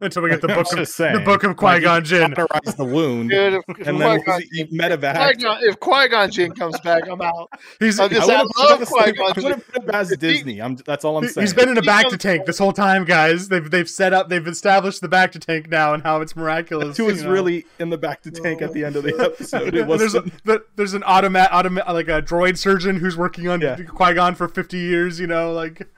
Until 0.00 0.22
we 0.22 0.30
get 0.30 0.40
the 0.40 0.46
book 0.58 0.70
of 0.72 0.78
just 0.78 0.96
the 0.96 1.20
book 1.24 1.42
of 1.42 1.50
like, 1.50 1.56
Qui 1.56 1.80
Gon 1.80 2.04
Jinn. 2.04 2.32
Cauterize 2.34 2.76
the 2.76 2.84
wound, 2.84 3.30
Dude, 3.30 3.54
if, 3.54 3.62
if 3.80 3.86
and 3.88 4.00
then 4.00 4.18
Qui-Gon 4.22 4.42
he 4.52 4.64
Jinn- 4.64 4.78
medevac. 4.78 5.16
Qui-Gon- 5.34 5.58
if 5.62 5.80
Qui 5.80 6.08
Gon 6.08 6.30
Jinn 6.30 6.52
comes 6.52 6.78
back, 6.80 7.08
I'm 7.10 7.20
out. 7.20 7.50
He's 7.80 7.98
I'm 7.98 8.08
just- 8.08 8.30
I 8.30 8.42
would've- 8.42 8.52
love 8.58 8.82
I 8.82 8.84
Qui-Gon 8.84 9.06
would've- 9.06 9.20
I 9.20 9.32
Jinn. 9.32 9.44
would've 9.44 9.72
put 9.72 9.82
him 9.84 9.90
as 9.94 10.10
he- 10.10 10.16
Disney. 10.16 10.62
I'm, 10.62 10.76
that's 10.76 11.04
all 11.04 11.18
I'm 11.18 11.26
saying. 11.26 11.42
He's 11.44 11.52
been 11.54 11.68
in 11.68 11.78
a 11.78 11.82
bacta 11.82 12.16
tank 12.16 12.46
this 12.46 12.58
whole 12.58 12.72
time, 12.72 13.04
guys. 13.04 13.48
They've 13.48 13.68
they've 13.68 13.88
set 13.90 14.12
up, 14.12 14.28
they've 14.28 14.46
established 14.46 15.00
the 15.00 15.08
bacta 15.08 15.40
tank 15.40 15.68
now, 15.68 15.94
and 15.94 16.02
how 16.04 16.20
it's 16.20 16.36
miraculous. 16.36 16.96
He 16.96 17.02
was 17.02 17.24
know. 17.24 17.30
really 17.30 17.66
in 17.80 17.90
the 17.90 17.98
bacta 17.98 18.32
tank 18.40 18.62
at 18.62 18.72
the 18.72 18.84
end 18.84 18.94
of 18.94 19.02
the 19.02 19.18
episode. 19.18 19.74
It 19.74 19.86
was 19.86 19.98
there's 20.00 20.14
a, 20.14 20.20
the- 20.44 20.64
there's 20.76 20.94
an 20.94 21.02
automat, 21.04 21.50
automa- 21.50 21.88
like 21.92 22.06
a 22.08 22.22
droid 22.22 22.56
surgeon 22.56 22.96
who's 23.00 23.16
working 23.16 23.48
on 23.48 23.60
Yeah. 23.60 23.76
Qui 23.76 24.14
Gon 24.14 24.36
for 24.36 24.46
50 24.48 24.78
years. 24.78 25.18
You 25.18 25.26
know, 25.26 25.52
like 25.52 25.88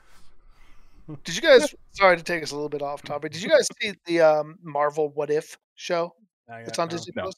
Did 1.23 1.35
you 1.35 1.41
guys? 1.41 1.73
Sorry 1.91 2.17
to 2.17 2.23
take 2.23 2.43
us 2.43 2.51
a 2.51 2.55
little 2.55 2.69
bit 2.69 2.81
off 2.81 3.01
topic. 3.01 3.31
Did 3.31 3.41
you 3.41 3.49
guys 3.49 3.67
see 3.81 3.93
the 4.05 4.21
um, 4.21 4.57
Marvel 4.63 5.09
What 5.09 5.29
If 5.29 5.57
show? 5.75 6.13
It's 6.49 6.79
on 6.79 6.89
Disney 6.89 7.13
no. 7.15 7.23
Plus. 7.23 7.35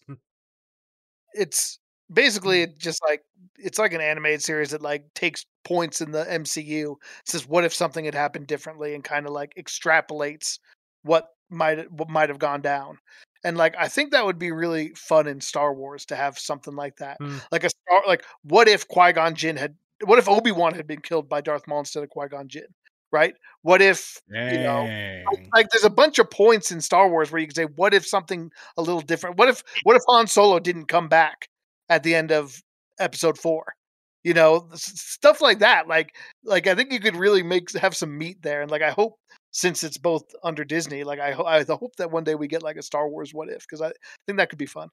It's 1.34 1.80
basically 2.12 2.68
just 2.78 3.02
like 3.04 3.24
it's 3.58 3.80
like 3.80 3.94
an 3.94 4.02
animated 4.02 4.42
series 4.42 4.72
that 4.72 4.82
like 4.82 5.06
takes 5.14 5.46
points 5.64 6.02
in 6.02 6.12
the 6.12 6.26
MCU. 6.26 6.96
Says 7.26 7.48
what 7.48 7.64
if 7.64 7.74
something 7.74 8.06
had 8.06 8.16
happened 8.16 8.48
differently 8.48 8.96
and 8.96 9.04
kind 9.04 9.26
of 9.26 9.32
like 9.32 9.54
extrapolates 9.56 10.60
what 11.04 11.30
might 11.50 11.92
what 11.92 12.10
might 12.10 12.30
have 12.30 12.40
gone 12.40 12.62
down. 12.62 12.98
And 13.44 13.58
like 13.58 13.76
I 13.78 13.88
think 13.88 14.12
that 14.12 14.26
would 14.26 14.40
be 14.40 14.52
really 14.52 14.90
fun 14.96 15.28
in 15.28 15.42
Star 15.42 15.74
Wars 15.74 16.06
to 16.08 16.16
have 16.16 16.40
something 16.40 16.76
like 16.76 16.98
that. 16.98 17.18
Hmm. 17.20 17.38
Like 17.52 17.64
a 17.64 17.70
star 17.70 18.04
like 18.08 18.26
what 18.44 18.68
if 18.68 18.88
Qui-Gon 18.88 19.36
Jinn 19.36 19.58
had 19.58 19.76
what 20.06 20.20
if 20.20 20.28
Obi-Wan 20.28 20.74
had 20.74 20.88
been 20.88 21.02
killed 21.02 21.30
by 21.30 21.42
Darth 21.42 21.68
Maul 21.68 21.80
instead 21.80 22.04
of 22.04 22.10
Qui-Gon 22.10 22.48
Jinn? 22.48 22.68
Right? 23.14 23.36
What 23.62 23.82
if 23.82 24.20
you 24.28 24.58
know 24.58 24.86
Dang. 24.86 25.50
like 25.54 25.70
there's 25.70 25.86
a 25.86 25.90
bunch 25.90 26.20
of 26.20 26.30
points 26.30 26.72
in 26.72 26.82
Star 26.82 27.08
Wars 27.10 27.32
where 27.32 27.40
you 27.40 27.48
can 27.48 27.56
say, 27.56 27.64
what 27.64 27.94
if 27.94 28.06
something 28.06 28.52
a 28.76 28.82
little 28.82 29.02
different? 29.02 29.38
What 29.38 29.48
if 29.48 29.64
what 29.84 29.96
if 29.96 30.02
Han 30.10 30.28
Solo 30.28 30.60
didn't 30.60 30.88
come 30.88 31.08
back 31.08 31.48
at 31.90 32.04
the 32.04 32.16
end 32.16 32.32
of 32.32 32.62
episode 33.00 33.38
four? 33.38 33.76
You 34.24 34.34
know, 34.34 34.68
stuff 34.74 35.42
like 35.42 35.60
that. 35.60 35.88
Like 35.88 36.16
like 36.44 36.68
I 36.68 36.76
think 36.76 36.92
you 36.92 37.00
could 37.00 37.16
really 37.16 37.44
make 37.44 37.72
have 37.78 37.96
some 37.96 38.18
meat 38.18 38.42
there. 38.42 38.64
And 38.64 38.72
like 38.72 38.82
I 38.82 38.92
hope 38.92 39.20
since 39.52 39.84
it's 39.84 39.98
both 39.98 40.24
under 40.44 40.66
Disney. 40.66 41.04
Like 41.04 41.20
I, 41.20 41.32
ho- 41.32 41.46
I 41.46 41.64
hope 41.64 41.96
that 41.98 42.12
one 42.12 42.24
day 42.24 42.36
we 42.36 42.48
get 42.48 42.64
like 42.64 42.76
a 42.76 42.82
Star 42.82 43.08
Wars 43.08 43.34
What 43.34 43.50
If 43.50 43.62
because 43.62 43.82
I 43.82 43.92
think 44.26 44.40
that 44.40 44.50
could 44.50 44.60
be 44.60 44.66
fun. 44.66 44.90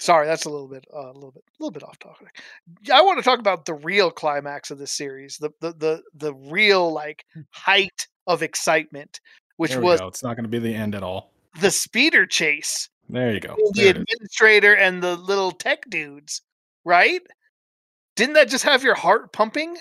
Sorry, 0.00 0.26
that's 0.26 0.46
a 0.46 0.50
little 0.50 0.66
bit, 0.66 0.84
uh, 0.94 1.10
a 1.10 1.12
little 1.12 1.30
bit, 1.30 1.44
a 1.46 1.62
little 1.62 1.70
bit 1.72 1.82
off 1.82 1.98
topic. 1.98 2.40
I 2.92 3.02
want 3.02 3.18
to 3.18 3.22
talk 3.22 3.38
about 3.38 3.66
the 3.66 3.74
real 3.74 4.10
climax 4.10 4.70
of 4.70 4.78
this 4.78 4.92
series, 4.92 5.36
the 5.36 5.50
the 5.60 5.72
the 5.74 6.02
the 6.14 6.34
real 6.34 6.90
like 6.90 7.24
height 7.50 8.06
of 8.26 8.42
excitement, 8.42 9.20
which 9.58 9.76
was 9.76 10.00
go. 10.00 10.08
It's 10.08 10.22
not 10.22 10.36
going 10.36 10.44
to 10.44 10.48
be 10.50 10.58
the 10.58 10.74
end 10.74 10.94
at 10.94 11.02
all. 11.02 11.32
the 11.60 11.70
speeder 11.70 12.24
chase 12.24 12.88
There 13.10 13.32
you 13.32 13.40
go. 13.40 13.54
the 13.56 13.72
There 13.74 13.86
it 13.90 13.96
is. 13.96 14.02
administrator 14.02 14.74
and 14.74 15.02
the 15.02 15.16
little 15.16 15.50
tech 15.52 15.84
dudes, 15.90 16.40
right? 16.84 17.20
Didn't 18.16 18.34
that 18.36 18.48
just 18.48 18.64
have 18.64 18.82
your 18.82 18.94
heart 18.94 19.32
pumping? 19.34 19.76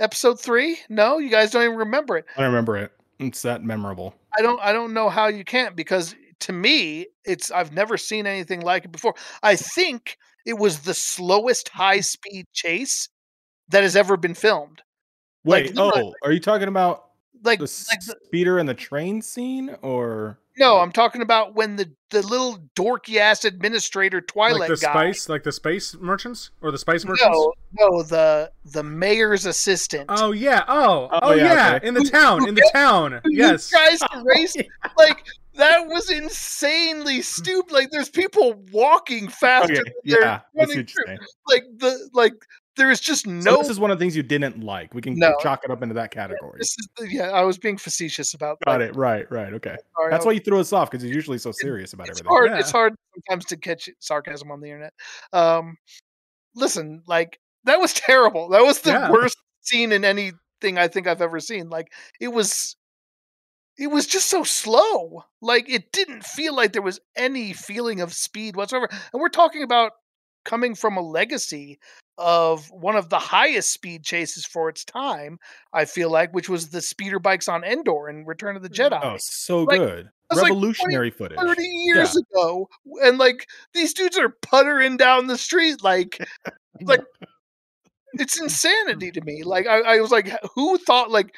Episode 0.00 0.40
three? 0.40 0.78
No, 0.88 1.18
you 1.18 1.30
guys 1.30 1.50
don't 1.50 1.64
even 1.64 1.76
remember 1.76 2.16
it. 2.18 2.26
I 2.36 2.44
remember 2.44 2.76
it. 2.76 2.92
It's 3.18 3.42
that 3.42 3.62
memorable. 3.64 4.14
I 4.38 4.42
don't. 4.42 4.60
I 4.60 4.72
don't 4.72 4.92
know 4.92 5.08
how 5.08 5.26
you 5.28 5.44
can't 5.44 5.74
because 5.76 6.14
to 6.40 6.52
me, 6.52 7.06
it's. 7.24 7.50
I've 7.50 7.72
never 7.72 7.96
seen 7.96 8.26
anything 8.26 8.60
like 8.60 8.84
it 8.84 8.92
before. 8.92 9.14
I 9.42 9.56
think 9.56 10.18
it 10.46 10.58
was 10.58 10.80
the 10.80 10.94
slowest 10.94 11.68
high 11.70 11.98
mm-hmm. 11.98 12.02
speed 12.02 12.46
chase 12.52 13.08
that 13.68 13.82
has 13.82 13.96
ever 13.96 14.16
been 14.16 14.34
filmed. 14.34 14.82
Wait, 15.44 15.74
literally- 15.74 16.12
oh, 16.22 16.26
are 16.26 16.32
you 16.32 16.40
talking 16.40 16.68
about 16.68 17.10
Like, 17.42 17.58
the 17.58 17.86
like 17.90 18.00
the, 18.00 18.16
speeder 18.26 18.58
and 18.58 18.68
the 18.68 18.74
train 18.74 19.20
scene, 19.20 19.76
or 19.82 20.38
no, 20.56 20.78
I'm 20.78 20.92
talking 20.92 21.20
about 21.20 21.54
when 21.54 21.76
the 21.76 21.90
the 22.10 22.22
little 22.22 22.58
dorky 22.76 23.16
ass 23.16 23.44
administrator 23.44 24.20
Twilight 24.20 24.60
like 24.60 24.68
the 24.68 24.76
guy. 24.76 24.92
spice, 24.92 25.28
like 25.28 25.42
the 25.42 25.50
space 25.52 25.96
merchants 25.96 26.50
or 26.62 26.70
the 26.70 26.78
spice 26.78 27.04
merchants. 27.04 27.36
No, 27.36 27.52
no, 27.78 28.02
the 28.02 28.50
the 28.64 28.82
mayor's 28.82 29.46
assistant. 29.46 30.06
Oh 30.08 30.30
yeah. 30.32 30.64
Oh. 30.68 31.08
Oh, 31.10 31.18
Oh, 31.22 31.34
yeah, 31.34 31.44
yeah. 31.44 31.74
okay. 31.76 31.88
In 31.88 31.94
the 31.94 32.04
town. 32.04 32.48
In 32.48 32.54
the 32.54 32.68
town. 32.72 33.20
Yes. 33.26 33.68
tries 33.68 33.98
to 34.00 34.08
oh, 34.14 34.22
race 34.22 34.56
like 34.96 35.24
that 35.56 35.86
was 35.88 36.10
insanely 36.10 37.22
stupid. 37.22 37.72
Like 37.72 37.90
there's 37.90 38.08
people 38.10 38.54
walking 38.72 39.28
faster. 39.28 39.72
okay, 39.72 39.82
than 39.82 39.92
yeah, 40.04 40.16
I 40.16 40.18
see 40.18 40.22
running 40.26 40.68
what 40.68 40.74
you're 40.76 40.84
through. 40.84 41.04
saying. 41.06 41.18
Like 41.48 41.64
the 41.78 42.10
like 42.12 42.32
there 42.76 42.90
is 42.90 43.00
just 43.00 43.24
So 43.24 43.30
no. 43.30 43.56
this 43.58 43.68
is 43.68 43.78
one 43.78 43.92
of 43.92 43.98
the 43.98 44.02
things 44.02 44.16
you 44.16 44.24
didn't 44.24 44.60
like. 44.60 44.94
We 44.94 45.00
can 45.00 45.14
No. 45.16 45.34
chalk 45.40 45.60
it 45.64 45.70
up 45.70 45.82
into 45.82 45.94
that 45.94 46.10
category. 46.10 46.56
this 46.58 46.76
is 46.78 46.88
the- 46.96 47.08
yeah. 47.08 47.30
I 47.30 47.42
was 47.42 47.56
being 47.56 47.76
facetious 47.76 48.34
about. 48.34 48.58
Got 48.66 48.80
like, 48.80 48.90
it. 48.90 48.96
Right. 48.96 49.30
Right. 49.30 49.52
Okay. 49.54 49.76
sorry, 49.96 50.10
That's 50.10 50.26
why 50.26 50.32
you 50.32 50.40
threw 50.40 50.58
us 50.58 50.72
off 50.72 50.90
because 50.90 51.04
you're 51.04 51.14
usually 51.14 51.38
so 51.38 51.52
serious 51.52 51.92
about 51.92 52.08
it's 52.08 52.18
everything. 52.20 52.34
hard. 52.36 52.50
Yeah. 52.50 52.58
It's 52.58 52.72
hard 52.72 52.94
sometimes 53.14 53.44
to 53.46 53.56
catch 53.56 53.88
sarcasm 54.00 54.50
on 54.50 54.60
the 54.60 54.66
internet. 54.66 54.92
Um, 55.32 55.76
listen, 56.56 57.02
like 57.06 57.38
that 57.62 57.78
was 57.80 57.92
terrible. 57.94 58.48
That 58.48 58.62
was 58.62 58.80
the 58.80 58.90
Yeah. 58.90 59.10
worst 59.10 59.36
scene 59.60 59.92
in 59.92 60.04
anything 60.04 60.76
I 60.76 60.88
think 60.88 61.06
I've 61.06 61.22
ever 61.22 61.38
seen. 61.38 61.68
Like 61.70 61.92
it 62.20 62.28
was, 62.28 62.74
it 63.78 63.88
was 63.88 64.06
just 64.06 64.28
so 64.28 64.44
slow. 64.44 65.24
Like 65.40 65.68
it 65.68 65.92
didn't 65.92 66.24
feel 66.24 66.54
like 66.54 66.72
there 66.72 66.82
was 66.82 67.00
any 67.16 67.52
feeling 67.52 68.00
of 68.00 68.12
speed 68.12 68.56
whatsoever. 68.56 68.88
And 68.90 69.20
we're 69.20 69.28
talking 69.28 69.62
about 69.62 69.92
coming 70.44 70.74
from 70.74 70.96
a 70.96 71.02
legacy 71.02 71.78
of 72.16 72.70
one 72.70 72.96
of 72.96 73.08
the 73.08 73.18
highest 73.18 73.72
speed 73.72 74.04
chases 74.04 74.44
for 74.46 74.68
its 74.68 74.84
time. 74.84 75.38
I 75.72 75.84
feel 75.84 76.10
like, 76.10 76.32
which 76.32 76.48
was 76.48 76.68
the 76.68 76.80
speeder 76.80 77.18
bikes 77.18 77.48
on 77.48 77.64
Endor 77.64 78.08
and 78.08 78.26
Return 78.26 78.56
of 78.56 78.62
the 78.62 78.70
mm, 78.70 78.90
Jedi. 78.90 79.00
Oh, 79.02 79.16
so 79.18 79.64
Like, 79.64 79.80
good. 79.80 80.10
was 80.34 80.42
like 80.42 80.48
20 80.48 80.54
Revolutionary 80.54 81.10
footage. 81.10 81.38
30 81.38 81.62
years 81.62 82.16
ago 82.16 82.68
and 83.02 83.18
like 83.18 83.46
these 83.72 83.94
dudes 83.94 84.18
are 84.18 84.30
puttering 84.42 84.96
down 84.96 85.26
the 85.26 85.38
street 85.38 85.82
like 85.82 86.18
like 86.82 87.02
it's 88.14 88.40
insanity 88.40 89.10
to 89.10 89.20
me 89.22 89.42
like 89.42 89.66
I, 89.66 89.80
I 89.80 90.00
was 90.00 90.10
like 90.10 90.30
who 90.54 90.78
thought 90.78 91.10
like 91.10 91.34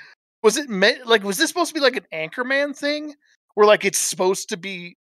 was 0.46 0.56
it 0.56 0.68
meant 0.70 1.04
like 1.08 1.24
was 1.24 1.36
this 1.38 1.48
supposed 1.48 1.70
to 1.70 1.74
be 1.74 1.80
like 1.80 1.96
an 1.96 2.06
anchorman 2.12 2.76
thing 2.76 3.12
where 3.54 3.66
like 3.66 3.84
it's 3.84 3.98
supposed 3.98 4.48
to 4.48 4.56
be 4.56 4.96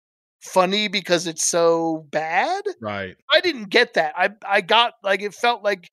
funny 0.42 0.86
because 0.86 1.26
it's 1.26 1.42
so 1.44 2.06
bad 2.10 2.62
Right. 2.82 3.16
i 3.32 3.40
didn't 3.40 3.70
get 3.70 3.94
that 3.94 4.12
i 4.18 4.28
i 4.46 4.60
got 4.60 4.94
like 5.02 5.22
it 5.22 5.32
felt 5.32 5.64
like 5.64 5.90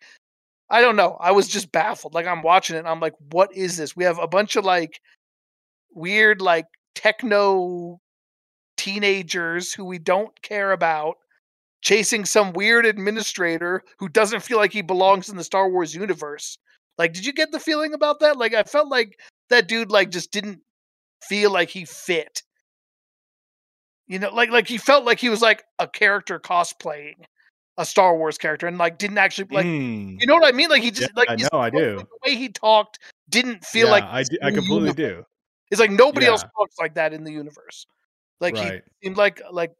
i 0.69 0.81
don't 0.81 0.97
know 0.97 1.15
i 1.21 1.31
was 1.31 1.47
just 1.47 1.71
baffled 1.71 2.13
like 2.13 2.27
i'm 2.27 2.41
watching 2.41 2.75
it 2.75 2.79
and 2.79 2.89
i'm 2.89 2.99
like 2.99 3.13
what 3.31 3.55
is 3.55 3.77
this 3.77 3.95
we 3.95 4.03
have 4.03 4.19
a 4.19 4.27
bunch 4.27 4.57
of 4.57 4.65
like 4.65 4.99
weird 5.95 6.41
like 6.41 6.65
techno 6.93 8.01
teenagers 8.75 9.73
who 9.73 9.85
we 9.85 9.97
don't 9.97 10.41
care 10.41 10.73
about 10.73 11.15
chasing 11.81 12.25
some 12.25 12.51
weird 12.51 12.85
administrator 12.85 13.81
who 13.97 14.09
doesn't 14.09 14.41
feel 14.41 14.57
like 14.57 14.73
he 14.73 14.81
belongs 14.81 15.29
in 15.29 15.37
the 15.37 15.43
Star 15.43 15.69
Wars 15.69 15.95
universe. 15.95 16.57
Like 16.97 17.13
did 17.13 17.25
you 17.25 17.31
get 17.33 17.51
the 17.51 17.59
feeling 17.59 17.93
about 17.93 18.19
that? 18.19 18.37
Like 18.37 18.53
I 18.53 18.63
felt 18.63 18.89
like 18.89 19.19
that 19.49 19.67
dude 19.67 19.91
like 19.91 20.09
just 20.11 20.31
didn't 20.31 20.61
feel 21.23 21.51
like 21.51 21.69
he 21.69 21.85
fit. 21.85 22.43
You 24.07 24.19
know, 24.19 24.33
like 24.33 24.49
like 24.49 24.67
he 24.67 24.77
felt 24.77 25.05
like 25.05 25.19
he 25.19 25.29
was 25.29 25.41
like 25.41 25.63
a 25.79 25.87
character 25.87 26.39
cosplaying 26.39 27.15
a 27.77 27.85
Star 27.85 28.17
Wars 28.17 28.37
character 28.37 28.65
and 28.67 28.77
like 28.77 28.97
didn't 28.97 29.17
actually 29.19 29.47
like 29.51 29.65
Mm. 29.65 30.17
you 30.19 30.25
know 30.27 30.35
what 30.35 30.45
I 30.45 30.55
mean? 30.55 30.69
Like 30.69 30.81
he 30.81 30.91
just 30.91 31.09
Yeah, 31.09 31.13
like 31.15 31.29
I 31.29 31.35
know, 31.35 31.59
I 31.59 31.69
do. 31.69 31.97
like, 31.97 32.07
the 32.07 32.29
way 32.29 32.35
he 32.35 32.49
talked 32.49 32.99
didn't 33.29 33.63
feel 33.65 33.87
Yeah, 33.87 33.91
like 33.91 34.03
I, 34.03 34.23
completely 34.51 34.75
universe. 34.75 34.95
do. 34.95 35.25
It's 35.69 35.79
like 35.79 35.91
nobody 35.91 36.25
else 36.25 36.41
Yeah. 36.43 36.49
talks 36.57 36.75
like 36.79 36.95
that 36.95 37.13
in 37.13 37.23
the 37.23 37.31
universe. 37.31 37.85
Like 38.39 38.57
he 38.57 38.79
seemed 39.03 39.17
like 39.17 39.41
like 39.51 39.73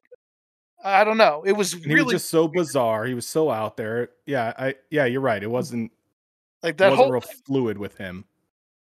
I 0.84 1.04
don't 1.04 1.18
know. 1.18 1.44
It 1.46 1.54
was 1.54 1.74
And 1.74 1.86
he 1.86 1.94
really 1.94 2.06
was 2.06 2.14
just 2.16 2.30
so 2.30 2.48
bizarre. 2.48 3.06
He 3.06 3.14
was 3.14 3.28
so 3.28 3.50
out 3.50 3.78
there. 3.78 4.10
Yeah, 4.26 4.54
I 4.58 4.76
yeah, 4.92 5.06
you're 5.06 5.22
right. 5.22 5.42
It 5.42 5.50
wasn't 5.50 5.92
like 6.62 6.78
that 6.78 6.90
wasn't 6.90 7.06
whole 7.06 7.12
real 7.14 7.24
fluid 7.46 7.78
with 7.78 7.98
him. 7.98 8.26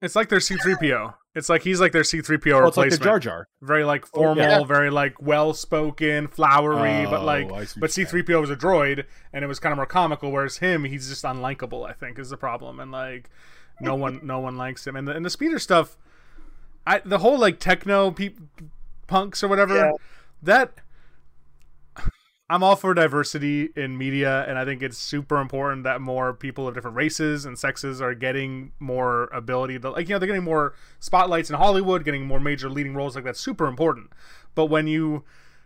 It's 0.03 0.17
like 0.17 0.29
their 0.29 0.39
C3PO. 0.39 1.15
It's 1.35 1.49
like 1.49 1.63
he's 1.63 1.81
like 1.81 1.93
their 1.93 2.03
C3PO 2.03 2.63
Oh, 2.65 2.67
it's 2.67 2.77
like 2.77 2.91
the. 2.91 2.97
Jar 2.97 3.19
Jar. 3.21 3.49
very 3.63 3.85
like 3.85 4.05
Oh, 4.15 4.23
formal, 4.23 4.37
yeah. 4.45 4.65
very 4.65 4.91
like 4.91 5.21
well 5.23 5.53
spoken, 5.55 6.27
flowery, 6.27 7.07
oh, 7.07 7.11
but 7.11 7.23
like 7.25 7.51
Oh, 7.51 7.55
I 7.57 7.65
see 7.65 7.81
what 7.81 7.83
but. 7.83 7.91
C3PO 7.91 8.41
was 8.41 8.51
a 8.51 8.57
droid 8.57 9.05
and 9.33 9.45
it 9.45 9.47
was 9.49 9.61
kind 9.61 9.73
of 9.73 9.77
more 9.77 9.87
comical 9.87 10.33
whereas 10.33 10.57
him 10.59 10.85
he's 10.85 11.09
just 11.09 11.25
unlikable, 11.25 11.89
I 11.89 11.93
think 11.93 12.19
is 12.19 12.31
the 12.31 12.37
problem 12.37 12.81
and 12.81 12.91
like 12.91 13.31
no 13.81 13.95
one 13.95 14.21
no 14.23 14.41
one 14.41 14.57
likes 14.57 14.87
him 14.87 14.97
and 14.97 15.07
the, 15.09 15.13
and 15.13 15.25
the 15.25 15.31
speeder 15.31 15.59
stuff 15.59 15.97
I 16.87 16.99
the 17.05 17.19
whole 17.19 17.39
like 17.39 17.61
techno 17.61 18.11
peop 18.11 18.39
punks 19.07 19.43
or 19.45 19.49
whatever 19.49 19.77
Yeah. 19.77 19.91
that 20.43 20.73
I'm 22.51 22.65
all 22.65 22.75
for 22.75 22.95
diversity 22.95 23.69
in 23.77 23.97
media, 23.97 24.45
and 24.49 24.59
I 24.59 24.65
think 24.65 24.83
it's 24.83 24.99
super 24.99 25.41
important 25.41 25.85
that 25.85 26.01
more 26.01 26.35
people 26.35 26.67
of 26.67 26.75
different 26.75 26.97
races 26.97 27.45
and 27.45 27.57
sexes 27.57 28.01
are 28.03 28.13
getting 28.13 28.73
more 28.81 29.27
ability 29.33 29.79
to, 29.79 29.91
like, 29.91 30.09
you 30.09 30.17
know, 30.17 30.19
they're 30.19 30.27
getting 30.27 30.43
more 30.43 30.75
spotlights 30.99 31.49
in 31.49 31.55
Hollywood, 31.55 32.05
getting 32.05 32.27
more 32.27 32.41
major 32.41 32.69
leading 32.69 32.93
roles. 32.93 33.15
Like, 33.15 33.23
that's 33.23 33.39
super 33.39 33.69
important. 33.69 34.11
But 34.57 34.67
when 34.67 34.89
you 34.89 35.23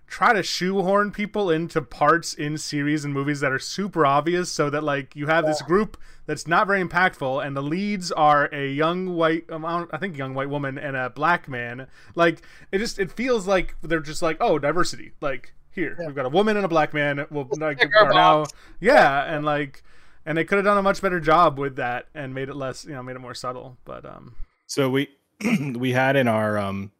try 0.06 0.34
to 0.34 0.42
shoehorn 0.42 1.10
people 1.10 1.50
into 1.50 1.80
parts 1.80 2.34
in 2.34 2.58
series 2.58 3.02
and 3.02 3.14
movies 3.14 3.40
that 3.40 3.50
are 3.50 3.58
super 3.58 4.04
obvious, 4.04 4.52
so 4.52 4.68
that, 4.68 4.84
like, 4.84 5.16
you 5.16 5.26
have 5.26 5.46
this 5.46 5.62
group 5.62 5.96
that's 6.26 6.46
not 6.46 6.66
very 6.66 6.84
impactful, 6.84 7.42
and 7.42 7.56
the 7.56 7.62
leads 7.62 8.12
are 8.12 8.50
a 8.52 8.68
young 8.70 9.16
white, 9.16 9.50
um, 9.50 9.64
I 9.64 9.86
I 9.90 9.96
think, 9.96 10.18
young 10.18 10.34
white 10.34 10.50
woman 10.50 10.76
and 10.76 10.96
a 10.96 11.08
black 11.08 11.48
man, 11.48 11.86
like, 12.14 12.42
it 12.70 12.76
just, 12.76 12.98
it 12.98 13.10
feels 13.10 13.46
like 13.46 13.74
they're 13.80 14.00
just 14.00 14.20
like, 14.20 14.36
oh, 14.38 14.58
diversity. 14.58 15.12
Like, 15.22 15.54
here 15.74 15.96
we've 15.98 16.14
got 16.14 16.26
a 16.26 16.30
woman 16.30 16.56
and 16.56 16.64
a 16.64 16.68
black 16.68 16.94
man 16.94 17.26
will 17.30 17.48
like 17.58 17.82
are 17.96 18.12
now 18.12 18.42
box. 18.42 18.52
yeah 18.80 19.24
and 19.34 19.44
like 19.44 19.82
and 20.26 20.38
they 20.38 20.44
could 20.44 20.56
have 20.56 20.64
done 20.64 20.78
a 20.78 20.82
much 20.82 21.02
better 21.02 21.20
job 21.20 21.58
with 21.58 21.76
that 21.76 22.06
and 22.14 22.34
made 22.34 22.48
it 22.48 22.56
less 22.56 22.84
you 22.84 22.92
know 22.92 23.02
made 23.02 23.16
it 23.16 23.20
more 23.20 23.34
subtle 23.34 23.76
but 23.84 24.04
um 24.04 24.34
So 24.66 24.88
we 24.90 25.08
we 25.74 25.92
had 25.92 26.16
in 26.16 26.28
our 26.28 26.58
um 26.58 26.90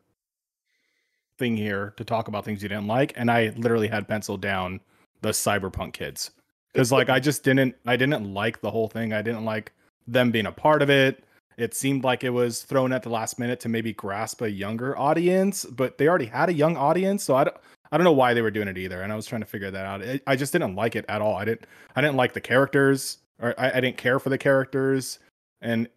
thing 1.38 1.56
here 1.56 1.94
to 1.96 2.04
talk 2.04 2.28
about 2.28 2.44
things 2.44 2.62
you 2.62 2.68
didn't 2.68 2.86
like, 2.86 3.12
and 3.16 3.30
I 3.30 3.52
literally 3.56 3.88
had 3.88 4.06
penciled 4.08 4.40
down 4.40 4.80
the 5.22 5.30
cyberpunk 5.30 5.94
kids 5.94 6.30
because 6.72 6.92
like 6.92 7.08
I 7.08 7.20
just 7.20 7.42
didn't 7.44 7.74
I 7.86 7.96
didn't 7.96 8.32
like 8.32 8.60
the 8.60 8.70
whole 8.70 8.88
thing. 8.88 9.12
I 9.12 9.22
didn't 9.22 9.44
like 9.44 9.72
them 10.06 10.30
being 10.30 10.46
a 10.46 10.52
part 10.52 10.82
of 10.82 10.90
it. 10.90 11.24
It 11.56 11.74
seemed 11.74 12.02
like 12.02 12.24
it 12.24 12.30
was 12.30 12.62
thrown 12.62 12.92
at 12.92 13.04
the 13.04 13.10
last 13.10 13.38
minute 13.38 13.60
to 13.60 13.68
maybe 13.68 13.92
grasp 13.92 14.42
a 14.42 14.50
younger 14.50 14.98
audience, 14.98 15.64
but 15.64 15.98
they 15.98 16.08
already 16.08 16.26
had 16.26 16.48
a 16.48 16.52
young 16.52 16.76
audience, 16.76 17.22
so 17.22 17.36
I 17.36 17.44
don't. 17.44 17.56
I 17.94 17.96
don't 17.96 18.04
know 18.04 18.10
why 18.12 18.34
they 18.34 18.42
were 18.42 18.50
doing 18.50 18.66
it 18.66 18.76
either, 18.76 19.02
and 19.02 19.12
I 19.12 19.14
was 19.14 19.24
trying 19.24 19.42
to 19.42 19.46
figure 19.46 19.70
that 19.70 19.86
out. 19.86 20.02
It, 20.02 20.20
I 20.26 20.34
just 20.34 20.52
didn't 20.52 20.74
like 20.74 20.96
it 20.96 21.04
at 21.08 21.22
all. 21.22 21.36
I 21.36 21.44
didn't. 21.44 21.66
I 21.94 22.00
didn't 22.00 22.16
like 22.16 22.32
the 22.32 22.40
characters, 22.40 23.18
or 23.40 23.54
I, 23.56 23.70
I 23.70 23.80
didn't 23.80 23.98
care 23.98 24.18
for 24.18 24.30
the 24.30 24.38
characters, 24.38 25.20
and 25.62 25.88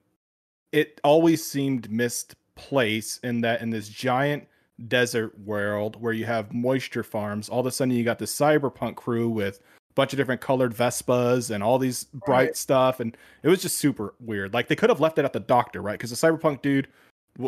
it 0.71 1.01
always 1.03 1.43
seemed 1.43 1.89
misplaced 1.89 3.23
in 3.23 3.41
that 3.41 3.63
in 3.63 3.71
this 3.71 3.89
giant 3.89 4.47
desert 4.87 5.39
world 5.39 5.99
where 5.99 6.13
you 6.13 6.25
have 6.25 6.53
moisture 6.53 7.01
farms, 7.01 7.49
all 7.49 7.61
of 7.61 7.65
a 7.65 7.71
sudden 7.71 7.91
you 7.95 8.03
got 8.03 8.19
the 8.19 8.25
cyberpunk 8.25 8.95
crew 8.95 9.27
with 9.27 9.57
a 9.57 9.93
bunch 9.95 10.13
of 10.13 10.17
different 10.17 10.39
colored 10.39 10.75
Vespas 10.75 11.49
and 11.49 11.63
all 11.63 11.79
these 11.79 12.03
bright 12.03 12.49
Right. 12.49 12.55
stuff, 12.55 12.99
and 12.99 13.17
it 13.41 13.49
was 13.49 13.63
just 13.63 13.79
super 13.79 14.13
weird. 14.19 14.53
Like 14.53 14.67
they 14.67 14.75
could 14.75 14.91
have 14.91 14.99
left 14.99 15.17
it 15.17 15.25
at 15.25 15.33
the 15.33 15.39
doctor, 15.39 15.81
right? 15.81 15.97
Because 15.97 16.11
the 16.11 16.15
cyberpunk 16.15 16.61
dude, 16.61 16.89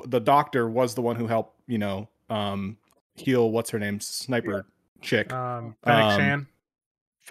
the 0.08 0.20
doctor 0.20 0.68
was 0.68 0.96
the 0.96 1.04
one 1.04 1.18
who 1.18 1.28
helped, 1.28 1.56
you 1.68 1.78
know, 1.78 2.10
um, 2.32 2.78
heal 3.20 3.52
what's 3.52 3.70
her 3.70 3.80
name, 3.80 4.00
sniper 4.00 4.66
chick. 5.02 5.32
um 5.34 5.76
Fennec 5.84 6.06
Um, 6.06 6.20
Shand 6.20 6.46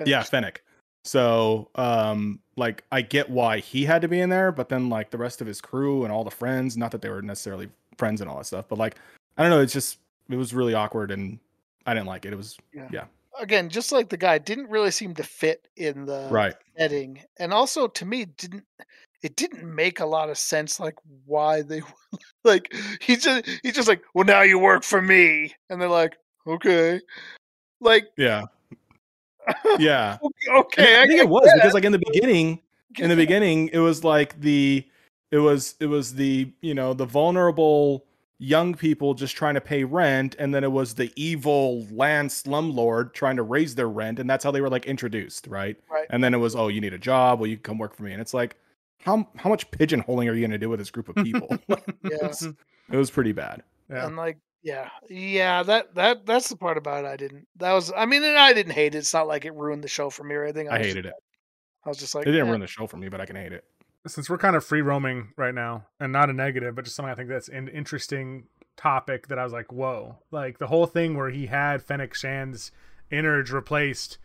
Yeah. 0.04 0.22
Fennec. 0.22 0.62
So, 1.04 1.70
um, 1.76 2.40
like 2.56 2.84
I 2.92 3.00
get 3.02 3.30
why 3.30 3.58
he 3.60 3.84
had 3.84 4.02
to 4.02 4.08
be 4.08 4.20
in 4.20 4.28
there, 4.30 4.52
but 4.52 4.68
then 4.68 4.88
like 4.90 5.10
the 5.10 5.18
rest 5.18 5.40
of 5.40 5.46
his 5.46 5.60
crew 5.60 6.04
and 6.04 6.12
all 6.12 6.24
the 6.24 6.30
friends, 6.30 6.76
not 6.76 6.90
that 6.90 7.00
they 7.02 7.08
were 7.08 7.22
necessarily 7.22 7.68
friends 7.96 8.20
and 8.20 8.28
all 8.28 8.36
that 8.38 8.44
stuff, 8.46 8.66
but 8.68 8.78
like 8.78 8.96
I 9.36 9.42
don't 9.42 9.50
know, 9.50 9.60
it's 9.60 9.72
just 9.72 9.98
it 10.28 10.36
was 10.36 10.52
really 10.52 10.74
awkward 10.74 11.10
and 11.10 11.38
I 11.86 11.94
didn't 11.94 12.06
like 12.06 12.26
it. 12.26 12.32
It 12.32 12.36
was 12.36 12.58
Yeah. 12.74 12.88
yeah. 12.92 13.04
Again, 13.40 13.68
just 13.70 13.92
like 13.92 14.08
the 14.08 14.16
guy 14.16 14.38
didn't 14.38 14.68
really 14.68 14.90
seem 14.90 15.14
to 15.14 15.22
fit 15.22 15.68
in 15.76 16.04
the 16.04 16.28
right. 16.30 16.54
setting, 16.76 17.22
and 17.38 17.52
also 17.52 17.86
to 17.86 18.04
me 18.04 18.24
didn't 18.24 18.64
it 19.22 19.36
didn't 19.36 19.64
make 19.74 20.00
a 20.00 20.06
lot 20.06 20.30
of 20.30 20.38
sense 20.38 20.78
like 20.78 20.94
why 21.26 21.62
they 21.62 21.82
like 22.44 22.72
he 23.00 23.16
just 23.16 23.46
he's 23.62 23.74
just 23.74 23.88
like 23.88 24.02
well 24.14 24.24
now 24.24 24.42
you 24.42 24.58
work 24.58 24.82
for 24.84 25.02
me 25.02 25.52
and 25.70 25.80
they're 25.80 25.88
like 25.88 26.16
okay 26.46 27.00
like 27.80 28.08
Yeah. 28.16 28.44
Yeah. 29.78 30.18
okay 30.56 30.96
I, 30.96 31.02
I, 31.02 31.06
think 31.06 31.20
it 31.20 31.28
was 31.28 31.46
that. 31.46 31.56
because 31.56 31.74
like 31.74 31.84
in 31.84 31.92
the 31.92 31.98
beginning, 32.12 32.60
in 32.98 33.08
the 33.08 33.16
beginning, 33.16 33.68
it 33.72 33.78
was 33.78 34.04
like 34.04 34.40
the 34.40 34.86
it 35.30 35.38
was 35.38 35.74
it 35.80 35.86
was 35.86 36.14
the 36.14 36.52
you 36.60 36.74
know 36.74 36.94
the 36.94 37.06
vulnerable 37.06 38.04
young 38.40 38.74
people 38.74 39.14
just 39.14 39.36
trying 39.36 39.54
to 39.54 39.60
pay 39.60 39.84
rent, 39.84 40.36
and 40.38 40.54
then 40.54 40.64
it 40.64 40.72
was 40.72 40.94
the 40.94 41.12
evil 41.16 41.86
land 41.90 42.30
slumlord 42.30 43.12
trying 43.12 43.36
to 43.36 43.42
raise 43.42 43.74
their 43.74 43.88
rent, 43.88 44.18
and 44.18 44.28
that's 44.28 44.44
how 44.44 44.50
they 44.50 44.60
were 44.60 44.70
like 44.70 44.86
introduced, 44.86 45.46
right? 45.46 45.76
Right. 45.90 46.06
And 46.10 46.22
then 46.22 46.34
it 46.34 46.38
was 46.38 46.54
oh 46.56 46.68
you 46.68 46.80
need 46.80 46.94
a 46.94 46.98
job, 46.98 47.40
well 47.40 47.48
you 47.48 47.56
can 47.56 47.62
come 47.62 47.78
work 47.78 47.94
for 47.94 48.02
me, 48.02 48.12
and 48.12 48.20
it's 48.20 48.34
like 48.34 48.56
how 49.08 49.28
how 49.36 49.48
much 49.50 49.70
pigeonholing 49.70 50.28
are 50.30 50.34
you 50.34 50.40
going 50.40 50.50
to 50.50 50.58
do 50.58 50.68
with 50.68 50.78
this 50.78 50.90
group 50.90 51.08
of 51.08 51.16
people? 51.16 51.48
yeah 51.68 52.30
it 52.92 52.96
was 52.96 53.10
pretty 53.10 53.32
bad. 53.32 53.62
Yeah. 53.90 54.06
and 54.06 54.16
like 54.16 54.38
yeah 54.62 54.88
yeah 55.08 55.62
that 55.62 55.94
that 55.94 56.26
that's 56.26 56.48
the 56.48 56.56
part 56.56 56.76
about 56.76 57.04
it 57.04 57.08
i 57.08 57.16
didn't 57.16 57.46
that 57.56 57.72
was 57.72 57.92
i 57.96 58.04
mean 58.04 58.22
and 58.24 58.36
i 58.36 58.52
didn't 58.52 58.72
hate 58.72 58.94
it 58.94 58.98
it's 58.98 59.14
not 59.14 59.28
like 59.28 59.44
it 59.44 59.54
ruined 59.54 59.82
the 59.84 59.88
show 59.88 60.10
for 60.10 60.24
me 60.24 60.34
or 60.34 60.42
anything 60.42 60.68
I 60.68 60.78
was 60.78 60.86
hated 60.88 61.06
it. 61.06 61.12
i 61.86 61.88
was 61.88 61.96
just 61.96 62.14
like 62.14 62.26
It 62.26 62.32
didn't 62.32 62.48
eh. 62.48 62.50
ruin 62.50 62.60
the 62.60 62.66
show 62.66 62.86
for 62.88 62.96
me, 62.96 63.08
but 63.08 63.20
I 63.20 63.24
can 63.26 63.36
hate 63.36 63.52
it. 63.52 63.64
since 64.08 64.28
we're 64.28 64.36
kind 64.36 64.56
of 64.56 64.64
free 64.64 64.82
roaming 64.82 65.32
right 65.36 65.54
now 65.54 65.86
and 66.00 66.12
not 66.12 66.28
a 66.28 66.32
negative 66.32 66.74
but 66.74 66.84
just 66.84 66.96
something 66.96 67.10
i 67.10 67.14
think 67.14 67.28
that's 67.28 67.48
an 67.48 67.68
interesting 67.68 68.46
topic 68.76 69.28
that 69.28 69.38
i 69.38 69.44
was 69.44 69.52
like 69.52 69.72
whoa 69.72 70.16
like 70.32 70.58
the 70.58 70.66
whole 70.66 70.86
thing 70.86 71.16
where 71.16 71.30
he 71.30 71.46
had 71.46 71.80
fennec 71.82 72.12
shand's 72.12 72.72
innards 73.10 73.50
replaced 73.52 74.18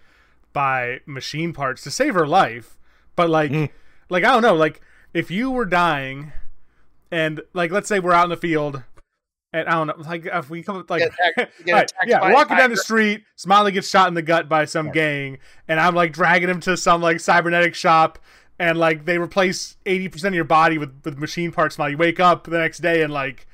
by 0.51 0.99
machine 1.05 1.53
parts 1.53 1.83
to 1.83 1.91
save 1.91 2.15
her 2.15 2.27
life 2.27 2.77
but 3.15 3.29
like 3.29 3.51
Mm. 3.51 3.69
Like 4.13 4.23
i 4.23 4.31
don't 4.31 4.41
know 4.41 4.55
like 4.55 4.79
if 5.13 5.29
you 5.29 5.51
were 5.51 5.65
dying 5.65 6.31
and 7.11 7.41
like 7.53 7.71
let's 7.71 7.87
say 7.89 7.99
we're 7.99 8.13
out 8.13 8.23
in 8.23 8.29
the 8.29 8.37
field 8.37 8.83
and 9.51 9.67
i 9.67 9.71
don't 9.73 9.87
know 9.87 9.95
like 10.07 10.25
if 10.25 10.49
we 10.49 10.63
come 10.63 10.77
up, 10.77 10.89
like 10.89 11.01
attacked- 11.01 11.51
Right, 11.67 11.91
yeah, 12.05 12.31
walking 12.31 12.57
down 12.57 12.69
the 12.69 12.77
street, 12.77 13.23
Smiley 13.35 13.71
gets 13.71 13.89
shot 13.89 14.07
in 14.07 14.13
the 14.13 14.21
gut 14.21 14.47
by 14.49 14.65
some 14.65 14.87
Right. 14.87 14.93
gang, 14.95 15.37
and 15.67 15.79
I'm 15.79 15.93
like 15.95 16.11
dragging 16.13 16.49
him 16.49 16.59
to 16.61 16.75
some 16.77 17.01
like 17.01 17.19
cybernetic 17.19 17.75
shop, 17.75 18.17
and 18.59 18.77
like 18.77 19.05
they 19.05 19.17
replace 19.17 19.77
eighty 19.85 20.09
percent 20.09 20.33
of 20.33 20.35
your 20.35 20.43
body 20.45 20.77
with 20.77 21.01
with 21.05 21.17
machine 21.19 21.51
parts. 21.51 21.75
Smiley, 21.75 21.91
you 21.91 21.97
wake 21.97 22.19
up 22.19 22.45
the 22.45 22.57
next 22.57 22.79
day 22.79 23.01
and 23.03 23.13
like, 23.13 23.45
how- 23.45 23.52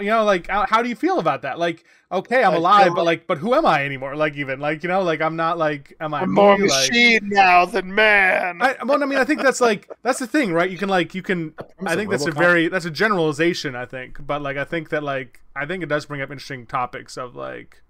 you 0.00 0.06
know, 0.06 0.24
like 0.24 0.48
how, 0.48 0.66
how 0.68 0.82
do 0.82 0.88
you 0.88 0.96
feel 0.96 1.18
about 1.18 1.42
that? 1.42 1.58
Like, 1.58 1.84
okay, 2.10 2.42
I'm 2.42 2.54
alive, 2.54 2.92
but 2.94 3.04
like, 3.04 3.26
but 3.26 3.38
who 3.38 3.54
am 3.54 3.64
I 3.64 3.84
anymore? 3.84 4.16
Like, 4.16 4.36
even 4.36 4.60
like 4.60 4.82
you 4.82 4.88
know, 4.88 5.02
like 5.02 5.20
I'm 5.20 5.36
not 5.36 5.58
like, 5.58 5.94
am 6.00 6.14
I 6.14 6.22
I'm 6.22 6.32
more? 6.32 6.58
Like- 6.58 6.60
machine 6.60 7.28
now 7.28 7.64
than 7.64 7.94
man 7.94 8.60
I, 8.60 8.76
well, 8.84 9.02
I 9.02 9.06
mean, 9.06 9.18
I 9.18 9.24
think 9.24 9.42
that's 9.42 9.60
like 9.60 9.88
that's 10.02 10.18
the 10.18 10.26
thing, 10.26 10.52
right? 10.52 10.70
You 10.70 10.78
can 10.78 10.88
like 10.88 11.14
you 11.14 11.22
can. 11.22 11.54
I 11.86 11.94
think 11.94 12.10
that's 12.10 12.26
a 12.26 12.32
very 12.32 12.68
that's 12.68 12.86
a 12.86 12.90
generalization. 12.90 13.76
I 13.76 13.86
think, 13.86 14.24
but 14.26 14.42
like 14.42 14.56
I 14.56 14.64
think 14.64 14.88
that 14.90 15.02
like 15.02 15.40
I 15.54 15.66
think 15.66 15.82
it 15.82 15.88
does 15.88 16.06
bring 16.06 16.20
up 16.20 16.30
interesting 16.30 16.66
topics 16.66 17.16
of 17.16 17.36
like, 17.36 17.82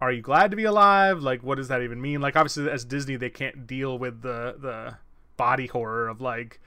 are 0.00 0.12
you 0.12 0.22
glad 0.22 0.50
to 0.50 0.56
be 0.56 0.64
alive? 0.64 1.22
Like, 1.22 1.42
what 1.42 1.56
does 1.56 1.68
that 1.68 1.82
even 1.82 2.00
mean? 2.00 2.20
Like, 2.20 2.36
obviously, 2.36 2.70
as 2.70 2.84
Disney, 2.84 3.16
they 3.16 3.30
can't 3.30 3.66
deal 3.66 3.98
with 3.98 4.22
the 4.22 4.56
the 4.58 4.96
body 5.36 5.66
horror 5.66 6.08
of 6.08 6.20
like, 6.20 6.60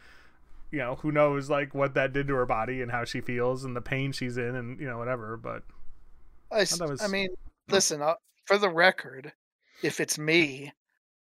you 0.73 0.79
know, 0.79 0.95
who 0.95 1.11
knows 1.11 1.49
like 1.51 1.75
what 1.75 1.93
that 1.93 2.11
did 2.13 2.27
to 2.27 2.33
her 2.33 2.47
body 2.47 2.81
and 2.81 2.91
how 2.91 3.05
she 3.05 3.21
feels 3.21 3.63
and 3.63 3.75
the 3.75 3.81
pain 3.81 4.11
she's 4.11 4.37
in 4.37 4.55
and 4.55 4.79
you 4.79 4.87
know 4.87 4.97
whatever. 4.97 5.37
But 5.37 5.61
I, 6.51 6.61
s- 6.61 6.79
that 6.79 6.89
was- 6.89 7.01
I 7.01 7.07
mean, 7.07 7.29
listen, 7.69 8.01
uh, 8.01 8.15
for 8.45 8.57
the 8.57 8.69
record, 8.69 9.31
if 9.83 9.99
it's 9.99 10.17
me, 10.17 10.73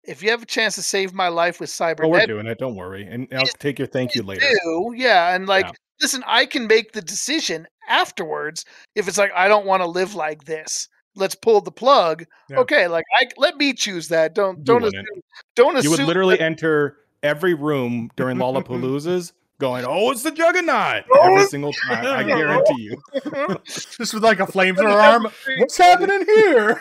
if 0.05 0.23
you 0.23 0.31
have 0.31 0.43
a 0.43 0.47
chance 0.47 0.75
to 0.77 0.83
save 0.83 1.13
my 1.13 1.29
life 1.29 1.61
with 1.61 1.69
Oh, 1.69 1.85
we're 1.85 1.95
cybernetic, 1.95 2.29
doing 2.29 2.47
it. 2.47 2.59
Don't 2.59 2.77
worry, 2.77 3.07
and 3.07 3.29
I'll 3.35 3.45
take 3.59 3.79
your 3.79 3.89
thank 3.89 4.15
you 4.15 4.23
later. 4.23 4.47
do, 4.65 4.95
yeah, 4.97 5.35
and 5.35 5.47
like, 5.47 5.67
Yeah. 5.67 5.73
listen, 6.01 6.25
I 6.27 6.47
can 6.47 6.67
make 6.67 6.93
the 6.93 7.03
decision 7.03 7.67
afterwards 7.91 8.65
if 8.95 9.07
it's 9.07 9.19
like 9.19 9.33
I 9.37 9.49
don't 9.49 9.67
want 9.67 9.83
to 9.83 9.87
live 9.87 10.15
like 10.15 10.45
this. 10.45 10.89
Let's 11.15 11.35
pull 11.35 11.61
the 11.61 11.71
plug. 11.73 12.25
Yeah. 12.49 12.59
Okay, 12.61 12.89
like 12.89 13.05
I 13.15 13.27
let 13.37 13.57
me 13.59 13.75
choose 13.75 14.09
that. 14.09 14.35
Don't 14.35 14.59
You 14.59 14.65
don't 14.65 14.83
wouldn't. 14.83 14.95
assume, 15.07 15.23
don't 15.57 15.77
assume 15.77 15.93
You 15.93 15.99
would 15.99 16.07
literally 16.07 16.37
that- 16.37 16.43
enter 16.45 16.97
every 17.27 17.55
room 17.55 18.11
during 18.17 18.39
Lollapaloozas 18.39 19.33
going, 19.59 19.85
"Oh, 19.87 20.11
it's 20.13 20.23
the 20.23 20.31
Juggernaut!" 20.33 21.05
Oh, 21.13 21.33
every 21.35 21.47
single 21.47 21.73
time. 21.73 22.07
I 22.07 22.23
guarantee 22.23 22.83
you. 22.83 23.03
just 23.65 24.15
with 24.15 24.23
like 24.25 24.41
a 24.41 24.47
flamethrower 24.47 25.03
arm, 25.03 25.27
what's 25.59 25.77
happening 25.77 26.25
here? 26.27 26.81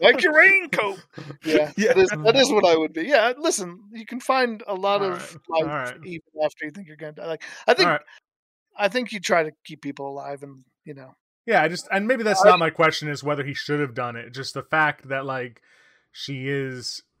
like 0.00 0.22
your 0.22 0.34
raincoat. 0.34 1.02
Yeah, 1.44 1.72
Yeah. 1.76 1.92
That, 1.94 1.98
is, 1.98 2.10
that 2.10 2.36
is 2.36 2.50
what 2.50 2.64
I 2.64 2.76
would 2.76 2.92
be. 2.92 3.02
Yeah, 3.04 3.32
listen, 3.38 3.80
you 3.92 4.06
can 4.06 4.20
find 4.20 4.62
a 4.66 4.74
lot 4.74 5.02
All 5.02 5.12
of 5.12 5.18
right, 5.48 5.62
life 5.62 5.62
all 5.70 5.78
right. 5.94 5.96
even 6.04 6.22
after 6.44 6.64
you 6.66 6.70
think 6.70 6.86
you're 6.88 6.96
gonna 6.96 7.12
die. 7.12 7.26
Like 7.26 7.44
I 7.66 7.74
think 7.74 7.86
All 7.86 7.92
right. 7.92 8.02
I 8.76 8.88
think 8.88 9.12
you 9.12 9.20
try 9.20 9.44
to 9.44 9.52
keep 9.64 9.82
people 9.82 10.08
alive, 10.08 10.42
and 10.42 10.64
you 10.84 10.94
know, 10.94 11.14
Yeah, 11.46 11.62
I 11.62 11.68
just 11.68 11.88
and 11.92 12.08
maybe 12.08 12.22
that's 12.24 12.44
I- 12.44 12.48
not 12.50 12.58
my 12.58 12.70
question 12.70 13.08
is 13.08 13.22
whether 13.22 13.44
he 13.44 13.54
should 13.54 13.80
have 13.80 13.94
done 13.94 14.16
it. 14.16 14.32
Just 14.32 14.54
the 14.54 14.62
fact 14.64 15.08
that 15.08 15.24
like 15.24 15.62
she 16.12 16.48
is 16.48 17.02
and 17.04 17.13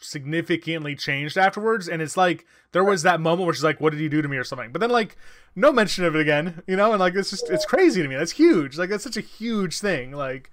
significantly 0.00 0.94
changed 0.94 1.36
afterwards, 1.36 1.88
and 1.88 2.00
it's 2.02 2.16
like 2.16 2.46
there 2.72 2.84
was 2.84 3.02
that 3.02 3.20
moment 3.20 3.46
where 3.46 3.54
she's 3.54 3.64
like, 3.64 3.80
"What 3.80 3.90
did 3.90 4.00
he 4.00 4.08
do 4.08 4.22
to 4.22 4.28
me?" 4.28 4.36
or 4.36 4.44
something. 4.44 4.72
But 4.72 4.80
then 4.80 4.90
like 4.90 5.16
no 5.56 5.72
mention 5.72 6.04
of 6.04 6.14
it 6.14 6.20
again, 6.20 6.62
you 6.66 6.76
know, 6.76 6.92
and 6.92 7.00
like 7.00 7.14
it's 7.14 7.30
just 7.30 7.50
it's 7.50 7.64
crazy 7.64 8.02
to 8.02 8.08
me. 8.08 8.16
That's 8.16 8.32
huge. 8.32 8.76
Like 8.76 8.90
that's 8.90 9.04
such 9.04 9.16
a 9.16 9.22
huge 9.22 9.78
thing. 9.78 10.12
Like 10.12 10.50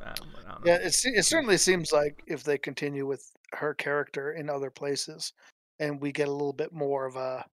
I 0.00 0.12
don't, 0.14 0.28
I 0.46 0.52
don't 0.52 0.66
yeah, 0.66 0.76
it, 0.76 0.96
it 1.04 1.24
certainly 1.24 1.56
seems 1.56 1.92
like 1.92 2.22
if 2.26 2.44
they 2.44 2.58
continue 2.58 3.06
with 3.06 3.30
her 3.52 3.74
character 3.74 4.32
in 4.32 4.48
other 4.48 4.70
places, 4.70 5.32
and 5.78 6.00
we 6.00 6.12
get 6.12 6.28
a 6.28 6.32
little 6.32 6.52
bit 6.52 6.72
more 6.72 7.06
of 7.06 7.16
a 7.16 7.44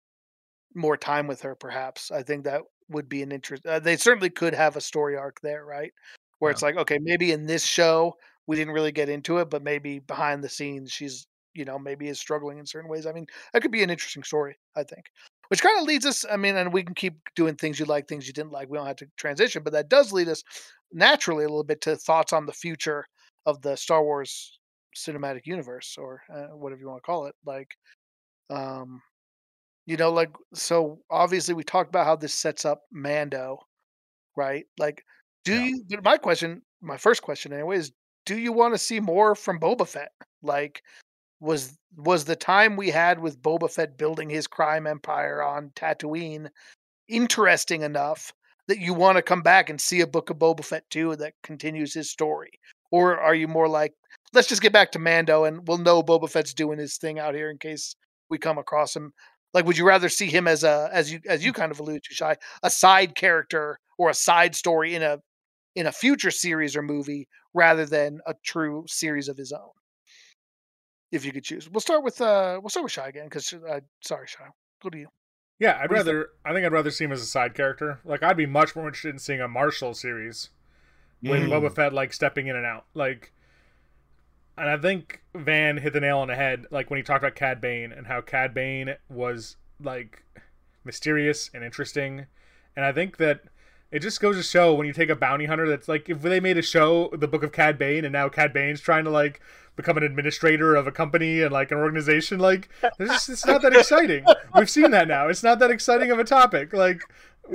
more 0.75 0.97
time 0.97 1.27
with 1.27 1.41
her, 1.41 1.55
perhaps 1.55 2.11
I 2.11 2.23
think 2.23 2.43
that 2.43 2.61
would 2.89 3.09
be 3.09 3.21
an 3.21 3.31
interest. 3.31 3.65
Uh, 3.65 3.79
they 3.79 3.97
certainly 3.97 4.29
could 4.29 4.53
have 4.53 4.75
a 4.75 4.81
story 4.81 5.17
arc 5.17 5.41
there, 5.41 5.65
right? 5.65 5.91
Where 6.39 6.51
it's 6.51 6.61
like, 6.61 6.77
okay, 6.77 6.99
maybe 7.01 7.31
in 7.31 7.47
this 7.47 7.65
show 7.65 8.15
we 8.47 8.55
didn't 8.55 8.73
really 8.73 8.91
get 8.91 9.09
into 9.09 9.37
it, 9.39 9.49
but 9.49 9.63
maybe 9.63 9.99
behind 9.99 10.43
the 10.43 10.49
scenes 10.49 10.91
she's 10.91 11.27
you 11.53 11.65
know 11.65 11.79
maybe 11.79 12.07
is 12.07 12.19
struggling 12.19 12.59
in 12.59 12.65
certain 12.65 12.89
ways. 12.89 13.05
I 13.05 13.11
mean, 13.13 13.27
that 13.53 13.61
could 13.61 13.71
be 13.71 13.83
an 13.83 13.89
interesting 13.89 14.23
story. 14.23 14.57
I 14.75 14.83
think. 14.83 15.05
Which 15.49 15.61
kind 15.61 15.79
of 15.79 15.85
leads 15.85 16.05
us, 16.05 16.25
I 16.29 16.35
mean, 16.35 16.57
and 16.57 16.73
we 16.73 16.83
can 16.83 16.93
keep 16.93 17.19
doing 17.35 17.55
things 17.55 17.79
you 17.79 17.85
like, 17.85 18.07
things 18.09 18.27
you 18.27 18.33
didn't 18.33 18.51
like. 18.51 18.69
We 18.69 18.77
don't 18.77 18.85
have 18.87 18.97
to 18.97 19.07
transition, 19.17 19.63
but 19.63 19.71
that 19.73 19.87
does 19.89 20.11
lead 20.11 20.27
us 20.27 20.43
naturally 20.91 21.45
a 21.45 21.47
little 21.47 21.63
bit 21.63 21.79
to 21.81 21.95
thoughts 21.95 22.33
on 22.33 22.45
the 22.45 22.53
future 22.53 23.05
of 23.45 23.61
the 23.61 23.77
Star 23.77 24.03
Wars 24.03 24.59
cinematic 24.95 25.45
universe 25.45 25.97
or 25.97 26.21
uh, 26.33 26.47
whatever 26.47 26.81
you 26.81 26.87
want 26.89 26.97
to 26.97 27.05
call 27.05 27.27
it. 27.27 27.35
Like, 27.45 27.69
um, 28.49 29.01
you 29.85 29.97
know, 29.97 30.11
like, 30.11 30.31
so 30.53 30.99
obviously 31.09 31.53
we 31.53 31.63
talked 31.63 31.89
about 31.89 32.05
how 32.05 32.15
this 32.15 32.33
sets 32.33 32.65
up 32.65 32.83
Mando, 32.91 33.59
right? 34.35 34.65
Like, 34.79 35.03
do 35.45 35.53
Yeah. 35.53 35.59
you, 35.59 35.85
my 36.03 36.17
question, 36.17 36.63
my 36.81 36.97
first 36.97 37.21
question 37.23 37.53
anyway, 37.53 37.77
is 37.77 37.91
do 38.27 38.37
you 38.37 38.51
want 38.51 38.73
to 38.73 38.77
see 38.77 38.99
more 38.99 39.35
from 39.35 39.57
Boba 39.59 39.87
Fett? 39.87 40.11
Like, 40.43 40.83
was 41.39 41.77
was 41.95 42.25
the 42.25 42.35
time 42.35 42.75
we 42.75 42.89
had 42.89 43.19
with 43.19 43.41
Boba 43.41 43.71
Fett 43.71 43.97
building 43.97 44.29
his 44.29 44.45
crime 44.45 44.85
empire 44.85 45.41
on 45.41 45.71
Tatooine 45.75 46.49
interesting 47.07 47.81
enough 47.81 48.33
that 48.67 48.79
you 48.79 48.93
want 48.93 49.15
to 49.15 49.21
come 49.21 49.41
back 49.41 49.69
and 49.69 49.79
see 49.79 50.01
a 50.01 50.07
book 50.07 50.29
of 50.29 50.37
Boba 50.37 50.63
Fett 50.63 50.83
too 50.89 51.15
that 51.15 51.33
continues 51.41 51.93
his 51.93 52.11
story? 52.11 52.51
Or 52.91 53.17
are 53.17 53.33
you 53.33 53.47
more 53.47 53.69
like, 53.69 53.93
let's 54.33 54.49
just 54.49 54.61
get 54.61 54.73
back 54.73 54.91
to 54.91 54.99
Mando 54.99 55.45
and 55.45 55.65
we'll 55.67 55.77
know 55.77 56.03
Boba 56.03 56.29
Fett's 56.29 56.53
doing 56.53 56.77
his 56.77 56.97
thing 56.97 57.17
out 57.17 57.33
here 57.33 57.49
in 57.49 57.57
case 57.57 57.95
we 58.29 58.37
come 58.37 58.57
across 58.57 58.95
him? 58.95 59.13
Like, 59.53 59.65
would 59.65 59.77
you 59.77 59.87
rather 59.87 60.09
see 60.09 60.27
him 60.27 60.47
as 60.47 60.65
a 60.65 60.89
as 60.91 61.11
you 61.11 61.19
as 61.29 61.45
you 61.45 61.53
mm. 61.53 61.55
kind 61.55 61.71
of 61.71 61.79
alluded 61.79 62.03
to, 62.03 62.13
Shy, 62.13 62.35
a 62.61 62.69
side 62.69 63.15
character 63.15 63.79
or 63.97 64.09
a 64.09 64.13
side 64.13 64.55
story 64.55 64.93
in 64.95 65.01
a 65.01 65.19
in 65.77 65.85
a 65.85 65.91
future 65.91 66.31
series 66.31 66.75
or 66.75 66.81
movie 66.81 67.27
rather 67.53 67.85
than 67.85 68.19
a 68.25 68.33
true 68.43 68.83
series 68.87 69.27
of 69.29 69.37
his 69.37 69.51
own? 69.51 69.69
If 71.11 71.23
you 71.23 71.31
could 71.31 71.43
choose, 71.43 71.69
we'll 71.69 71.79
start 71.79 72.03
with 72.03 72.19
uh 72.19 72.59
we'll 72.61 72.69
start 72.69 72.83
with 72.83 72.91
Shy 72.91 73.07
again 73.07 73.25
because 73.25 73.53
uh, 73.53 73.79
sorry, 74.01 74.27
Shy, 74.27 74.43
go 74.83 74.89
to 74.89 74.97
you. 74.97 75.07
Yeah, 75.59 75.77
I'd 75.81 75.89
What 75.89 75.97
rather. 75.99 76.29
I 76.43 76.51
think 76.53 76.65
I'd 76.65 76.71
rather 76.73 76.91
see 76.91 77.05
him 77.05 77.11
as 77.11 77.21
a 77.21 77.25
side 77.25 77.53
character. 77.53 77.99
Like 78.03 78.23
I'd 78.23 78.35
be 78.37 78.45
much 78.45 78.75
more 78.75 78.87
interested 78.87 79.13
in 79.13 79.19
seeing 79.19 79.39
a 79.39 79.47
Marshal 79.47 79.93
series 79.93 80.49
with 81.23 81.43
Mm. 81.43 81.49
Boba 81.49 81.73
Fett 81.73 81.93
like 81.93 82.11
stepping 82.13 82.47
in 82.47 82.55
and 82.55 82.65
out. 82.65 82.85
Like, 82.93 83.31
and 84.57 84.69
I 84.69 84.77
think 84.77 85.23
Van 85.33 85.77
hit 85.77 85.93
the 85.93 85.99
nail 85.99 86.19
on 86.19 86.27
the 86.27 86.35
head. 86.35 86.65
Like 86.71 86.89
when 86.89 86.97
he 86.97 87.03
talked 87.03 87.23
about 87.23 87.35
Cad 87.35 87.61
Bane 87.61 87.91
and 87.91 88.05
how 88.07 88.21
Cad 88.21 88.53
Bane 88.53 88.95
was 89.09 89.55
like 89.81 90.23
mysterious 90.83 91.49
and 91.53 91.63
interesting, 91.63 92.25
and 92.75 92.83
I 92.85 92.91
think 92.91 93.17
that 93.17 93.41
it 93.91 93.99
just 93.99 94.19
goes 94.19 94.35
to 94.37 94.43
show 94.43 94.73
when 94.73 94.85
you 94.87 94.93
take 94.93 95.09
a 95.09 95.15
bounty 95.15 95.45
hunter 95.45 95.67
that's 95.67 95.87
like 95.87 96.09
if 96.09 96.21
they 96.21 96.39
made 96.39 96.57
a 96.57 96.61
show, 96.61 97.09
the 97.13 97.27
Book 97.27 97.43
of 97.43 97.51
Cad 97.51 97.77
Bane, 97.77 98.05
and 98.05 98.13
now 98.13 98.29
Cad 98.29 98.53
Bane's 98.53 98.81
trying 98.81 99.03
to 99.05 99.09
like 99.09 99.39
become 99.75 99.95
an 99.97 100.03
administrator 100.03 100.75
of 100.75 100.87
a 100.87 100.91
company 100.91 101.41
and 101.41 101.51
like 101.51 101.71
an 101.71 101.77
organization. 101.77 102.39
Like, 102.39 102.69
just, 102.99 103.29
it's 103.29 103.45
not 103.45 103.61
that 103.61 103.73
exciting. 103.75 104.25
We've 104.55 104.69
seen 104.69 104.91
that 104.91 105.07
now. 105.07 105.27
It's 105.27 105.43
not 105.43 105.59
that 105.59 105.69
exciting 105.71 106.09
of 106.11 106.17
a 106.19 106.23
topic. 106.23 106.73
Like, 106.73 107.01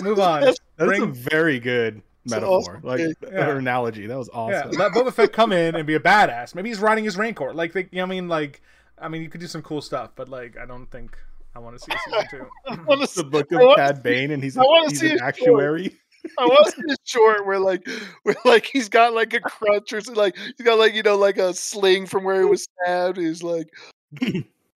move 0.02 0.18
on. 0.20 0.42
That's 0.42 0.58
Bring- 0.78 1.02
a 1.02 1.06
very 1.06 1.58
good 1.58 2.00
metaphor, 2.24 2.58
awesome 2.58 2.80
like. 2.84 3.00
Yeah. 3.00 3.48
or 3.48 3.56
analogy. 3.58 4.06
That 4.06 4.16
was 4.18 4.30
Yeah, 4.32 4.38
awesome. 4.38 4.70
let 4.78 4.92
Boba 4.92 5.12
Fett 5.12 5.32
come 5.32 5.50
in 5.52 5.74
and 5.74 5.84
be 5.86 5.94
a 5.96 6.00
badass. 6.00 6.54
Maybe 6.54 6.68
he's 6.68 6.78
riding 6.78 7.02
his 7.04 7.16
Rancor. 7.16 7.52
Like, 7.52 7.72
they, 7.72 7.88
you 7.90 7.96
know, 7.96 8.02
what 8.04 8.06
I 8.06 8.14
mean, 8.14 8.28
like, 8.28 8.62
I 8.98 9.08
mean, 9.08 9.22
you 9.22 9.28
could 9.28 9.40
do 9.40 9.48
some 9.48 9.62
cool 9.62 9.82
stuff, 9.82 10.10
but 10.14 10.28
like, 10.28 10.56
I 10.56 10.64
don't 10.64 10.86
think 10.92 11.18
I 11.56 11.58
want 11.58 11.76
to 11.76 11.84
see 11.84 11.92
a 11.92 11.98
season 11.98 12.28
two. 12.30 12.46
I 12.68 12.74
want 12.84 13.02
to 13.08 13.14
the 13.16 13.24
book 13.24 13.50
of 13.50 13.74
Cad 13.76 14.00
Bane, 14.02 14.30
and 14.30 14.42
he's, 14.44 14.56
I 14.56 14.62
a, 14.62 14.64
wanna 14.64 14.90
he's 14.90 15.00
see 15.00 15.10
an 15.10 15.18
a 15.20 15.32
short. 15.34 15.92
I 16.38 16.46
want 16.46 16.74
to 16.74 16.82
see 16.88 16.96
short 17.04 17.46
where 17.46 17.58
like 17.58 17.86
where 18.22 18.36
like 18.44 18.66
he's 18.66 18.88
got 18.88 19.12
like 19.12 19.34
a 19.34 19.40
crutch 19.40 19.92
or 19.92 20.00
something, 20.00 20.22
like 20.22 20.36
he's 20.36 20.64
got 20.64 20.78
like 20.78 20.94
you 20.94 21.02
know 21.02 21.16
like 21.16 21.38
a 21.38 21.54
sling 21.54 22.06
from 22.06 22.24
where 22.24 22.40
he 22.40 22.46
was 22.46 22.68
stabbed. 22.84 23.18
He's 23.18 23.42
like, 23.42 23.68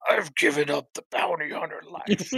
I've 0.08 0.34
given 0.34 0.70
up 0.70 0.88
the 0.94 1.02
bounty 1.10 1.50
hunter 1.50 1.82
life. 1.90 2.32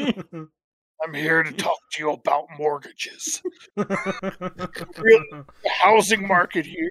I'm 1.00 1.14
here 1.14 1.44
to 1.44 1.52
talk 1.52 1.78
to 1.92 2.02
you 2.02 2.10
about 2.10 2.46
mortgages. 2.58 3.40
The 3.76 5.44
housing 5.80 6.26
market 6.26 6.66
here. 6.66 6.90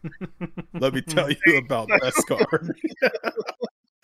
Let 0.74 0.94
me 0.94 1.02
tell 1.02 1.30
you 1.30 1.58
about 1.58 1.90
Beskar. 2.02 2.70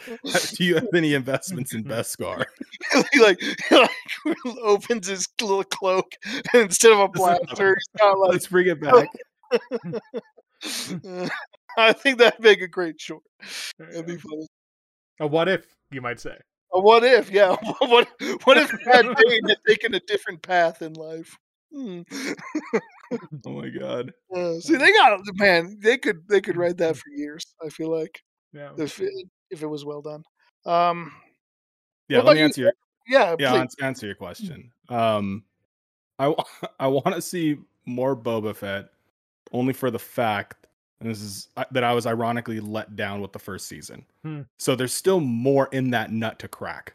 Do 0.56 0.64
you 0.64 0.76
have 0.76 0.88
any 0.94 1.14
investments 1.14 1.74
in 1.74 1.84
Beskar? 1.86 2.46
he 3.12 3.20
like, 3.22 3.40
he 3.42 3.76
like 3.76 3.90
opens 4.62 5.08
his 5.08 5.28
little 5.42 5.64
cloak 5.64 6.12
and 6.26 6.64
instead 6.64 6.92
of 6.92 7.00
a 7.00 7.08
blaster, 7.10 7.76
he's 7.76 7.88
got 8.02 8.18
like 8.20 8.32
Let's 8.32 8.48
bring 8.48 8.68
it 8.68 8.82
back. 8.82 9.08
I 11.78 11.94
think 11.94 12.20
that'd 12.20 12.40
make 12.40 12.62
a 12.62 12.68
great 12.68 13.00
short. 13.02 13.24
That'd 13.80 14.06
be 14.06 14.18
funny. 14.18 14.48
a 15.20 15.28
what 15.28 15.50
if 15.50 15.66
you 15.92 16.02
might 16.02 16.20
say? 16.20 16.38
A 16.74 16.80
what 16.80 17.04
if? 17.04 17.30
Yeah. 17.32 17.56
What 17.80 18.08
what 18.46 18.58
if 18.58 18.72
Cad 18.84 19.06
Bane 19.06 19.48
had 19.48 19.58
taken 19.68 19.94
a 19.94 20.00
different 20.02 20.42
path 20.42 20.82
in 20.82 20.94
life? 20.94 21.36
Hmm. 21.74 22.02
Oh 23.46 23.52
my 23.52 23.70
god. 23.70 24.12
Uh, 24.36 24.56
see, 24.60 24.76
they 24.76 24.92
got 24.92 25.20
man. 25.36 25.78
They 25.80 25.98
could 25.98 26.28
they 26.28 26.42
could 26.42 26.58
write 26.58 26.78
that 26.78 26.96
for 26.98 27.10
years. 27.16 27.44
I 27.64 27.70
feel 27.70 27.90
like 27.92 28.22
Yeah. 28.54 28.72
if 28.78 29.00
if 29.54 29.64
it 29.64 29.68
was 29.68 29.86
well 29.86 30.02
done. 30.02 30.24
Um. 30.66 31.14
Yeah, 32.10 32.20
let 32.20 32.34
me 32.34 32.40
you, 32.40 32.46
answer 32.46 32.62
your 32.62 32.74
Yeah. 33.08 33.36
yeah, 33.40 33.64
please. 33.64 33.76
answer 33.82 34.06
your 34.06 34.16
question. 34.16 34.72
Um, 34.90 35.44
I 36.20 36.34
I 36.80 36.88
want 36.88 37.16
to 37.16 37.22
see 37.22 37.58
more 37.86 38.16
Boba 38.16 38.56
Fett, 38.56 38.90
only 39.52 39.74
for 39.74 39.90
the 39.92 40.00
fact, 40.00 40.68
and 41.00 41.10
this 41.10 41.22
is 41.22 41.48
that 41.72 41.84
I 41.84 41.94
was 41.94 42.06
ironically 42.06 42.60
let 42.60 42.96
down 42.96 43.22
with 43.22 43.32
the 43.32 43.40
first 43.40 43.68
season. 43.68 44.06
Hmm. 44.24 44.42
So 44.60 44.76
there's 44.76 44.94
still 44.94 45.20
more 45.20 45.70
in 45.72 45.92
that 45.92 46.12
nut 46.12 46.40
to 46.40 46.48
crack, 46.48 46.94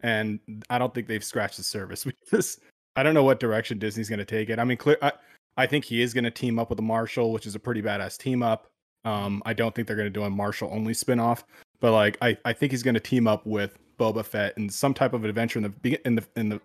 and 0.00 0.40
I 0.70 0.78
don't 0.78 0.94
think 0.94 1.06
they've 1.06 1.24
scratched 1.24 1.56
the 1.58 1.62
surface 1.62 2.04
because 2.30 2.60
I 2.96 3.02
don't 3.02 3.14
know 3.14 3.24
what 3.24 3.40
direction 3.40 3.78
Disney's 3.78 4.08
going 4.08 4.18
to 4.18 4.24
take 4.24 4.48
it. 4.50 4.58
I 4.58 4.64
mean, 4.64 4.78
clear. 4.78 4.98
I, 5.02 5.12
I 5.58 5.66
think 5.66 5.84
he 5.84 6.02
is 6.02 6.12
going 6.12 6.24
to 6.24 6.30
team 6.30 6.58
up 6.58 6.68
with 6.68 6.78
a 6.78 6.82
Marshal, 6.82 7.32
which 7.32 7.46
is 7.46 7.54
a 7.54 7.58
pretty 7.58 7.80
badass 7.80 8.18
team 8.18 8.42
up. 8.42 8.68
Um, 9.06 9.42
I 9.46 9.54
don't 9.54 9.74
think 9.74 9.86
they're 9.86 9.96
going 9.96 10.06
to 10.06 10.10
do 10.10 10.24
a 10.24 10.30
Marshal 10.30 10.68
only 10.72 10.92
spinoff, 10.92 11.44
but 11.80 11.92
like 11.92 12.18
I, 12.22 12.36
I 12.44 12.52
think 12.52 12.72
he's 12.72 12.82
going 12.82 12.94
to 12.94 13.00
team 13.00 13.26
up 13.26 13.46
with 13.46 13.78
Boba 13.98 14.24
Fett 14.24 14.56
in 14.56 14.68
some 14.68 14.94
type 14.94 15.12
of 15.12 15.24
adventure 15.24 15.58
in 15.58 15.74
the 15.82 16.00
in 16.06 16.14
the 16.16 16.24
in 16.36 16.48
the 16.48 16.60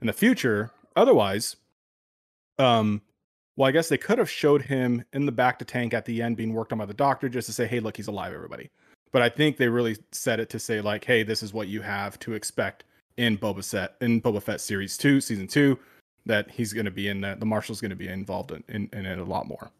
in 0.00 0.06
the 0.06 0.12
future. 0.12 0.70
Otherwise, 0.96 1.56
um, 2.58 3.00
well, 3.56 3.68
I 3.68 3.72
guess 3.72 3.88
they 3.88 3.98
could 3.98 4.18
have 4.18 4.30
showed 4.30 4.62
him 4.62 5.04
in 5.12 5.26
the 5.26 5.32
bacta 5.32 5.66
tank 5.66 5.94
at 5.94 6.04
the 6.04 6.22
end 6.22 6.36
being 6.36 6.54
worked 6.54 6.72
on 6.72 6.78
by 6.78 6.86
the 6.86 6.94
doctor 6.94 7.28
just 7.28 7.46
to 7.46 7.52
say, 7.52 7.66
"Hey, 7.66 7.80
look, 7.80 7.96
he's 7.96 8.08
alive, 8.08 8.32
everybody." 8.32 8.70
But 9.12 9.22
I 9.22 9.28
think 9.28 9.56
they 9.56 9.68
really 9.68 9.96
said 10.12 10.40
it 10.40 10.48
to 10.50 10.58
say 10.58 10.80
like, 10.80 11.04
"Hey, 11.04 11.22
this 11.22 11.42
is 11.42 11.52
what 11.52 11.68
you 11.68 11.82
have 11.82 12.18
to 12.20 12.34
expect 12.34 12.84
in 13.16 13.36
Boba 13.36 13.68
Fett 13.68 13.96
in 14.00 14.20
Boba 14.20 14.42
Fett 14.42 14.60
series 14.60 14.96
two, 14.96 15.20
season 15.20 15.46
two, 15.46 15.78
that 16.26 16.50
he's 16.50 16.72
going 16.72 16.84
to 16.84 16.90
be 16.90 17.08
in 17.08 17.20
that. 17.22 17.40
The 17.40 17.46
Marshal's 17.46 17.80
going 17.80 17.90
to 17.90 17.96
be 17.96 18.08
involved 18.08 18.52
in, 18.52 18.64
in 18.68 18.88
in 18.92 19.06
it 19.06 19.18
a 19.18 19.24
lot 19.24 19.46
more." 19.46 19.70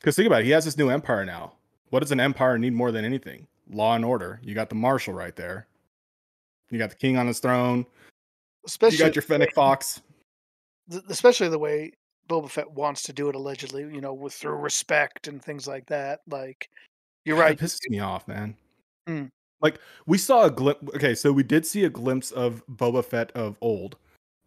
Because 0.00 0.16
think 0.16 0.26
about 0.26 0.42
it, 0.42 0.44
he 0.44 0.50
has 0.50 0.64
this 0.66 0.76
new 0.76 0.90
empire 0.90 1.24
now. 1.24 1.52
What 1.94 2.00
does 2.00 2.10
an 2.10 2.18
empire 2.18 2.58
need 2.58 2.72
more 2.72 2.90
than 2.90 3.04
anything? 3.04 3.46
Law 3.70 3.94
and 3.94 4.04
order. 4.04 4.40
You 4.42 4.52
got 4.52 4.68
the 4.68 4.74
Marshal 4.74 5.14
right 5.14 5.36
there. 5.36 5.68
You 6.68 6.76
got 6.76 6.90
the 6.90 6.96
king 6.96 7.16
on 7.16 7.28
his 7.28 7.38
throne. 7.38 7.86
Especially 8.66 8.98
You 8.98 9.04
got 9.04 9.14
your 9.14 9.22
Fennec 9.22 9.54
Fox. 9.54 10.02
especially 11.08 11.50
the 11.50 11.58
way 11.60 11.92
Boba 12.28 12.50
Fett 12.50 12.68
wants 12.68 13.04
to 13.04 13.12
do 13.12 13.28
it 13.28 13.36
allegedly, 13.36 13.82
you 13.82 14.00
know, 14.00 14.12
with 14.12 14.32
through 14.32 14.56
respect 14.56 15.28
and 15.28 15.40
things 15.40 15.68
like 15.68 15.86
that. 15.86 16.22
Like 16.28 16.68
you're 17.24 17.36
right. 17.36 17.52
It 17.52 17.64
pisses 17.64 17.88
me 17.88 18.00
off, 18.00 18.26
man. 18.26 18.56
Hmm. 19.06 19.26
Like 19.60 19.78
we 20.04 20.18
saw 20.18 20.46
a 20.46 20.50
glimpse. 20.50 20.82
Okay, 20.96 21.14
so 21.14 21.30
we 21.30 21.44
did 21.44 21.64
see 21.64 21.84
a 21.84 21.90
glimpse 21.90 22.32
of 22.32 22.64
Boba 22.66 23.04
Fett 23.04 23.30
of 23.36 23.56
old, 23.60 23.94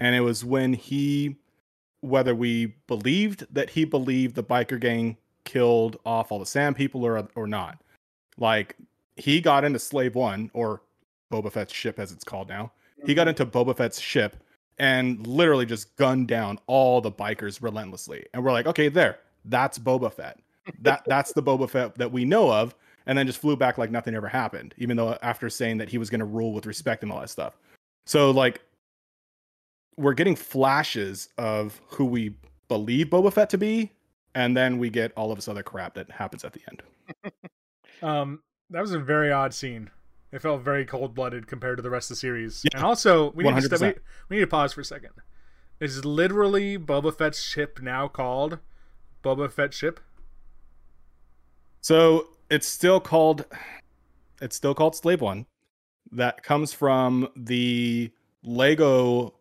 and 0.01 0.17
it 0.17 0.19
was 0.19 0.43
when 0.43 0.73
he, 0.73 1.37
whether 2.01 2.35
we 2.35 2.75
believed 2.87 3.47
that 3.49 3.69
he 3.69 3.85
believed 3.85 4.35
the 4.35 4.43
biker 4.43 4.77
gang 4.77 5.15
killed 5.47 5.97
off 6.05 6.31
all 6.31 6.39
the 6.39 6.45
Sand 6.45 6.75
people 6.75 7.03
or 7.03 7.27
or 7.35 7.47
not, 7.47 7.81
like 8.37 8.75
he 9.15 9.41
got 9.41 9.63
into 9.63 9.79
Slave 9.79 10.13
One 10.13 10.51
or 10.53 10.81
Boba 11.31 11.51
Fett's 11.51 11.73
ship 11.73 11.97
as 11.97 12.11
it's 12.11 12.23
called 12.23 12.49
now. 12.49 12.71
He 13.05 13.13
got 13.13 13.27
mhm. 13.27 13.31
into 13.31 13.45
Boba 13.45 13.75
Fett's 13.75 13.99
ship 13.99 14.43
and 14.77 15.25
literally 15.25 15.65
just 15.65 15.95
gunned 15.95 16.27
down 16.27 16.59
all 16.67 17.01
the 17.01 17.11
bikers 17.11 17.63
relentlessly. 17.63 18.25
And 18.33 18.43
we're 18.43 18.51
like, 18.51 18.67
okay, 18.67 18.89
there, 18.89 19.19
that's 19.45 19.79
Boba 19.79 20.13
Fett. 20.13 20.39
That 20.81 21.03
that's 21.07 21.31
the 21.31 21.41
Boba 21.41 21.69
Fett 21.69 21.95
that 21.95 22.11
we 22.11 22.25
know 22.25 22.51
of. 22.51 22.75
And 23.05 23.17
then 23.17 23.25
just 23.25 23.39
flew 23.39 23.55
back 23.55 23.77
like 23.77 23.89
nothing 23.89 24.15
ever 24.15 24.27
happened, 24.27 24.75
even 24.77 24.97
though 24.97 25.17
after 25.21 25.49
saying 25.49 25.77
that 25.77 25.87
he 25.87 25.97
was 25.97 26.09
going 26.09 26.19
to 26.19 26.25
rule 26.25 26.51
with 26.51 26.65
respect 26.65 27.03
and 27.03 27.11
all 27.11 27.21
that 27.21 27.29
stuff. 27.29 27.57
So 28.05 28.31
like, 28.31 28.59
we're 29.95 30.13
getting 30.13 30.35
flashes 30.35 31.29
of 31.37 31.79
who 31.87 32.03
we 32.03 32.35
believe 32.67 33.07
Boba 33.07 33.31
Fett 33.31 33.49
to 33.51 33.57
be, 33.57 33.91
and 34.37 34.55
then 34.55 34.77
we 34.77 34.91
get 34.91 35.11
all 35.17 35.31
of 35.31 35.37
this 35.39 35.47
other 35.47 35.63
crap 35.63 35.95
that 35.95 36.11
happens 36.11 36.45
at 36.45 36.53
the 36.53 36.61
end. 36.69 36.83
Um, 38.03 38.43
that 38.69 38.81
was 38.81 38.91
a 38.91 38.99
very 38.99 39.31
odd 39.31 39.55
scene. 39.55 39.89
It 40.31 40.43
felt 40.43 40.61
very 40.61 40.85
cold 40.85 41.15
blooded 41.15 41.47
compared 41.47 41.77
to 41.79 41.81
the 41.81 41.89
rest 41.89 42.11
of 42.11 42.15
the 42.15 42.19
series. 42.19 42.63
Yeah. 42.63 42.77
And 42.77 42.85
also, 42.85 43.31
we 43.31 43.43
need, 43.43 43.63
to 43.63 43.77
we, 43.81 43.93
we 44.29 44.35
need 44.35 44.41
to 44.41 44.47
pause 44.47 44.73
for 44.73 44.81
a 44.81 44.85
second. 44.85 45.13
Is 45.79 46.05
literally 46.05 46.77
Boba 46.77 47.11
Fett's 47.11 47.41
ship 47.41 47.79
now 47.81 48.07
called 48.07 48.59
Boba 49.23 49.51
Fett 49.51 49.73
ship? 49.73 49.99
So 51.81 52.27
it's 52.51 52.67
still 52.67 52.99
called 52.99 53.47
it's 54.43 54.55
still 54.55 54.75
called 54.75 54.95
Slave 54.95 55.21
One. 55.21 55.47
That 56.11 56.43
comes 56.43 56.71
from 56.71 57.29
the 57.35 58.11
Lego 58.43 59.33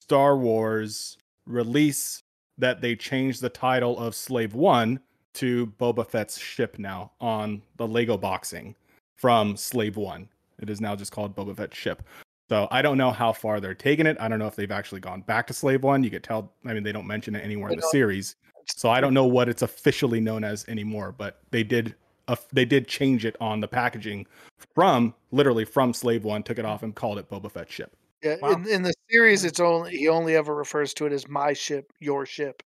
Star 0.00 0.38
Wars 0.38 1.18
release 1.44 2.22
that 2.58 2.80
they 2.80 2.96
changed 2.96 3.40
the 3.40 3.48
title 3.48 3.98
of 3.98 4.14
Slave 4.14 4.54
One 4.54 5.00
to 5.34 5.68
Boba 5.80 6.06
Fett's 6.06 6.38
ship 6.38 6.78
now 6.78 7.12
on 7.20 7.62
the 7.76 7.86
Lego 7.86 8.16
boxing 8.16 8.74
from 9.16 9.56
Slave 9.56 9.96
One. 9.96 10.28
It 10.58 10.68
is 10.68 10.80
now 10.80 10.96
just 10.96 11.12
called 11.12 11.36
Boba 11.36 11.56
Fett's 11.56 11.76
ship. 11.76 12.02
So 12.48 12.66
I 12.70 12.82
don't 12.82 12.98
know 12.98 13.10
how 13.10 13.32
far 13.32 13.60
they're 13.60 13.74
taking 13.74 14.06
it. 14.06 14.16
I 14.18 14.28
don't 14.28 14.38
know 14.38 14.46
if 14.46 14.56
they've 14.56 14.70
actually 14.70 15.00
gone 15.00 15.20
back 15.20 15.46
to 15.48 15.54
Slave 15.54 15.82
One. 15.82 16.02
You 16.02 16.10
could 16.10 16.24
tell. 16.24 16.52
I 16.64 16.72
mean, 16.72 16.82
they 16.82 16.92
don't 16.92 17.06
mention 17.06 17.36
it 17.36 17.44
anywhere 17.44 17.70
in 17.70 17.76
the 17.76 17.82
don't. 17.82 17.90
series, 17.92 18.36
so 18.66 18.90
I 18.90 19.00
don't 19.00 19.14
know 19.14 19.26
what 19.26 19.48
it's 19.48 19.62
officially 19.62 20.20
known 20.20 20.44
as 20.44 20.66
anymore. 20.68 21.14
But 21.16 21.40
they 21.50 21.62
did. 21.62 21.94
Uh, 22.26 22.36
they 22.52 22.64
did 22.64 22.88
change 22.88 23.24
it 23.24 23.36
on 23.40 23.60
the 23.60 23.68
packaging 23.68 24.26
from 24.74 25.14
literally 25.30 25.64
from 25.64 25.92
Slave 25.94 26.24
One. 26.24 26.42
Took 26.42 26.58
it 26.58 26.64
off 26.64 26.82
and 26.82 26.94
called 26.94 27.18
it 27.18 27.30
Boba 27.30 27.50
Fett 27.50 27.70
ship. 27.70 27.94
Yeah, 28.22 28.36
Wow. 28.42 28.50
in, 28.52 28.68
in 28.68 28.82
the 28.82 28.92
series, 29.10 29.44
it's 29.44 29.60
only 29.60 29.96
he 29.96 30.08
only 30.08 30.34
ever 30.34 30.54
refers 30.54 30.92
to 30.94 31.06
it 31.06 31.12
as 31.12 31.28
my 31.28 31.52
ship, 31.52 31.92
your 32.00 32.26
ship. 32.26 32.62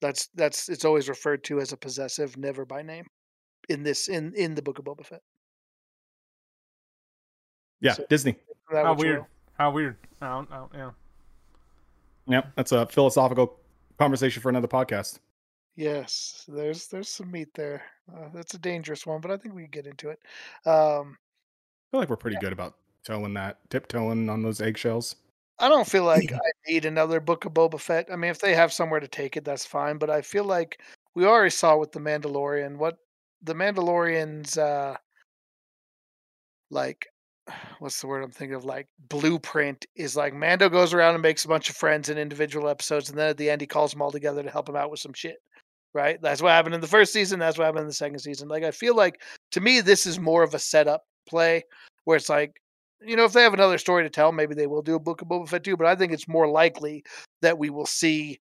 That's 0.00 0.26
that's 0.34 0.68
it's 0.68 0.84
always 0.84 1.08
referred 1.08 1.42
to 1.44 1.60
as 1.60 1.72
a 1.72 1.76
possessive, 1.76 2.36
never 2.36 2.64
by 2.66 2.82
name. 2.82 3.06
In 3.70 3.82
this 3.82 4.08
in 4.08 4.34
in 4.34 4.54
the 4.54 4.60
Book 4.62 4.78
of 4.78 4.84
Boba 4.84 5.06
Fett. 5.06 5.22
Yeah, 7.80 7.92
So- 7.94 8.06
Disney. 8.08 8.36
That 8.70 8.84
How 8.86 8.92
which 8.94 9.00
weird. 9.04 9.18
will. 9.20 9.26
How 9.58 9.70
weird. 9.70 9.96
I 10.20 10.28
don't, 10.28 10.50
I 10.50 10.56
don't, 10.56 10.70
yeah. 10.74 10.90
Yep, 12.26 12.52
that's 12.56 12.72
a 12.72 12.86
philosophical 12.86 13.58
conversation 13.98 14.40
for 14.40 14.48
another 14.48 14.68
podcast. 14.68 15.18
Yes, 15.76 16.44
there's 16.48 16.86
there's 16.88 17.08
some 17.08 17.30
meat 17.30 17.48
there. 17.54 17.82
Uh, 18.12 18.28
that's 18.32 18.54
a 18.54 18.58
dangerous 18.58 19.06
one, 19.06 19.20
but 19.20 19.30
I 19.30 19.36
think 19.36 19.54
we 19.54 19.62
can 19.62 19.70
get 19.70 19.86
into 19.86 20.08
it. 20.10 20.18
Um, 20.66 21.16
I 21.18 21.90
feel 21.90 22.00
like 22.00 22.08
we're 22.08 22.16
pretty 22.16 22.38
good 22.40 22.52
about 22.52 22.74
towing 23.04 23.34
that, 23.34 23.58
tiptoeing 23.70 24.28
on 24.28 24.42
those 24.42 24.60
eggshells. 24.60 25.16
I 25.58 25.68
don't 25.68 25.88
feel 25.88 26.04
like 26.04 26.32
I 26.32 26.38
need 26.68 26.84
another 26.84 27.20
book 27.20 27.44
of 27.44 27.54
Boba 27.54 27.80
Fett. 27.80 28.08
I 28.12 28.16
mean, 28.16 28.30
if 28.30 28.40
they 28.40 28.54
have 28.54 28.72
somewhere 28.72 29.00
to 29.00 29.08
take 29.08 29.36
it, 29.36 29.44
that's 29.44 29.66
fine. 29.66 29.98
But 29.98 30.10
I 30.10 30.22
feel 30.22 30.44
like 30.44 30.80
we 31.14 31.26
already 31.26 31.50
saw 31.50 31.76
with 31.76 31.92
the 31.92 32.00
Mandalorian 32.00 32.76
what 32.76 32.98
the 33.42 33.54
Mandalorian's 33.54 34.58
uh 34.58 34.96
like 36.70 37.06
what's 37.78 38.00
the 38.00 38.06
word 38.06 38.24
I'm 38.24 38.30
thinking 38.30 38.56
of? 38.56 38.64
Like 38.64 38.88
blueprint 39.08 39.86
is 39.96 40.16
like 40.16 40.34
Mando 40.34 40.68
goes 40.68 40.94
around 40.94 41.14
and 41.14 41.22
makes 41.22 41.44
a 41.44 41.48
bunch 41.48 41.70
of 41.70 41.76
friends 41.76 42.08
in 42.08 42.18
individual 42.18 42.68
episodes, 42.68 43.10
and 43.10 43.18
then 43.18 43.28
at 43.30 43.36
the 43.36 43.50
end 43.50 43.60
he 43.60 43.66
calls 43.66 43.92
them 43.92 44.02
all 44.02 44.12
together 44.12 44.42
to 44.42 44.50
help 44.50 44.68
him 44.68 44.76
out 44.76 44.90
with 44.90 45.00
some 45.00 45.12
shit. 45.14 45.36
right? 45.94 46.20
That's 46.22 46.42
what 46.42 46.50
happened 46.50 46.74
in 46.74 46.80
the 46.80 46.86
first 46.88 47.12
season. 47.12 47.38
That's 47.38 47.58
what 47.58 47.64
happened 47.66 47.82
in 47.82 47.88
the 47.88 47.94
second 47.94 48.18
season. 48.18 48.48
Like 48.48 48.64
I 48.64 48.70
feel 48.72 48.96
like 48.96 49.20
to 49.52 49.60
me, 49.60 49.80
this 49.80 50.06
is 50.06 50.18
more 50.20 50.42
of 50.42 50.54
a 50.54 50.58
setup 50.58 51.04
play 51.28 51.62
where 52.04 52.16
it's 52.16 52.28
like, 52.28 52.52
you 53.00 53.16
know, 53.16 53.24
if 53.24 53.32
they 53.32 53.42
have 53.42 53.54
another 53.54 53.78
story 53.78 54.02
to 54.02 54.10
tell, 54.10 54.32
maybe 54.32 54.54
they 54.54 54.66
will 54.66 54.82
do 54.82 54.94
a 54.94 55.00
book 55.00 55.22
of 55.22 55.28
Boba 55.28 55.48
Fett 55.48 55.64
too. 55.64 55.76
But 55.76 55.86
I 55.86 55.94
think 55.94 56.12
it's 56.12 56.28
more 56.28 56.48
likely 56.48 57.04
that 57.42 57.58
we 57.58 57.70
will 57.70 57.86
see 57.86 58.40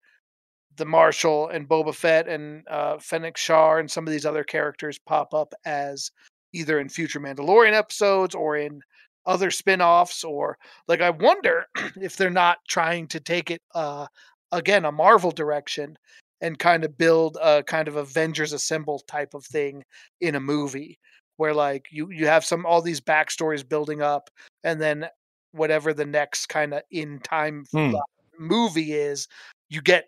the 0.76 0.84
Marshal 0.86 1.48
and 1.48 1.68
Boba 1.68 1.94
Fett 1.94 2.28
and 2.28 2.66
uh, 2.68 2.98
Fennec 2.98 3.36
Shand 3.36 3.80
and 3.80 3.90
some 3.90 4.06
of 4.06 4.12
these 4.12 4.26
other 4.26 4.44
characters 4.44 4.98
pop 4.98 5.34
up 5.34 5.52
as 5.64 6.10
either 6.52 6.78
in 6.78 6.88
future 6.88 7.20
Mandalorian 7.20 7.72
episodes 7.72 8.34
or 8.34 8.56
in 8.56 8.80
other 9.24 9.50
spin-offs 9.50 10.24
or 10.24 10.58
like 10.88 11.00
I 11.00 11.10
wonder 11.10 11.66
if 12.00 12.16
they're 12.16 12.30
not 12.30 12.58
trying 12.68 13.06
to 13.08 13.20
take 13.20 13.50
it 13.52 13.62
uh 13.74 14.06
again 14.50 14.84
a 14.84 14.90
Marvel 14.90 15.30
direction 15.30 15.96
and 16.40 16.58
kind 16.58 16.84
of 16.84 16.98
build 16.98 17.38
a 17.40 17.62
kind 17.62 17.86
of 17.86 17.96
Avengers 17.96 18.52
Assemble 18.52 18.98
type 19.06 19.32
of 19.34 19.44
thing 19.44 19.84
in 20.20 20.34
a 20.34 20.40
movie 20.40 20.98
where 21.42 21.52
like 21.52 21.88
you 21.90 22.08
you 22.12 22.28
have 22.28 22.44
some 22.44 22.64
all 22.64 22.80
these 22.80 23.00
backstories 23.00 23.68
building 23.68 24.00
up 24.00 24.30
and 24.62 24.80
then 24.80 25.08
whatever 25.50 25.92
the 25.92 26.04
next 26.06 26.46
kind 26.46 26.72
of 26.72 26.82
in 26.92 27.18
time 27.18 27.64
Hmm. 27.72 27.94
movie 28.38 28.92
is 28.92 29.26
you 29.68 29.82
get 29.82 30.04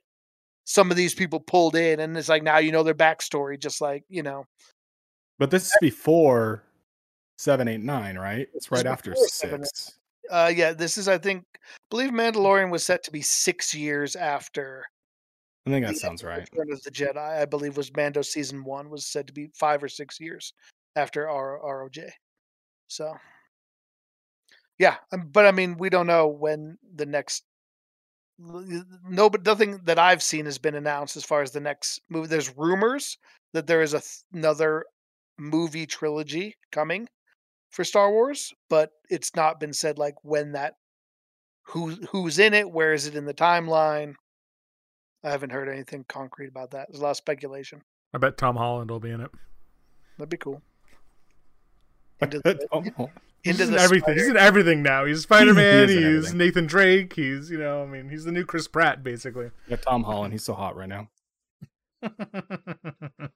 some 0.64 0.92
of 0.92 0.96
these 0.96 1.12
people 1.12 1.40
pulled 1.40 1.74
in 1.74 1.98
and 1.98 2.16
it's 2.16 2.28
like 2.28 2.44
now 2.44 2.58
you 2.58 2.70
know 2.70 2.84
their 2.84 2.94
backstory 2.94 3.58
just 3.58 3.80
like 3.80 4.04
you 4.08 4.22
know 4.22 4.46
But 5.40 5.50
this 5.50 5.64
is 5.66 5.76
before 5.80 6.62
seven, 7.36 7.66
eight, 7.66 7.80
nine, 7.82 8.16
right? 8.16 8.46
It's 8.54 8.70
right 8.70 8.86
after 8.86 9.10
before 9.10 9.26
seven, 9.26 9.64
six. 9.64 9.98
uh 10.30 10.52
yeah 10.54 10.72
this 10.72 10.96
is 10.96 11.08
i 11.08 11.18
think 11.18 11.42
I 11.52 11.58
believe 11.90 12.10
mandalorian 12.10 12.70
was 12.70 12.84
set 12.84 13.02
to 13.04 13.10
be 13.10 13.22
six 13.22 13.74
years 13.74 14.14
after 14.14 14.86
I 15.66 15.70
think 15.70 15.84
that 15.84 15.96
sounds 15.96 16.22
right. 16.22 16.48
return 16.52 16.70
of 16.72 16.80
the 16.84 16.90
jedi 16.92 17.16
i 17.42 17.44
believe 17.44 17.76
was 17.76 17.90
mando 17.96 18.22
season 18.22 18.62
one 18.62 18.88
was 18.88 19.04
said 19.04 19.26
to 19.26 19.32
be 19.32 19.50
five 19.52 19.82
or 19.82 19.88
six 19.88 20.20
years 20.20 20.52
after 20.96 21.28
R- 21.28 21.60
roj 21.62 22.10
so. 22.86 23.14
Yeah 24.78 24.96
um, 25.12 25.28
but 25.32 25.46
i 25.46 25.52
mean 25.52 25.76
we 25.78 25.88
don't 25.88 26.06
know 26.06 26.26
when 26.28 26.78
the 26.94 27.06
next 27.06 27.44
no 28.38 29.30
but 29.30 29.44
nothing 29.46 29.80
that 29.84 29.98
i've 29.98 30.22
seen 30.22 30.44
has 30.44 30.58
been 30.58 30.74
announced 30.74 31.16
as 31.16 31.24
far 31.24 31.42
as 31.42 31.52
the 31.52 31.60
next 31.60 32.00
movie. 32.08 32.26
There's 32.28 32.56
rumors 32.56 33.16
that 33.52 33.66
there 33.66 33.82
is 33.82 33.94
a 33.94 34.00
th- 34.00 34.22
another 34.32 34.84
movie 35.38 35.86
trilogy 35.86 36.54
coming 36.72 37.08
for 37.70 37.84
star 37.84 38.10
wars 38.10 38.52
but 38.68 38.90
it's 39.10 39.34
not 39.36 39.60
been 39.60 39.72
said 39.72 39.98
like 39.98 40.14
when 40.22 40.52
that 40.52 40.74
who 41.68 41.90
who's 42.10 42.38
in 42.38 42.54
it 42.54 42.70
where 42.70 42.92
is 42.92 43.06
it 43.06 43.14
in 43.16 43.24
the 43.24 43.34
timeline? 43.34 44.14
I 45.24 45.30
haven't 45.30 45.50
heard 45.50 45.70
anything 45.70 46.04
concrete 46.06 46.48
about 46.48 46.72
that. 46.72 46.88
There's 46.90 47.00
a 47.00 47.02
lot 47.02 47.12
of 47.12 47.16
speculation. 47.16 47.80
I 48.12 48.18
bet 48.18 48.36
Tom 48.36 48.56
Holland 48.56 48.90
will 48.90 49.00
be 49.00 49.08
in 49.10 49.22
it. 49.22 49.30
that'd 50.18 50.28
be 50.28 50.36
cool 50.36 50.60
into 52.24 52.40
the, 52.40 52.68
Oh, 52.72 53.10
He's 53.42 53.60
into 53.60 53.64
in 53.64 53.72
the 53.72 53.78
everything. 53.80 54.14
He's 54.14 54.28
in 54.28 54.36
everything 54.36 54.82
now. 54.82 55.04
He's 55.04 55.22
Spider 55.22 55.52
Man. 55.52 55.88
He 55.88 55.96
he's 55.96 56.04
everything. 56.04 56.38
Nathan 56.38 56.66
Drake. 56.66 57.12
He's 57.14 57.50
you 57.50 57.58
know, 57.58 57.82
I 57.82 57.86
mean, 57.86 58.08
he's 58.08 58.24
the 58.24 58.32
new 58.32 58.44
Chris 58.44 58.66
Pratt 58.68 59.02
basically. 59.02 59.50
yeah, 59.68 59.76
Tom 59.76 60.04
Holland. 60.04 60.32
He's 60.32 60.44
so 60.44 60.54
hot 60.54 60.76
right 60.76 60.88
now. 60.88 61.08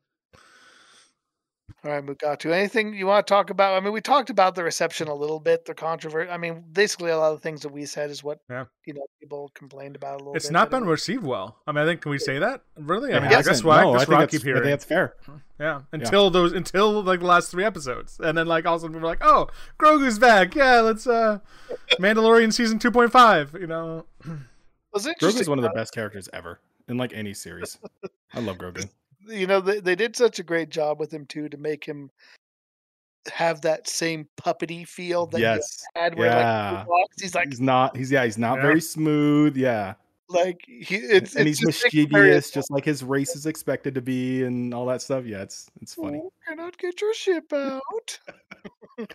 All 1.84 1.92
right, 1.92 2.04
Mugatu. 2.04 2.50
Anything 2.50 2.92
you 2.94 3.06
want 3.06 3.26
to 3.26 3.30
talk 3.32 3.50
about? 3.50 3.76
I 3.76 3.80
mean, 3.84 3.92
we 3.92 4.00
talked 4.00 4.30
about 4.30 4.54
the 4.56 4.64
reception 4.64 5.06
a 5.06 5.14
little 5.14 5.38
bit, 5.38 5.64
the 5.64 5.74
controversy. 5.74 6.28
I 6.28 6.36
mean, 6.36 6.64
basically, 6.72 7.10
a 7.10 7.16
lot 7.18 7.32
of 7.32 7.38
the 7.38 7.42
things 7.42 7.60
that 7.62 7.68
we 7.70 7.84
said 7.86 8.10
is 8.10 8.24
what 8.24 8.40
Yeah. 8.50 8.64
you 8.84 8.94
know 8.94 9.06
people 9.20 9.50
complained 9.54 9.94
about 9.94 10.14
a 10.14 10.18
little 10.18 10.34
it's 10.34 10.46
bit. 10.46 10.52
not 10.54 10.70
but 10.70 10.80
been 10.80 10.88
received 10.88 11.22
well. 11.22 11.58
I 11.66 11.72
mean, 11.72 11.84
I 11.84 11.86
think 11.86 12.00
can 12.00 12.10
we 12.10 12.18
say 12.18 12.38
that? 12.40 12.62
Really? 12.76 13.12
I 13.12 13.18
It 13.18 13.22
mean, 13.22 13.32
I 13.32 13.42
guess 13.42 13.62
why? 13.62 13.82
No, 13.82 13.94
I 13.94 13.98
think 13.98 14.08
what 14.08 14.16
I 14.16 14.20
that's, 14.22 14.38
keep 14.42 14.48
I 14.48 14.52
think 14.54 14.64
that's 14.64 14.84
fair. 14.84 15.14
Yeah, 15.60 15.80
until 15.90 16.30
those 16.30 16.52
until 16.52 17.02
like 17.02 17.18
the 17.18 17.26
last 17.26 17.50
three 17.50 17.64
episodes, 17.64 18.20
and 18.22 18.38
then 18.38 18.46
like 18.46 18.64
all 18.64 18.76
of 18.76 18.80
a 18.80 18.82
sudden 18.82 18.94
people 18.94 19.08
were 19.08 19.12
like, 19.12 19.24
"Oh, 19.24 19.48
Grogu's 19.76 20.16
back! 20.16 20.54
Yeah, 20.54 20.80
let's 20.82 21.04
uh, 21.04 21.40
Mandalorian 21.98 22.52
season 22.52 22.78
two 22.78 22.92
point 22.92 23.10
five. 23.10 23.56
You 23.58 23.66
know, 23.66 24.06
It's 24.94 25.04
interesting. 25.04 25.40
Grogu's 25.42 25.48
one 25.48 25.58
of 25.58 25.64
the 25.64 25.70
best 25.70 25.92
characters 25.92 26.28
ever 26.32 26.60
in 26.88 26.96
like 26.96 27.12
any 27.12 27.34
series. 27.34 27.76
I 28.32 28.38
love 28.38 28.56
Grogu. 28.58 28.88
You 29.28 29.46
know, 29.46 29.60
they, 29.60 29.80
they 29.80 29.94
did 29.94 30.16
such 30.16 30.38
a 30.38 30.42
great 30.42 30.70
job 30.70 30.98
with 31.00 31.12
him 31.12 31.26
too 31.26 31.48
to 31.48 31.56
make 31.56 31.84
him 31.84 32.10
have 33.32 33.60
that 33.60 33.86
same 33.88 34.26
puppety 34.40 34.86
feel 34.88 35.26
that 35.26 35.40
Yes. 35.40 35.82
he 35.94 36.00
had 36.00 36.18
where 36.18 36.30
like 36.30 36.38
Yeah. 36.38 36.82
he 36.84 36.88
walks, 36.88 37.20
he's 37.22 37.34
like 37.34 37.48
He's 37.48 37.60
not. 37.60 37.96
He's 37.96 38.10
yeah. 38.10 38.24
He's 38.24 38.38
not 38.38 38.56
Yeah. 38.56 38.62
very 38.62 38.80
smooth. 38.80 39.56
Yeah, 39.56 39.94
like 40.30 40.60
he 40.66 40.96
it's 40.96 41.36
and 41.36 41.46
it's 41.48 41.58
he's 41.58 41.68
just 41.68 41.84
making 41.84 42.10
very- 42.10 42.28
mischievous, 42.28 42.50
just 42.50 42.70
like 42.70 42.84
his 42.84 43.04
race 43.04 43.36
is 43.36 43.44
expected 43.46 43.94
to 43.96 44.00
be, 44.00 44.44
and 44.44 44.72
all 44.72 44.86
that 44.86 45.02
stuff. 45.02 45.24
Yeah, 45.26 45.42
it's 45.42 45.68
it's 45.82 45.94
funny. 45.94 46.20
Oh, 46.24 46.32
cannot 46.46 46.78
get 46.78 47.00
your 47.00 47.12
ship 47.14 47.52
out. 47.52 48.18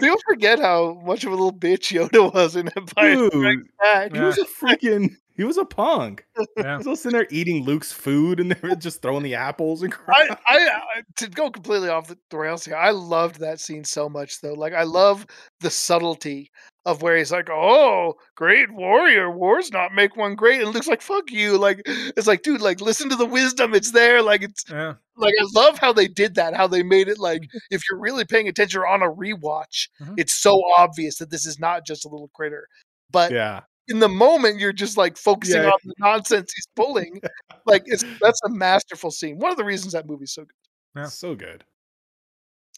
People 0.00 0.16
forget 0.28 0.58
how 0.58 1.00
much 1.04 1.24
of 1.24 1.30
a 1.32 1.34
little 1.34 1.52
bitch 1.52 1.94
Yoda 1.96 2.32
was 2.34 2.56
in 2.56 2.68
Empire 2.76 3.30
Dude, 3.30 3.66
he 4.14 4.20
was 4.20 4.38
a 4.38 4.44
freaking. 4.44 5.16
He 5.36 5.44
was 5.44 5.56
a 5.58 5.64
punk. 5.64 6.24
yeah, 6.56 6.78
He 6.82 6.88
was 6.88 7.02
sitting 7.02 7.16
there 7.18 7.26
eating 7.30 7.64
Luke's 7.64 7.92
food, 7.92 8.40
and 8.40 8.50
they 8.52 8.68
were 8.68 8.74
just 8.74 9.02
throwing 9.02 9.22
the 9.22 9.34
apples 9.34 9.82
and 9.82 9.94
I. 10.08 10.36
I, 10.46 10.58
I 10.68 11.02
to 11.16 11.28
go 11.28 11.50
completely 11.50 11.88
off 11.88 12.08
the 12.08 12.18
the 12.30 12.38
rails 12.38 12.64
here. 12.64 12.76
I 12.76 12.90
loved 12.90 13.40
that 13.40 13.60
scene 13.60 13.84
so 13.84 14.08
much 14.08 14.40
though. 14.40 14.54
Like 14.54 14.72
I 14.72 14.82
love 14.84 15.26
the 15.60 15.70
subtlety 15.70 16.50
of 16.86 17.02
where 17.02 17.16
he's 17.16 17.32
like, 17.32 17.50
"Oh, 17.50 18.14
great 18.36 18.70
warrior, 18.72 19.30
wars 19.30 19.72
not 19.72 19.92
make 19.94 20.16
one 20.16 20.34
great," 20.36 20.62
and 20.62 20.72
Luke's 20.72 20.86
like, 20.86 21.02
"Fuck 21.02 21.30
you!" 21.30 21.58
Like 21.58 21.82
it's 21.86 22.26
like, 22.28 22.42
dude, 22.42 22.60
like 22.60 22.80
listen 22.80 23.08
to 23.10 23.16
the 23.16 23.26
wisdom. 23.26 23.74
It's 23.74 23.90
there. 23.92 24.22
Like 24.22 24.42
it's 24.42 24.64
yeah, 24.70 24.94
like 25.16 25.34
I 25.40 25.46
love 25.54 25.78
how 25.78 25.92
they 25.92 26.06
did 26.08 26.36
that. 26.36 26.54
How 26.54 26.66
they 26.66 26.82
made 26.82 27.08
it 27.08 27.18
like 27.18 27.42
if 27.70 27.82
you're 27.90 28.00
really 28.00 28.24
paying 28.24 28.48
attention 28.48 28.80
or 28.80 28.86
on 28.86 29.02
a 29.02 29.10
rewatch, 29.10 29.88
Mhm. 30.00 30.14
it's 30.16 30.34
so 30.34 30.62
obvious 30.78 31.18
that 31.18 31.30
this 31.30 31.44
is 31.44 31.58
not 31.58 31.84
just 31.84 32.04
a 32.04 32.08
little 32.08 32.30
critter. 32.34 32.68
But 33.10 33.32
yeah, 33.32 33.62
in 33.88 33.98
the 34.00 34.08
moment, 34.08 34.58
you're 34.58 34.72
just 34.72 34.96
like 34.96 35.16
focusing 35.16 35.62
Yeah. 35.62 35.68
on 35.70 35.78
the 35.84 35.94
nonsense 35.98 36.52
he's 36.54 36.66
pulling. 36.74 37.20
like 37.66 37.82
it's 37.86 38.04
that's 38.20 38.40
a 38.44 38.48
masterful 38.48 39.10
scene. 39.10 39.38
One 39.38 39.50
of 39.50 39.56
the 39.56 39.64
reasons 39.64 39.92
that 39.92 40.06
movie's 40.06 40.32
so 40.32 40.42
good. 40.42 40.54
Yeah. 40.96 41.06
so 41.06 41.34
good. 41.34 41.64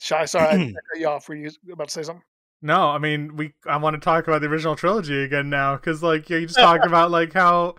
Shy, 0.01 0.25
sorry, 0.27 0.47
I 0.49 0.57
cut 0.93 1.01
you 1.01 1.09
off. 1.09 1.29
Were 1.29 1.35
you 1.37 1.51
about 1.73 1.89
to 1.89 1.95
say 1.95 2.03
something? 2.03 2.23
No, 2.61 2.89
I 2.89 2.99
mean 2.99 3.37
we. 3.37 3.53
I 3.67 3.77
want 3.77 3.95
to 3.95 4.01
talk 4.01 4.27
about 4.27 4.41
the 4.41 4.49
original 4.49 4.75
trilogy 4.77 5.23
again 5.23 5.49
now 5.51 5.77
because 5.77 6.03
like 6.03 6.29
yeah, 6.29 6.39
you 6.39 6.47
just 6.47 6.59
talk 6.59 6.81
about 6.87 7.11
like 7.11 7.33
how 7.33 7.77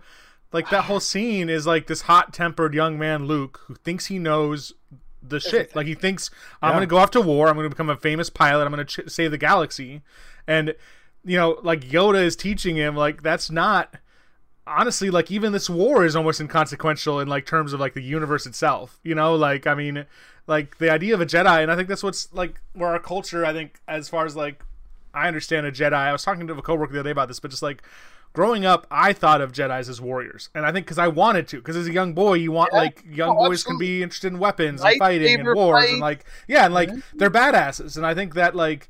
like 0.52 0.70
that 0.70 0.84
whole 0.84 1.00
scene 1.12 1.48
is 1.48 1.66
like 1.66 1.86
this 1.86 2.02
hot 2.02 2.32
tempered 2.32 2.74
young 2.74 2.98
man 2.98 3.26
Luke 3.26 3.60
who 3.66 3.74
thinks 3.74 4.06
he 4.06 4.18
knows 4.18 4.72
the 5.22 5.38
shit. 5.40 5.76
Like 5.76 5.86
he 5.86 5.94
thinks 5.94 6.30
I'm 6.62 6.70
Yeah. 6.70 6.76
gonna 6.76 6.86
go 6.86 6.96
off 6.96 7.10
to 7.12 7.20
war. 7.20 7.48
I'm 7.48 7.56
gonna 7.56 7.68
become 7.68 7.90
a 7.90 7.96
famous 7.96 8.30
pilot. 8.30 8.64
I'm 8.64 8.70
gonna 8.70 8.84
ch- 8.86 9.00
save 9.08 9.30
the 9.32 9.38
galaxy, 9.38 10.00
and 10.46 10.74
you 11.24 11.36
know 11.36 11.58
like 11.62 11.80
Yoda 11.80 12.22
is 12.24 12.36
teaching 12.36 12.76
him 12.76 12.96
like 12.96 13.22
that's 13.22 13.50
not 13.50 13.94
honestly 14.66 15.10
like 15.10 15.30
even 15.30 15.52
this 15.52 15.68
war 15.68 16.04
is 16.04 16.14
almost 16.14 16.40
inconsequential 16.40 17.18
in 17.20 17.28
like 17.28 17.44
terms 17.46 17.72
of 17.72 17.80
like 17.80 17.94
the 17.94 18.02
universe 18.02 18.46
itself 18.46 19.00
you 19.02 19.14
know 19.14 19.34
like 19.34 19.66
i 19.66 19.74
mean 19.74 20.06
like 20.46 20.78
the 20.78 20.88
idea 20.90 21.12
of 21.14 21.20
a 21.20 21.26
jedi 21.26 21.62
and 21.62 21.72
i 21.72 21.76
think 21.76 21.88
that's 21.88 22.02
what's 22.02 22.32
like 22.32 22.60
where 22.74 22.90
our 22.90 22.98
culture 23.00 23.44
i 23.44 23.52
think 23.52 23.80
as 23.88 24.08
far 24.08 24.24
as 24.26 24.36
like 24.36 24.62
i 25.12 25.26
understand 25.26 25.66
a 25.66 25.72
jedi 25.72 25.92
i 25.94 26.12
was 26.12 26.22
talking 26.22 26.46
to 26.46 26.52
a 26.54 26.62
coworker 26.62 26.92
the 26.92 27.00
other 27.00 27.08
day 27.08 27.12
about 27.12 27.26
this 27.26 27.40
but 27.40 27.50
just 27.50 27.62
like 27.64 27.82
growing 28.32 28.64
up 28.64 28.86
i 28.92 29.12
thought 29.12 29.40
of 29.40 29.50
jedis 29.50 29.88
as 29.88 30.00
warriors 30.00 30.50
and 30.54 30.64
i 30.64 30.70
think 30.70 30.86
because 30.86 30.98
i 30.98 31.08
wanted 31.08 31.48
to 31.48 31.56
because 31.56 31.74
as 31.74 31.88
a 31.88 31.92
young 31.92 32.12
boy 32.12 32.34
you 32.34 32.52
want 32.52 32.70
Yeah. 32.72 32.78
like 32.80 33.02
young 33.10 33.36
Oh, 33.36 33.48
boys 33.48 33.64
can 33.64 33.76
be 33.78 34.02
interested 34.04 34.32
in 34.32 34.38
weapons 34.38 34.82
and 34.84 34.96
fighting 34.98 35.40
and 35.40 35.48
wars 35.54 35.80
fights. 35.82 35.92
and 35.92 36.00
like 36.00 36.24
yeah 36.46 36.66
and 36.66 36.74
like 36.74 36.90
Yeah. 36.90 36.96
they're 37.14 37.30
badasses 37.30 37.96
and 37.96 38.06
i 38.06 38.14
think 38.14 38.34
that 38.34 38.54
like 38.54 38.88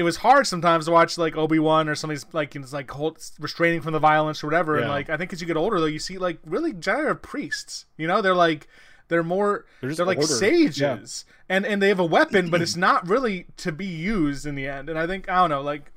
it 0.00 0.02
was 0.02 0.16
hard 0.16 0.46
sometimes 0.46 0.86
to 0.86 0.90
watch 0.90 1.18
like 1.18 1.36
Obi 1.36 1.58
Wan 1.58 1.86
or 1.86 1.94
somebody's 1.94 2.24
like 2.32 2.56
it's 2.56 2.72
like 2.72 2.90
hold, 2.90 3.18
restraining 3.38 3.82
from 3.82 3.92
the 3.92 3.98
violence 3.98 4.42
or 4.42 4.46
whatever. 4.46 4.78
And 4.78 4.88
like 4.88 5.10
I 5.10 5.18
think 5.18 5.30
as 5.32 5.42
you 5.42 5.46
get 5.46 5.58
older 5.58 5.78
though, 5.78 5.86
you 5.86 5.98
see 5.98 6.16
like 6.16 6.38
really 6.46 6.72
Jedi 6.72 7.04
are 7.04 7.14
priests. 7.14 7.84
You 7.98 8.08
know, 8.08 8.22
they're 8.22 8.34
like 8.34 8.66
they're 9.08 9.22
more 9.22 9.66
They're 9.82 9.94
they're, 9.94 10.06
like 10.06 10.18
order. 10.18 10.32
sages, 10.32 11.26
and 11.50 11.66
and 11.66 11.82
they 11.82 11.88
have 11.88 12.00
a 12.00 12.04
weapon, 12.06 12.48
but 12.48 12.62
it's 12.62 12.76
not 12.88 13.06
really 13.06 13.44
to 13.58 13.72
be 13.72 13.86
used 13.86 14.46
in 14.46 14.54
the 14.54 14.66
end. 14.66 14.88
And 14.88 14.98
I 14.98 15.06
think 15.06 15.28
I 15.28 15.36
don't 15.36 15.50
know, 15.50 15.60
like 15.60 15.92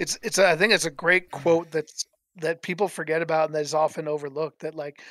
It's 0.00 0.18
it's. 0.22 0.38
A, 0.38 0.48
I 0.48 0.56
think 0.56 0.72
it's 0.72 0.84
a 0.86 0.90
great 0.90 1.30
quote 1.30 1.70
that's 1.70 2.06
that 2.40 2.62
people 2.62 2.88
forget 2.88 3.22
about 3.22 3.46
and 3.46 3.54
that 3.54 3.62
is 3.62 3.74
often 3.74 4.08
overlooked. 4.08 4.60
That 4.60 4.74
like 4.74 5.02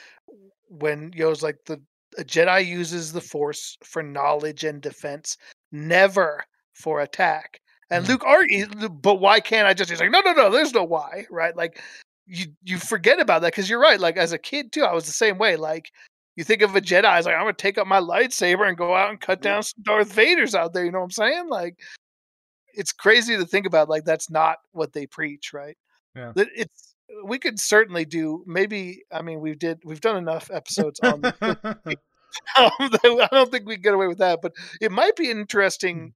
when 0.68 1.14
Yo's 1.16 1.42
like 1.42 1.64
the 1.66 1.82
a 2.18 2.24
Jedi 2.24 2.66
uses 2.66 3.14
the 3.14 3.22
Force 3.22 3.78
for 3.84 4.04
knowledge 4.04 4.64
and 4.64 4.82
defense, 4.82 5.38
never 5.72 6.44
for 6.78 7.02
attack. 7.02 7.60
And 7.90 8.06
Mhm. 8.06 8.10
Luke 8.10 8.24
argues, 8.26 8.68
but 8.90 9.16
why 9.16 9.40
can't 9.40 9.68
I 9.68 9.74
just? 9.74 9.90
He's 9.90 10.00
like, 10.00 10.12
no, 10.12 10.20
no, 10.22 10.34
no. 10.34 10.50
There's 10.50 10.74
no 10.74 10.84
why, 10.84 11.26
right? 11.30 11.56
Like 11.56 11.82
you 12.26 12.48
you 12.64 12.78
forget 12.78 13.20
about 13.20 13.42
that 13.42 13.54
because 13.54 13.70
you're 13.70 13.80
right. 13.80 14.00
Like 14.00 14.18
as 14.18 14.32
a 14.34 14.38
kid 14.38 14.72
too, 14.72 14.84
I 14.84 14.94
was 14.94 15.06
the 15.06 15.12
same 15.14 15.38
way. 15.38 15.56
Like 15.56 15.92
you 16.36 16.44
think 16.44 16.62
of 16.62 16.76
a 16.76 16.82
Jedi, 16.82 17.06
I 17.06 17.18
was 17.18 17.26
like, 17.26 17.36
I'm 17.36 17.42
gonna 17.44 17.54
take 17.54 17.78
up 17.78 17.88
my 17.88 18.00
lightsaber 18.00 18.68
and 18.68 18.78
go 18.78 18.94
out 18.96 19.10
and 19.10 19.20
cut 19.22 19.42
down 19.42 19.64
some 19.64 19.82
Darth 19.84 20.14
Vaders 20.14 20.54
out 20.54 20.74
there. 20.74 20.84
You 20.86 20.92
know 20.92 21.00
what 21.00 21.06
I'm 21.06 21.12
saying? 21.12 21.50
Like 21.50 21.76
it's 22.74 22.92
crazy 22.92 23.36
to 23.38 23.46
think 23.46 23.66
about. 23.66 23.90
Like 23.90 24.04
that's 24.04 24.30
not 24.30 24.58
what 24.74 24.94
they 24.94 25.08
preach, 25.08 25.52
right? 25.54 25.78
Yeah. 26.16 26.34
It's 26.36 26.94
we 27.24 27.40
could 27.40 27.58
certainly 27.60 28.04
do 28.04 28.44
maybe. 28.46 29.04
I 29.12 29.22
mean, 29.22 29.40
we 29.40 29.56
did 29.56 29.80
we've 29.86 30.02
done 30.02 30.18
enough 30.18 30.52
episodes 30.52 31.00
on. 31.00 31.22
the- 31.22 31.78
um, 32.58 32.72
I 32.80 33.30
don't 33.32 33.50
think 33.50 33.66
we 33.66 33.76
can 33.76 33.82
get 33.82 33.94
away 33.94 34.08
with 34.08 34.18
that, 34.20 34.40
but 34.42 34.52
it 34.82 34.92
might 34.92 35.16
be 35.16 35.32
an 35.32 35.40
interesting 35.40 36.14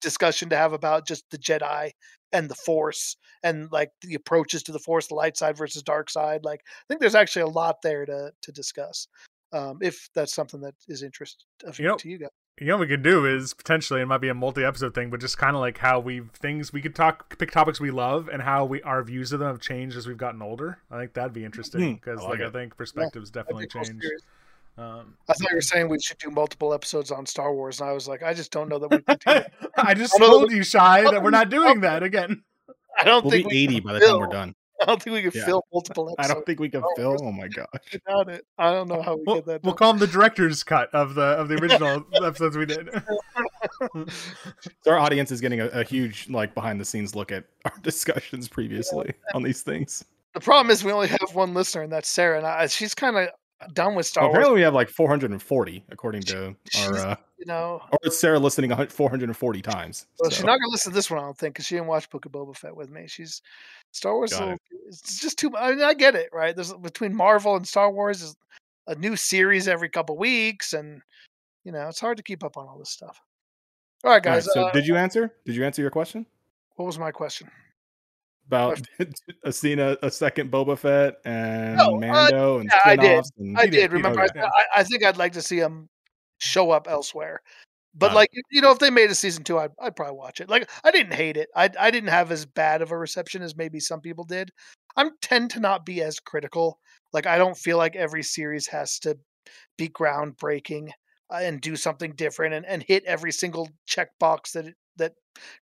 discussion 0.00 0.48
to 0.50 0.56
have 0.56 0.72
about 0.72 1.06
just 1.06 1.24
the 1.30 1.38
Jedi 1.38 1.90
and 2.32 2.48
the 2.48 2.54
Force 2.54 3.16
and 3.42 3.70
like 3.72 3.90
the 4.02 4.14
approaches 4.14 4.62
to 4.64 4.72
the 4.72 4.78
Force, 4.78 5.08
the 5.08 5.14
light 5.14 5.36
side 5.36 5.56
versus 5.56 5.82
dark 5.82 6.10
side. 6.10 6.44
Like, 6.44 6.60
I 6.66 6.84
think 6.88 7.00
there's 7.00 7.14
actually 7.14 7.42
a 7.42 7.46
lot 7.48 7.82
there 7.82 8.06
to 8.06 8.32
to 8.42 8.52
discuss. 8.52 9.08
Um, 9.52 9.78
if 9.80 10.08
that's 10.14 10.32
something 10.32 10.60
that 10.60 10.74
is 10.86 11.02
interest 11.02 11.44
of 11.64 11.76
You 11.78 11.88
know, 11.88 11.96
to 11.96 12.08
you 12.08 12.18
guys. 12.18 12.28
you 12.60 12.68
know 12.68 12.74
what 12.76 12.82
we 12.88 12.94
could 12.94 13.02
do 13.02 13.26
is 13.26 13.52
potentially 13.52 14.00
it 14.00 14.06
might 14.06 14.18
be 14.20 14.28
a 14.28 14.34
multi-episode 14.34 14.94
thing, 14.94 15.10
but 15.10 15.18
just 15.18 15.38
kind 15.38 15.56
of 15.56 15.60
like 15.60 15.78
how 15.78 15.98
we 15.98 16.22
things 16.34 16.72
we 16.72 16.80
could 16.80 16.94
talk 16.94 17.36
pick 17.36 17.50
topics 17.50 17.80
we 17.80 17.90
love 17.90 18.28
and 18.28 18.42
how 18.42 18.64
we 18.64 18.80
our 18.82 19.02
views 19.02 19.32
of 19.32 19.40
them 19.40 19.48
have 19.48 19.60
changed 19.60 19.96
as 19.96 20.06
we've 20.06 20.16
gotten 20.16 20.40
older. 20.40 20.78
I 20.88 20.98
think 21.00 21.14
that'd 21.14 21.32
be 21.32 21.44
interesting 21.44 21.80
Hmm, 21.80 21.94
because 21.94 22.20
I 22.20 22.28
like 22.28 22.38
like 22.38 22.48
I 22.48 22.50
think 22.52 22.76
perspectives 22.76 23.32
That'd 23.32 23.46
definitely 23.48 23.66
change. 23.66 23.72
cool 23.72 23.82
changed. 23.84 24.02
series. 24.04 24.22
Um, 24.80 25.14
I 25.28 25.34
thought 25.34 25.50
you 25.50 25.56
were 25.56 25.60
saying 25.60 25.88
we 25.88 26.00
should 26.00 26.18
do 26.18 26.30
multiple 26.30 26.72
episodes 26.72 27.10
on 27.10 27.26
Star 27.26 27.52
Wars, 27.54 27.80
and 27.80 27.90
I 27.90 27.92
was 27.92 28.08
like, 28.08 28.22
I 28.22 28.32
just 28.32 28.50
don't 28.50 28.68
know 28.68 28.78
that 28.78 28.90
we 28.90 28.98
can 29.02 29.18
do. 29.26 29.68
I 29.76 29.92
just 29.94 30.14
I 30.16 30.18
know 30.18 30.30
told 30.30 30.52
you, 30.52 30.62
Shy, 30.64 31.02
that 31.02 31.22
we're 31.22 31.30
not 31.30 31.50
doing 31.50 31.80
that 31.82 32.02
again. 32.02 32.42
I 32.98 33.04
don't 33.04 33.24
We'll 33.24 33.32
think 33.32 33.48
be 33.50 33.56
we 33.56 33.74
80 33.74 33.74
can 33.80 33.86
by 33.86 33.92
the 33.94 34.00
time 34.00 34.18
we're 34.18 34.24
fill- 34.24 34.30
done. 34.32 34.54
I 34.80 34.86
don't 34.86 35.02
think 35.02 35.12
we 35.14 35.20
can 35.22 35.32
Yeah. 35.34 35.44
fill 35.44 35.62
multiple 35.74 36.14
I 36.18 36.26
don't 36.26 36.46
think 36.46 36.58
we 36.58 36.70
can 36.70 36.82
Oh, 36.82 36.92
fill. 36.96 37.16
Oh 37.20 37.30
my 37.30 37.48
gosh. 37.48 37.66
without 37.92 38.30
it. 38.30 38.46
I 38.56 38.72
don't 38.72 38.88
know 38.88 39.02
how 39.02 39.16
we 39.16 39.24
We'll, 39.26 39.36
get 39.36 39.44
that. 39.46 39.62
we'll 39.62 39.74
call 39.74 39.92
them 39.92 40.00
the 40.00 40.06
director's 40.06 40.62
cut 40.62 40.88
of 40.94 41.14
the 41.14 41.20
of 41.22 41.48
the 41.48 41.56
original 41.62 42.02
episodes 42.14 42.56
we 42.56 42.64
did. 42.64 42.88
So 44.82 44.90
our 44.92 44.98
audience 44.98 45.30
is 45.30 45.40
getting 45.42 45.60
a, 45.60 45.66
a 45.66 45.84
huge 45.84 46.30
like 46.30 46.54
behind 46.54 46.80
the 46.80 46.86
scenes 46.86 47.14
look 47.14 47.30
at 47.30 47.44
our 47.66 47.72
discussions 47.82 48.48
previously 48.48 49.12
on 49.34 49.42
these 49.42 49.60
things. 49.62 50.02
The 50.32 50.40
problem 50.40 50.70
is 50.70 50.82
we 50.84 50.92
only 50.92 51.08
have 51.08 51.34
one 51.34 51.52
listener, 51.54 51.82
and 51.82 51.92
that's 51.92 52.08
Sarah, 52.08 52.38
and 52.38 52.46
I, 52.46 52.66
she's 52.68 52.94
kind 52.94 53.16
of 53.18 53.28
done 53.72 53.94
with 53.94 54.06
Star 54.06 54.24
Well, 54.24 54.28
Wars. 54.30 54.36
apparently 54.38 54.54
we 54.60 54.62
have 54.62 54.74
like 54.74 54.88
440 54.88 55.84
according 55.90 56.22
to 56.22 56.56
our 56.78 56.96
uh, 56.96 57.16
You 57.38 57.46
know, 57.46 57.80
or 58.04 58.10
Sarah 58.10 58.38
listening 58.38 58.70
440 58.74 59.62
times. 59.62 60.06
well, 60.18 60.30
so. 60.30 60.36
she's 60.36 60.44
not 60.44 60.58
gonna 60.58 60.70
listen 60.70 60.92
to 60.92 60.94
this 60.96 61.10
one. 61.10 61.20
I 61.20 61.22
don't 61.22 61.36
think 61.38 61.54
because 61.54 61.66
she 61.66 61.74
didn't 61.74 61.88
watch 61.88 62.08
Book 62.10 62.24
of 62.26 62.32
Boba 62.32 62.56
Fett 62.56 62.74
with 62.74 62.90
me. 62.90 63.06
She's 63.06 63.42
Star 63.92 64.14
Wars. 64.14 64.32
little- 64.38 64.56
It's 64.88 65.20
just 65.20 65.38
too. 65.38 65.54
I 65.56 65.70
mean, 65.74 65.82
I 65.82 65.94
get 65.94 66.14
it, 66.14 66.30
right? 66.32 66.54
There's 66.54 66.72
between 66.74 67.14
Marvel 67.14 67.56
and 67.56 67.66
Star 67.66 67.90
Wars 67.90 68.22
is 68.22 68.36
a 68.86 68.94
new 68.94 69.14
series 69.16 69.68
every 69.68 69.88
couple 69.88 70.16
weeks, 70.16 70.72
and 70.72 71.02
you 71.64 71.72
know 71.72 71.88
it's 71.88 72.00
hard 72.00 72.16
to 72.16 72.22
keep 72.22 72.42
up 72.42 72.56
on 72.56 72.66
all 72.66 72.78
this 72.78 72.90
stuff. 72.90 73.20
All 74.04 74.10
right, 74.10 74.24
All 74.26 74.32
right, 74.32 74.42
guys. 74.42 74.52
so 74.52 74.64
uh, 74.68 74.72
did 74.72 74.86
you 74.86 74.96
answer? 74.96 75.32
Did 75.44 75.54
you 75.56 75.64
answer 75.64 75.82
your 75.82 75.90
question 75.90 76.26
what 76.76 76.86
was 76.86 76.98
my 76.98 77.10
question? 77.10 77.50
About 78.50 78.80
a 79.44 79.96
a, 80.02 80.10
second 80.10 80.50
Boba 80.50 80.76
Fett 80.76 81.14
and 81.24 81.76
No, 81.76 81.94
uh, 81.94 81.98
Mando 81.98 82.58
and 82.58 82.70
yeah, 82.72 82.80
I 82.84 82.96
did. 82.96 83.24
and 83.38 83.58
I 83.58 83.64
did, 83.64 83.70
did, 83.70 83.92
Remember, 83.92 84.26
yeah. 84.34 84.46
I, 84.46 84.80
I, 84.80 84.84
think 84.84 85.04
I'd 85.04 85.16
like 85.16 85.32
to 85.34 85.42
see 85.42 85.58
him 85.58 85.88
show 86.38 86.72
up 86.72 86.88
elsewhere. 86.88 87.42
But 87.94 88.12
it. 88.12 88.14
like 88.14 88.30
you 88.50 88.60
know, 88.60 88.72
if 88.72 88.80
they 88.80 88.90
made 88.90 89.10
a 89.10 89.14
season 89.14 89.44
two, 89.44 89.58
I'd, 89.58 89.70
I'd 89.80 89.96
probably 89.96 90.16
watch 90.16 90.40
it. 90.40 90.48
Like 90.48 90.68
I 90.84 90.90
didn't 90.90 91.14
hate 91.14 91.36
it. 91.36 91.48
I 91.54 91.70
I 91.78 91.90
didn't 91.90 92.10
have 92.10 92.32
as 92.32 92.44
bad 92.44 92.82
of 92.82 92.90
a 92.90 92.98
reception 92.98 93.42
as 93.42 93.56
maybe 93.56 93.80
some 93.80 94.00
people 94.00 94.24
did. 94.24 94.50
I 94.96 95.08
tend 95.22 95.50
to 95.50 95.60
not 95.60 95.86
be 95.86 96.02
as 96.02 96.18
critical. 96.20 96.78
Like 97.12 97.26
I 97.26 97.38
don't 97.38 97.56
feel 97.56 97.78
like 97.78 97.96
every 97.96 98.22
series 98.22 98.66
has 98.68 98.98
to 99.00 99.18
be 99.76 99.88
groundbreaking 99.88 100.90
uh, 101.30 101.40
and 101.42 101.60
do 101.60 101.76
something 101.76 102.12
different 102.12 102.54
and, 102.54 102.66
and 102.66 102.82
hit 102.82 103.04
every 103.04 103.32
single 103.32 103.68
checkbox 103.88 104.52
that 104.52 104.66
it, 104.66 104.74
that 104.96 105.12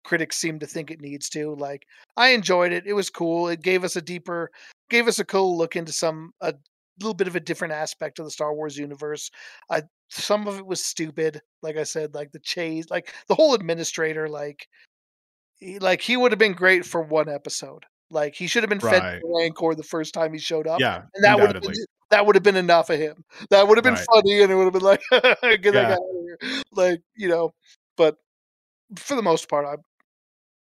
critics 0.05 0.37
seem 0.37 0.59
to 0.59 0.67
think 0.67 0.91
it 0.91 1.01
needs 1.01 1.29
to. 1.31 1.55
Like 1.55 1.87
I 2.17 2.31
enjoyed 2.31 2.73
it. 2.73 2.87
It 2.87 2.95
was 2.95 3.11
cool. 3.11 3.49
It 3.49 3.63
gave 3.63 3.85
us 3.85 3.97
a 3.97 4.03
deeper, 4.03 4.51
gave 4.91 5.09
us 5.09 5.19
a 5.19 5.25
cool 5.25 5.57
look 5.57 5.77
into 5.77 5.93
some 5.93 6.33
a 6.41 6.55
little 7.01 7.15
bit 7.15 7.29
of 7.29 7.37
a 7.37 7.41
different 7.41 7.75
aspect 7.75 8.19
of 8.19 8.25
the 8.25 8.31
Star 8.31 8.55
Wars 8.55 8.77
universe. 8.77 9.31
I 9.71 9.83
some 10.09 10.49
of 10.49 10.59
it 10.59 10.67
was 10.67 10.85
stupid, 10.85 11.41
like 11.63 11.77
I 11.77 11.85
said, 11.85 12.15
like 12.15 12.33
the 12.33 12.41
chase, 12.41 12.87
like 12.91 13.13
the 13.29 13.35
whole 13.35 13.55
administrator, 13.55 14.29
like 14.29 14.67
he, 15.59 15.79
like 15.79 16.01
he 16.01 16.17
would 16.17 16.33
have 16.33 16.39
been 16.39 16.55
great 16.55 16.85
for 16.85 17.03
one 17.03 17.29
episode. 17.29 17.85
Like 18.11 18.35
he 18.35 18.47
should 18.47 18.63
have 18.63 18.71
been 18.71 18.81
fed 18.81 19.03
Right. 19.03 19.21
the 19.21 19.29
Rancor 19.29 19.75
the 19.75 19.83
first 19.83 20.15
time 20.15 20.33
he 20.33 20.39
showed 20.39 20.67
up, 20.67 20.81
yeah, 20.81 21.03
and 21.15 21.25
that 21.25 21.39
would 21.39 21.55
have 21.55 21.63
been 21.63 21.75
that 22.11 22.25
would 22.25 22.37
have 22.37 22.43
been 22.43 22.57
enough 22.57 22.89
of 22.89 22.99
him. 22.99 23.23
That 23.51 23.69
would 23.69 23.77
have 23.77 23.85
been 23.85 23.95
Right. 23.95 24.07
funny, 24.13 24.41
and 24.43 24.51
it 24.51 24.55
would 24.55 24.65
have 24.65 24.73
been 24.73 24.83
like, 24.83 25.03
get 25.11 25.41
that 25.43 25.73
guy 25.73 25.93
out 25.93 25.99
of 25.99 26.25
here. 26.25 26.39
Like 26.73 27.03
you 27.17 27.29
know, 27.29 27.53
but 27.97 28.17
for 28.97 29.17
the 29.17 29.23
most 29.23 29.49
part, 29.49 29.67
I 29.67 29.77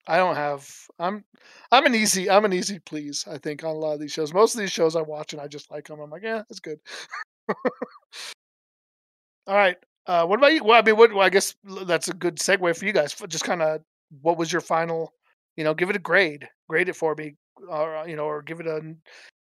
I 0.07 0.19
don't 0.19 0.37
have. 0.37 0.69
I'm 0.99 1.25
I'm 1.73 1.87
an 1.87 1.95
easy 1.95 2.29
I'm 2.29 2.45
an 2.45 2.53
easy 2.53 2.79
please. 2.79 3.25
I 3.31 3.39
think 3.39 3.65
on 3.65 3.71
a 3.71 3.79
lot 3.79 3.95
of 3.95 4.01
these 4.01 4.13
shows. 4.13 4.35
Most 4.35 4.55
of 4.55 4.61
these 4.61 4.73
shows 4.73 4.97
I 4.97 5.03
watch 5.03 5.33
and 5.33 5.41
I 5.41 5.49
just 5.49 5.71
like 5.71 5.87
them. 5.87 6.01
I'm 6.01 6.11
like, 6.11 6.23
yeah, 6.23 6.43
it's 6.51 6.61
good. 6.61 6.79
All 9.47 9.55
right. 9.57 9.77
Uh, 10.07 10.27
what 10.27 10.39
about 10.39 10.53
you? 10.53 10.63
Well, 10.63 10.79
I 10.79 10.83
mean, 10.83 10.97
what? 10.97 11.13
Well, 11.13 11.25
I 11.25 11.31
guess 11.31 11.55
that's 11.87 12.09
a 12.09 12.15
good 12.15 12.37
segue 12.37 12.77
for 12.77 12.85
you 12.85 12.93
guys. 12.93 13.15
Just 13.29 13.45
kind 13.45 13.63
of, 13.63 13.81
what 14.23 14.37
was 14.37 14.53
your 14.53 14.61
final? 14.61 15.13
You 15.57 15.65
know, 15.65 15.73
give 15.75 15.89
it 15.91 15.97
a 15.97 16.01
grade. 16.01 16.47
Grade 16.69 16.89
it 16.89 16.97
for 16.97 17.15
me, 17.15 17.37
or 17.69 17.97
uh, 17.97 18.07
you 18.07 18.17
know, 18.17 18.25
or 18.27 18.43
give 18.43 18.61
it 18.61 18.67
a 18.67 18.95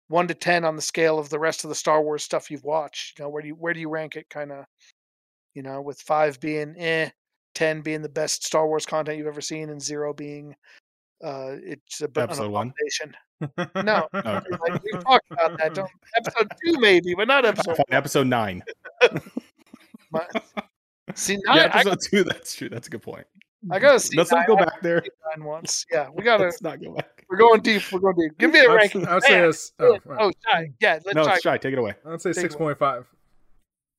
one 0.09 0.29
to 0.29 0.35
ten 0.35 0.65
on 0.65 0.77
the 0.77 0.83
scale 0.83 1.19
of 1.19 1.29
the 1.31 1.39
rest 1.39 1.65
of 1.65 1.71
the 1.71 1.75
Star 1.75 2.03
Wars 2.03 2.23
stuff 2.23 2.51
you've 2.51 2.65
watched. 2.65 3.19
You 3.19 3.25
know, 3.25 3.31
where 3.31 3.43
do 3.43 3.49
you 3.49 3.55
where 3.55 3.75
do 3.75 3.81
you 3.81 3.89
rank 3.89 4.17
it? 4.17 4.29
Kind 4.31 4.53
of, 4.53 4.65
you 5.55 5.63
know, 5.63 5.83
with 5.83 6.01
five 6.01 6.41
being 6.41 6.77
eh, 6.79 7.11
ten 7.55 7.81
being 7.81 8.03
the 8.03 8.09
best 8.09 8.45
Star 8.45 8.67
Wars 8.67 8.87
content 8.87 9.19
you've 9.19 9.27
ever 9.27 9.41
seen, 9.41 9.71
and 9.71 9.81
zero 9.83 10.13
being, 10.13 10.55
uh, 11.23 11.57
it's 11.63 12.01
a 12.01 12.09
bit 12.09 12.25
an 12.25 12.31
Episode 12.31 12.51
one? 12.51 12.73
No, 13.41 14.09
Okay. 14.15 14.51
like, 14.51 14.83
we've 14.83 15.03
talked 15.05 15.31
about 15.31 15.59
that. 15.59 15.75
Don't, 15.75 15.91
episode 16.17 16.49
two 16.65 16.79
maybe, 16.81 17.15
but 17.15 17.29
not 17.29 17.45
episode. 17.47 17.77
Fine, 17.77 17.85
episode 17.91 18.27
nine. 18.27 18.63
one. 20.11 20.27
See, 21.15 21.35
Yeah, 21.47 21.55
nine, 21.55 21.59
I, 21.73 21.81
episode 21.81 21.99
two. 22.03 22.25
That's 22.25 22.55
true. 22.55 22.69
That's 22.69 22.87
a 22.87 22.91
good 22.91 23.03
point. 23.03 23.27
I 23.71 23.79
gotta 23.79 23.99
see 23.99 24.17
Let's 24.19 24.31
not 24.31 24.47
go 24.47 24.57
I 24.59 24.65
back 24.67 24.83
there. 24.83 25.03
nine 25.35 25.45
once. 25.47 25.87
Yeah, 25.91 26.09
we 26.13 26.23
gotta. 26.23 26.45
Let's 26.45 26.61
not 26.61 26.83
go 26.83 26.93
back. 26.95 27.25
We're 27.31 27.39
going 27.39 27.61
deep. 27.63 27.83
We're 27.91 27.99
going 28.01 28.17
deep. 28.17 28.39
Give 28.39 28.53
me 28.53 28.61
a 28.61 28.71
I'd, 28.71 28.75
ranking. 28.75 29.07
I'd 29.07 29.23
say 29.23 29.41
this. 29.41 29.73
Oh, 29.79 29.99
Oh, 30.19 30.31
Shy. 30.47 30.71
Yeah, 30.81 30.99
let's 31.05 31.15
No, 31.15 31.25
try. 31.25 31.33
it's 31.35 31.43
Shy. 31.43 31.57
Take 31.59 31.73
it 31.73 31.79
away. 31.79 31.95
I'd 32.07 32.21
say 32.21 32.33
Take 32.35 32.43
six 32.43 32.55
point 32.57 32.79
five. 32.79 33.07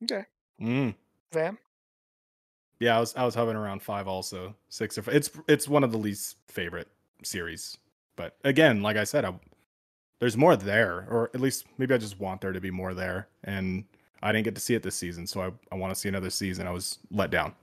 Okay, 0.03 0.23
Mm. 0.61 0.93
Van. 1.33 1.57
Yeah, 2.79 2.97
I 2.97 2.99
was 2.99 3.15
I 3.15 3.23
was 3.23 3.35
hovering 3.35 3.57
around 3.57 3.81
five 3.81 4.07
also. 4.07 4.55
Six 4.69 4.97
or 4.97 5.03
five. 5.03 5.15
It's 5.15 5.31
it's 5.47 5.67
one 5.67 5.83
of 5.83 5.91
the 5.91 5.97
least 5.97 6.37
favorite 6.47 6.87
series. 7.23 7.77
But 8.15 8.35
again, 8.43 8.81
like 8.81 8.97
I 8.97 9.03
said, 9.03 9.25
I, 9.25 9.33
there's 10.19 10.37
more 10.37 10.55
there, 10.55 11.07
or 11.09 11.29
at 11.33 11.41
least 11.41 11.65
maybe 11.77 11.93
I 11.93 11.97
just 11.97 12.19
want 12.19 12.41
there 12.41 12.53
to 12.53 12.61
be 12.61 12.71
more 12.71 12.93
there. 12.93 13.27
And 13.43 13.83
I 14.21 14.31
didn't 14.31 14.45
get 14.45 14.55
to 14.55 14.61
see 14.61 14.73
it 14.73 14.83
this 14.83 14.95
season, 14.95 15.27
so 15.27 15.41
I, 15.41 15.51
I 15.71 15.75
want 15.75 15.93
to 15.93 15.99
see 15.99 16.09
another 16.09 16.29
season. 16.29 16.67
I 16.67 16.71
was 16.71 16.99
let 17.11 17.29
down. 17.31 17.53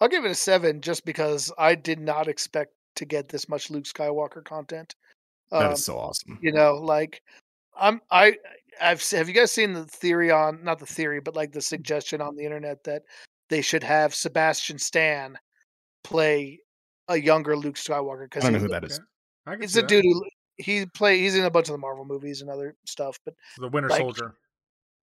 I'll 0.00 0.08
give 0.08 0.24
it 0.26 0.30
a 0.30 0.34
seven 0.34 0.80
just 0.82 1.04
because 1.06 1.50
I 1.58 1.74
did 1.74 1.98
not 1.98 2.28
expect 2.28 2.72
to 2.96 3.04
get 3.06 3.28
this 3.28 3.48
much 3.48 3.70
Luke 3.70 3.84
Skywalker 3.84 4.44
content. 4.44 4.94
That 5.50 5.66
Um, 5.66 5.72
is 5.72 5.84
so 5.84 5.98
awesome. 5.98 6.38
you 6.42 6.52
know, 6.52 6.74
like 6.74 7.22
I'm 7.78 8.00
I 8.10 8.36
I've 8.80 9.02
have 9.10 9.28
you 9.28 9.34
guys 9.34 9.52
seen 9.52 9.72
the 9.72 9.84
theory 9.86 10.30
on 10.30 10.62
not 10.62 10.78
the 10.78 10.86
theory, 10.86 11.20
but 11.20 11.34
like 11.36 11.52
the 11.52 11.60
suggestion 11.62 12.20
on 12.20 12.36
the 12.36 12.44
internet 12.44 12.84
that 12.84 13.02
they 13.48 13.62
should 13.62 13.82
have 13.82 14.14
Sebastian 14.14 14.78
Stan 14.78 15.38
play 16.04 16.60
a 17.08 17.16
younger 17.16 17.56
Luke 17.56 17.76
Skywalker 17.76 18.24
because 18.24 18.44
I 18.44 18.50
because 18.50 18.52
don't 18.52 18.52
know 18.52 18.58
who 18.60 18.68
that 18.68 18.84
is. 18.84 19.00
I 19.46 19.52
can 19.52 19.62
He's 19.62 19.76
a 19.76 19.82
dude 19.82 20.04
who 20.04 20.24
he 20.56 20.86
play. 20.86 21.18
He's 21.20 21.36
in 21.36 21.44
a 21.44 21.50
bunch 21.50 21.68
of 21.68 21.72
the 21.72 21.78
Marvel 21.78 22.04
movies 22.04 22.40
and 22.40 22.50
other 22.50 22.74
stuff, 22.84 23.18
but 23.24 23.34
The 23.58 23.68
Winter 23.68 23.88
like, 23.88 24.00
Soldier. 24.00 24.34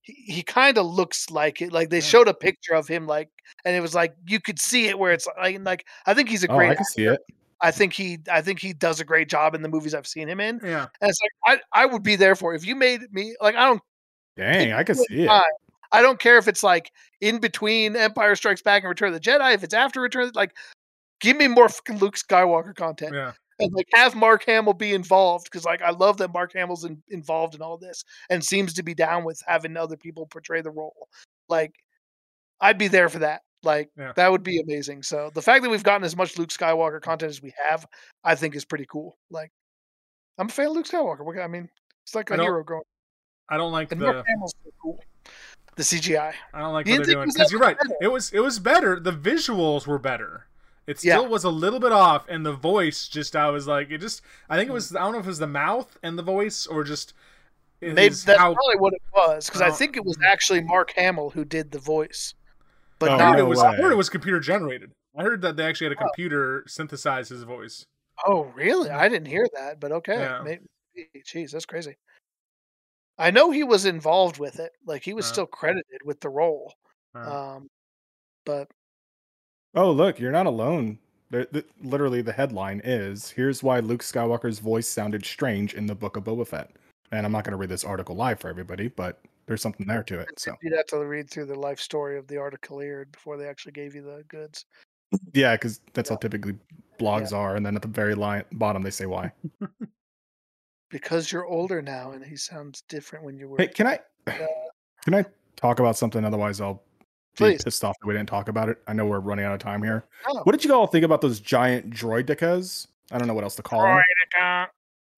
he, 0.02 0.14
he 0.14 0.44
kind 0.44 0.78
of 0.78 0.86
looks 0.86 1.30
like 1.30 1.62
it. 1.62 1.72
Like 1.72 1.90
they 1.90 1.98
Yeah. 1.98 2.02
showed 2.02 2.28
a 2.28 2.34
picture 2.34 2.74
of 2.74 2.88
him, 2.88 3.08
like, 3.08 3.30
and 3.64 3.76
it 3.76 3.80
was 3.80 3.96
like 3.96 4.16
you 4.28 4.40
could 4.42 4.60
see 4.60 4.88
it 4.88 4.98
where 5.00 5.14
it's 5.14 5.28
like, 5.38 5.60
like 5.62 5.86
I 6.06 6.14
think 6.14 6.30
he's 6.30 6.44
a 6.44 6.52
Oh, 6.52 6.58
great. 6.58 6.72
I 6.72 6.76
can 6.76 6.86
see 6.86 7.06
it. 7.06 7.20
I 7.62 7.72
think 7.72 7.94
he, 7.94 8.18
I 8.30 8.42
think 8.42 8.60
he 8.60 8.74
does 8.74 9.00
a 9.00 9.06
great 9.06 9.30
job 9.30 9.56
in 9.56 9.62
the 9.62 9.70
movies 9.70 9.94
I've 9.94 10.08
seen 10.08 10.28
him 10.28 10.42
in. 10.42 10.60
Yeah. 10.62 10.88
And 11.00 11.10
it's 11.10 11.20
like 11.22 11.62
I, 11.74 11.84
I 11.84 11.86
would 11.86 12.04
be 12.04 12.18
there 12.18 12.36
for 12.36 12.54
it. 12.54 12.58
if 12.58 12.66
you 12.66 12.76
made 12.76 13.02
me 13.14 13.36
like 13.40 13.56
I 13.56 13.68
don't, 13.68 13.82
Dang, 14.36 14.74
I 14.74 14.84
can 14.84 14.96
see 14.96 15.24
it. 15.24 15.44
I 15.94 16.02
don't 16.02 16.20
care 16.20 16.38
if 16.38 16.48
it's 16.48 16.64
like 16.64 16.92
in 17.22 17.40
between 17.40 17.96
Empire 17.96 18.36
Strikes 18.36 18.62
Back 18.62 18.84
and 18.84 18.90
Return 18.90 19.10
of 19.10 19.14
the 19.14 19.20
Jedi. 19.20 19.54
If 19.54 19.64
it's 19.64 19.74
after 19.74 20.02
Return, 20.02 20.32
like, 20.34 20.54
give 21.22 21.38
me 21.38 21.48
more 21.48 21.70
fucking 21.70 22.00
Luke 22.00 22.16
Skywalker 22.16 22.76
content. 22.76 23.14
Yeah. 23.14 23.32
and 23.60 23.72
like 23.74 23.88
have 23.94 24.16
Mark 24.16 24.44
Hamill 24.46 24.74
be 24.74 24.94
involved 24.94 25.46
because 25.46 25.64
like 25.64 25.82
I 25.84 25.92
love 25.92 26.18
that 26.18 26.34
Mark 26.34 26.52
Hamill's 26.54 26.84
in, 26.84 27.02
involved 27.10 27.54
in 27.56 27.62
all 27.62 27.78
this 27.78 28.04
and 28.32 28.44
seems 28.44 28.74
to 28.74 28.84
be 28.84 28.96
down 28.96 29.24
with 29.24 29.42
having 29.48 29.78
other 29.78 29.96
people 29.96 30.26
portray 30.26 30.62
the 30.62 30.72
role. 30.72 31.08
Like 31.48 31.76
I'd 32.60 32.80
be 32.80 32.88
there 32.88 33.08
for 33.10 33.20
that. 33.20 33.44
Like 33.62 33.92
Yeah. 33.96 34.12
that 34.16 34.32
would 34.32 34.42
be 34.44 34.60
amazing. 34.60 35.04
So 35.04 35.30
the 35.36 35.42
fact 35.42 35.64
that 35.64 35.70
we've 35.70 35.84
gotten 35.84 36.04
as 36.04 36.18
much 36.18 36.38
Luke 36.38 36.50
Skywalker 36.50 37.00
content 37.00 37.30
as 37.30 37.42
we 37.44 37.54
have, 37.64 37.86
I 38.24 38.34
think 38.36 38.56
is 38.56 38.66
pretty 38.66 38.88
cool. 38.90 39.18
Like 39.30 39.52
I'm 40.40 40.48
a 40.48 40.50
fan 40.50 40.66
of 40.68 40.74
Luke 40.74 40.88
Skywalker. 40.88 41.42
I 41.42 41.48
mean, 41.48 41.70
it's 42.04 42.16
like 42.16 42.32
a 42.32 42.42
hero 42.42 42.64
growing. 42.64 42.84
I 43.50 43.58
don't 43.58 43.72
like 43.72 43.92
And 43.92 44.02
the. 44.02 44.06
Mark 44.12 44.26
Hamill's 44.28 44.56
so 44.64 44.72
cool. 44.82 45.00
The 45.76 45.84
CGI. 45.84 46.34
I 46.54 46.60
don't 46.60 46.74
like 46.74 46.86
You 46.88 46.98
what 46.98 47.06
they're 47.06 47.16
doing 47.16 47.30
because 47.34 47.52
you're 47.52 47.60
right. 47.62 47.78
better? 47.78 47.96
It 48.02 48.08
was 48.10 48.32
it 48.32 48.40
was 48.40 48.60
better. 48.60 49.00
The 49.00 49.12
visuals 49.12 49.88
were 49.88 50.00
better. 50.00 50.46
It 50.86 51.04
Yeah. 51.04 51.18
still 51.18 51.28
was 51.30 51.44
a 51.44 51.50
little 51.50 51.80
bit 51.80 51.92
off, 51.92 52.26
and 52.28 52.46
the 52.46 52.52
voice 52.54 53.08
just 53.08 53.36
I 53.36 53.50
was 53.50 53.68
like, 53.68 53.90
it 53.90 54.00
just 54.00 54.22
I 54.50 54.58
think 54.58 54.70
it 54.70 54.74
was 54.74 54.96
I 54.96 55.00
don't 55.00 55.14
know 55.14 55.20
if 55.20 55.26
it 55.26 55.30
was 55.30 55.40
the 55.40 55.48
mouth 55.48 55.98
and 56.04 56.18
the 56.18 56.24
voice 56.24 56.68
or 56.68 56.84
just 56.84 57.14
Maybe 57.82 57.96
that's 57.96 58.24
how 58.26 58.54
probably 58.54 58.78
what 58.78 58.94
it 58.94 59.02
was 59.14 59.48
because 59.48 59.62
I 59.62 59.70
Oh. 59.70 59.74
think 59.74 59.98
it 59.98 60.06
was 60.06 60.18
actually 60.26 60.62
Mark 60.62 60.94
Hamill 60.96 61.32
who 61.32 61.44
did 61.44 61.72
the 61.72 61.80
voice, 61.80 62.34
but 63.00 63.10
Oh, 63.12 63.18
not. 63.18 63.40
it 63.40 63.44
was 63.44 63.60
I 63.60 63.76
heard 63.76 63.92
it 63.92 63.96
was 63.96 64.10
computer 64.10 64.40
generated. 64.40 64.92
I 65.18 65.24
heard 65.24 65.42
that 65.42 65.58
they 65.58 65.66
actually 65.66 65.90
had 65.90 65.98
a 65.98 66.02
oh. 66.02 66.06
computer 66.08 66.64
synthesize 66.68 67.30
his 67.30 67.44
voice. 67.44 67.86
Oh, 68.26 68.44
really? 68.56 68.90
I 68.90 69.10
didn't 69.10 69.28
hear 69.28 69.46
that, 69.56 69.80
but 69.80 69.92
okay. 69.92 70.20
Yeah. 70.20 70.42
Maybe. 70.44 70.64
Jeez, 71.26 71.52
that's 71.52 71.66
crazy. 71.66 71.98
I 73.18 73.32
know 73.32 73.52
he 73.52 73.64
was 73.64 73.86
involved 73.86 74.40
with 74.40 74.60
it. 74.60 74.72
Like 74.86 75.04
he 75.04 75.14
was 75.14 75.26
Uh. 75.26 75.34
still 75.34 75.46
credited 75.46 76.02
with 76.06 76.20
the 76.20 76.30
role. 76.30 76.74
Uh, 77.16 77.56
Um, 77.56 77.70
but 78.46 78.70
Oh, 79.76 79.92
look, 79.92 80.20
you're 80.20 80.32
not 80.32 80.46
alone. 80.46 81.00
The, 81.32 81.48
the, 81.52 81.66
literally, 81.82 82.22
the 82.22 82.32
headline 82.34 82.80
is 82.84 83.30
Here's 83.32 83.64
why 83.64 83.80
Luke 83.80 84.02
Skywalker's 84.04 84.60
voice 84.60 84.88
sounded 84.88 85.26
strange 85.26 85.74
in 85.74 85.88
the 85.88 85.96
Book 85.96 86.16
of 86.16 86.24
Boba 86.24 86.46
Fett. 86.48 86.72
And 87.12 87.26
I'm 87.26 87.32
not 87.32 87.44
going 87.44 87.52
to 87.52 87.58
read 87.58 87.70
this 87.70 87.84
article 87.84 88.16
live 88.16 88.40
for 88.40 88.50
everybody, 88.50 88.88
but 88.88 89.20
there's 89.46 89.62
something 89.62 89.86
there 89.88 90.04
to 90.04 90.20
it. 90.20 90.40
So, 90.40 90.56
you'd 90.62 90.76
have 90.76 90.86
to 90.88 91.00
read 91.06 91.30
through 91.30 91.46
the 91.46 91.56
life 91.60 91.80
story 91.80 92.18
of 92.18 92.28
the 92.28 92.38
articleer 92.38 93.06
before 93.12 93.38
they 93.38 93.48
actually 93.48 93.74
gave 93.74 93.94
you 93.96 94.02
the 94.04 94.24
goods. 94.28 94.66
yeah, 95.34 95.56
because 95.56 95.82
that's 95.94 96.10
how 96.10 96.16
typically 96.16 96.56
blogs 97.00 97.34
are. 97.34 97.56
And 97.56 97.66
then 97.66 97.76
at 97.76 97.82
the 97.82 97.88
very 97.88 98.16
line, 98.16 98.44
bottom, 98.54 98.82
they 98.84 98.90
say 98.92 99.06
why. 99.06 99.32
Because 100.94 101.32
you're 101.32 101.48
older 101.48 101.82
now, 101.82 102.12
and 102.12 102.24
he 102.24 102.36
sounds 102.36 102.82
different 102.88 103.26
when 103.26 103.36
you 103.36 103.48
were. 103.50 103.58
Hey, 103.58 103.68
can 103.68 103.88
I 103.88 104.00
Uh, 104.28 104.34
can 105.04 105.16
I 105.16 105.26
talk 105.56 105.80
about 105.80 105.98
something? 105.98 106.24
Otherwise, 106.24 106.62
I'll 106.62 106.76
be 106.76 107.06
Please. 107.36 107.64
pissed 107.64 107.84
off 107.84 107.96
that 108.00 108.06
we 108.06 108.14
didn't 108.14 108.30
talk 108.30 108.48
about 108.48 108.70
it. 108.70 108.78
I 108.86 108.94
know 108.94 109.08
we're 109.08 109.20
running 109.20 109.44
out 109.44 109.54
of 109.54 109.60
time 109.60 109.82
here. 109.82 110.04
Oh. 110.28 110.42
What 110.44 110.52
did 110.52 110.64
you 110.64 110.72
all 110.72 110.86
think 110.86 111.04
about 111.04 111.22
those 111.22 111.40
giant 111.40 111.90
droidekas? 111.90 112.86
I 113.12 113.18
don't 113.18 113.28
know 113.28 113.34
what 113.34 113.44
else 113.44 113.56
to 113.56 113.64
call 113.64 113.82
them. 113.82 114.68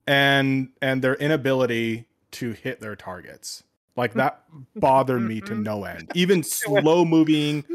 and 0.08 0.70
and 0.82 1.02
their 1.02 1.16
inability 1.16 2.06
to 2.32 2.54
hit 2.54 2.80
their 2.80 2.96
targets. 2.96 3.64
Like 3.98 4.14
that 4.14 4.44
bothered 4.78 5.24
me 5.24 5.42
to 5.42 5.56
no 5.56 5.84
end. 5.84 6.10
Even 6.16 6.42
slow 6.44 7.04
moving 7.04 7.66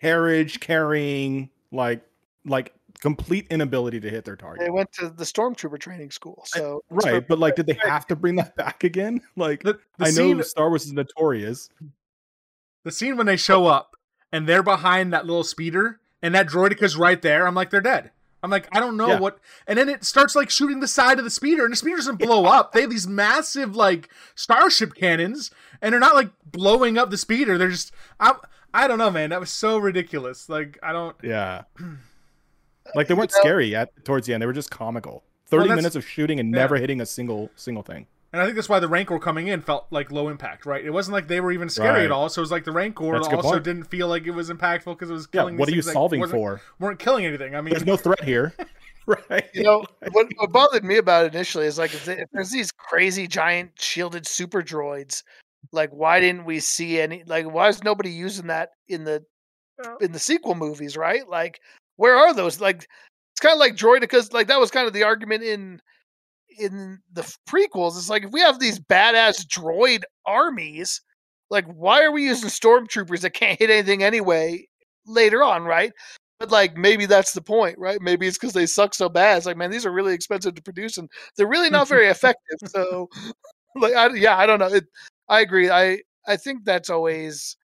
carriage 0.00 0.60
carrying 0.60 1.50
like 1.70 2.00
like 2.46 2.72
complete 3.02 3.46
inability 3.50 3.98
to 4.00 4.08
hit 4.08 4.24
their 4.24 4.36
target. 4.36 4.64
They 4.64 4.70
went 4.70 4.92
to 4.92 5.10
the 5.10 5.24
stormtrooper 5.24 5.78
training 5.78 6.12
school, 6.12 6.42
so 6.46 6.82
it's 6.90 7.04
Right, 7.04 7.26
but 7.26 7.38
like 7.40 7.56
did 7.56 7.66
they 7.66 7.76
have 7.82 8.06
to 8.06 8.16
bring 8.16 8.36
that 8.36 8.56
back 8.56 8.84
again? 8.84 9.20
Like 9.36 9.62
the, 9.64 9.74
the 9.98 10.04
I 10.06 10.06
know 10.06 10.10
scene 10.10 10.42
Star 10.44 10.68
Wars 10.68 10.86
is 10.86 10.92
notorious. 10.92 11.68
the 12.84 12.92
scene 12.92 13.16
when 13.16 13.26
they 13.26 13.36
show 13.36 13.66
up 13.66 13.96
and 14.30 14.46
they're 14.48 14.62
behind 14.62 15.12
that 15.12 15.26
little 15.26 15.42
speeder 15.44 16.00
and 16.22 16.34
that 16.34 16.46
droideka's 16.48 16.96
right 16.96 17.20
there, 17.20 17.46
I'm 17.46 17.54
like, 17.54 17.70
they're 17.70 17.80
dead. 17.80 18.12
I'm 18.44 18.50
like, 18.50 18.68
I 18.74 18.80
don't 18.80 18.96
know 18.96 19.08
Yeah. 19.08 19.18
what. 19.20 19.38
And 19.66 19.78
then 19.78 19.88
it 19.88 20.04
starts 20.04 20.34
like 20.36 20.50
shooting 20.50 20.80
the 20.80 20.88
side 20.88 21.18
of 21.18 21.24
the 21.24 21.30
speeder, 21.30 21.64
and 21.64 21.72
the 21.72 21.76
speeder 21.76 21.96
doesn't 21.96 22.18
blow 22.18 22.44
up. 22.44 22.72
They 22.72 22.80
have 22.82 22.90
these 22.90 23.06
massive 23.08 23.74
like 23.76 24.08
starship 24.34 24.94
cannons, 24.94 25.50
and 25.80 25.92
they're 25.92 26.00
not 26.00 26.14
like 26.14 26.30
blowing 26.44 26.98
up 26.98 27.10
the 27.10 27.16
speeder. 27.18 27.56
They're 27.58 27.70
just, 27.70 27.92
I, 28.20 28.34
I 28.74 28.86
don't 28.88 28.98
know, 28.98 29.10
man. 29.10 29.30
That 29.30 29.40
was 29.40 29.50
so 29.50 29.78
ridiculous. 29.78 30.48
Like, 30.48 30.78
I 30.82 30.92
don't. 30.92 31.16
Yeah. 31.22 31.62
Like 32.94 33.08
they 33.08 33.14
weren't 33.14 33.30
You 33.32 33.38
know- 33.38 33.42
scary 33.42 33.74
at 33.76 34.04
towards 34.04 34.26
the 34.26 34.34
end. 34.34 34.42
They 34.42 34.46
were 34.46 34.52
just 34.52 34.70
comical. 34.70 35.24
30 35.46 35.64
that's- 35.64 35.76
minutes 35.76 35.96
of 35.96 36.06
shooting 36.06 36.40
and 36.40 36.50
yeah. 36.52 36.60
never 36.60 36.76
hitting 36.76 37.00
a 37.00 37.06
single 37.06 37.50
single 37.56 37.82
thing. 37.82 38.06
And 38.32 38.40
I 38.40 38.46
think 38.46 38.56
that's 38.56 38.68
why 38.68 38.80
the 38.80 38.88
Rancor 38.88 39.18
coming 39.18 39.48
in 39.48 39.60
felt 39.60 39.86
like 39.90 40.10
low 40.10 40.28
impact, 40.28 40.64
right? 40.64 40.82
It 40.82 40.88
wasn't 40.90 41.12
like 41.12 41.28
they 41.28 41.38
were 41.42 41.52
even 41.52 41.68
scary 41.68 41.90
Right. 41.90 42.04
at 42.06 42.10
all. 42.10 42.30
So 42.30 42.40
it 42.40 42.44
was 42.44 42.50
like 42.50 42.64
the 42.64 42.72
Rancor 42.72 43.12
That's 43.12 43.26
a 43.26 43.30
good 43.30 43.36
also 43.36 43.50
point. 43.50 43.64
didn't 43.64 43.84
feel 43.84 44.08
like 44.08 44.26
it 44.26 44.30
was 44.30 44.48
impactful 44.48 44.86
because 44.94 45.10
it 45.10 45.12
was 45.12 45.28
Yeah, 45.34 45.40
killing. 45.42 45.58
what 45.58 45.68
are 45.68 45.72
you 45.72 45.82
solving 45.82 46.20
wasn't- 46.20 46.38
for? 46.38 46.60
Weren't 46.78 46.98
killing 46.98 47.26
anything. 47.26 47.54
I 47.54 47.60
mean, 47.60 47.72
There's 47.74 47.84
no 47.84 47.98
threat 47.98 48.24
here. 48.24 48.54
right. 49.06 49.50
you 49.52 49.64
know 49.64 49.84
what, 50.12 50.28
what 50.36 50.52
bothered 50.52 50.84
me 50.84 50.96
about 50.96 51.26
it 51.26 51.34
initially 51.34 51.66
is 51.66 51.76
like 51.76 51.92
if, 51.92 52.04
they, 52.04 52.18
if 52.20 52.28
there's 52.32 52.52
these 52.52 52.70
crazy 52.70 53.26
giant 53.26 53.72
shielded 53.74 54.26
super 54.28 54.62
droids 54.62 55.24
like 55.72 55.90
why 55.90 56.20
didn't 56.20 56.44
we 56.44 56.60
see 56.60 57.00
any 57.00 57.24
like 57.26 57.44
why 57.46 57.66
is 57.66 57.82
nobody 57.82 58.10
using 58.10 58.46
that 58.46 58.70
in 58.88 59.02
the 59.02 59.24
in 60.00 60.12
the 60.12 60.20
sequel 60.20 60.54
movies 60.54 60.96
right 60.96 61.28
like 61.28 61.58
where 61.96 62.16
are 62.16 62.34
those 62.34 62.60
like 62.60 62.88
it's 63.32 63.40
kind 63.40 63.52
of 63.52 63.60
like 63.60 63.76
droidekas 63.76 64.32
like 64.32 64.46
that 64.48 64.60
was 64.60 64.70
kind 64.70 64.86
of 64.86 64.92
the 64.92 65.02
argument 65.02 65.42
in 65.42 65.80
in 66.58 66.98
the 67.12 67.22
prequels 67.48 67.96
it's 67.96 68.10
like 68.10 68.24
if 68.24 68.30
we 68.30 68.40
have 68.40 68.60
these 68.60 68.78
badass 68.78 69.46
droid 69.46 70.02
armies 70.26 71.00
like 71.50 71.66
why 71.66 72.02
are 72.02 72.12
we 72.12 72.24
using 72.24 72.48
stormtroopers 72.48 73.20
that 73.20 73.30
can't 73.30 73.58
hit 73.58 73.70
anything 73.70 74.02
anyway 74.02 74.62
later 75.06 75.42
on 75.42 75.62
right 75.64 75.92
but 76.42 76.50
like 76.50 76.76
maybe 76.76 77.06
that's 77.06 77.32
the 77.32 77.40
point, 77.40 77.78
right? 77.78 78.00
Maybe 78.00 78.26
it's 78.26 78.36
because 78.36 78.52
they 78.52 78.66
suck 78.66 78.94
so 78.94 79.08
bad. 79.08 79.36
It's 79.36 79.46
like, 79.46 79.56
man, 79.56 79.70
these 79.70 79.86
are 79.86 79.92
really 79.92 80.12
expensive 80.12 80.56
to 80.56 80.62
produce, 80.62 80.98
and 80.98 81.08
they're 81.36 81.46
really 81.46 81.70
not 81.70 81.86
very 81.88 82.08
effective. 82.08 82.58
So, 82.66 83.08
like, 83.76 83.94
I, 83.94 84.08
yeah, 84.14 84.36
I 84.36 84.44
don't 84.46 84.58
know. 84.58 84.66
It, 84.66 84.84
I 85.28 85.40
agree. 85.40 85.70
I 85.70 86.00
I 86.26 86.36
think 86.36 86.64
that's 86.64 86.90
always 86.90 87.56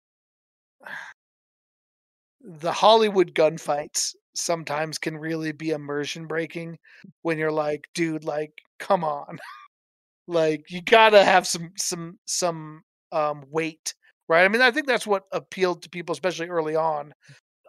the 2.48 2.72
Hollywood 2.72 3.34
gunfights. 3.34 4.14
Sometimes 4.34 4.98
can 4.98 5.18
really 5.18 5.52
be 5.52 5.70
immersion 5.70 6.26
breaking 6.26 6.78
when 7.22 7.38
you're 7.38 7.52
like, 7.52 7.88
dude, 7.94 8.24
like, 8.24 8.52
come 8.78 9.04
on, 9.04 9.38
like 10.28 10.64
you 10.70 10.82
gotta 10.82 11.24
have 11.24 11.46
some 11.46 11.72
some 11.76 12.18
some 12.26 12.82
um 13.12 13.44
weight, 13.50 13.94
right? 14.28 14.44
I 14.44 14.48
mean, 14.48 14.62
I 14.62 14.70
think 14.70 14.86
that's 14.86 15.06
what 15.06 15.24
appealed 15.32 15.82
to 15.82 15.90
people, 15.90 16.12
especially 16.14 16.48
early 16.48 16.76
on 16.76 17.14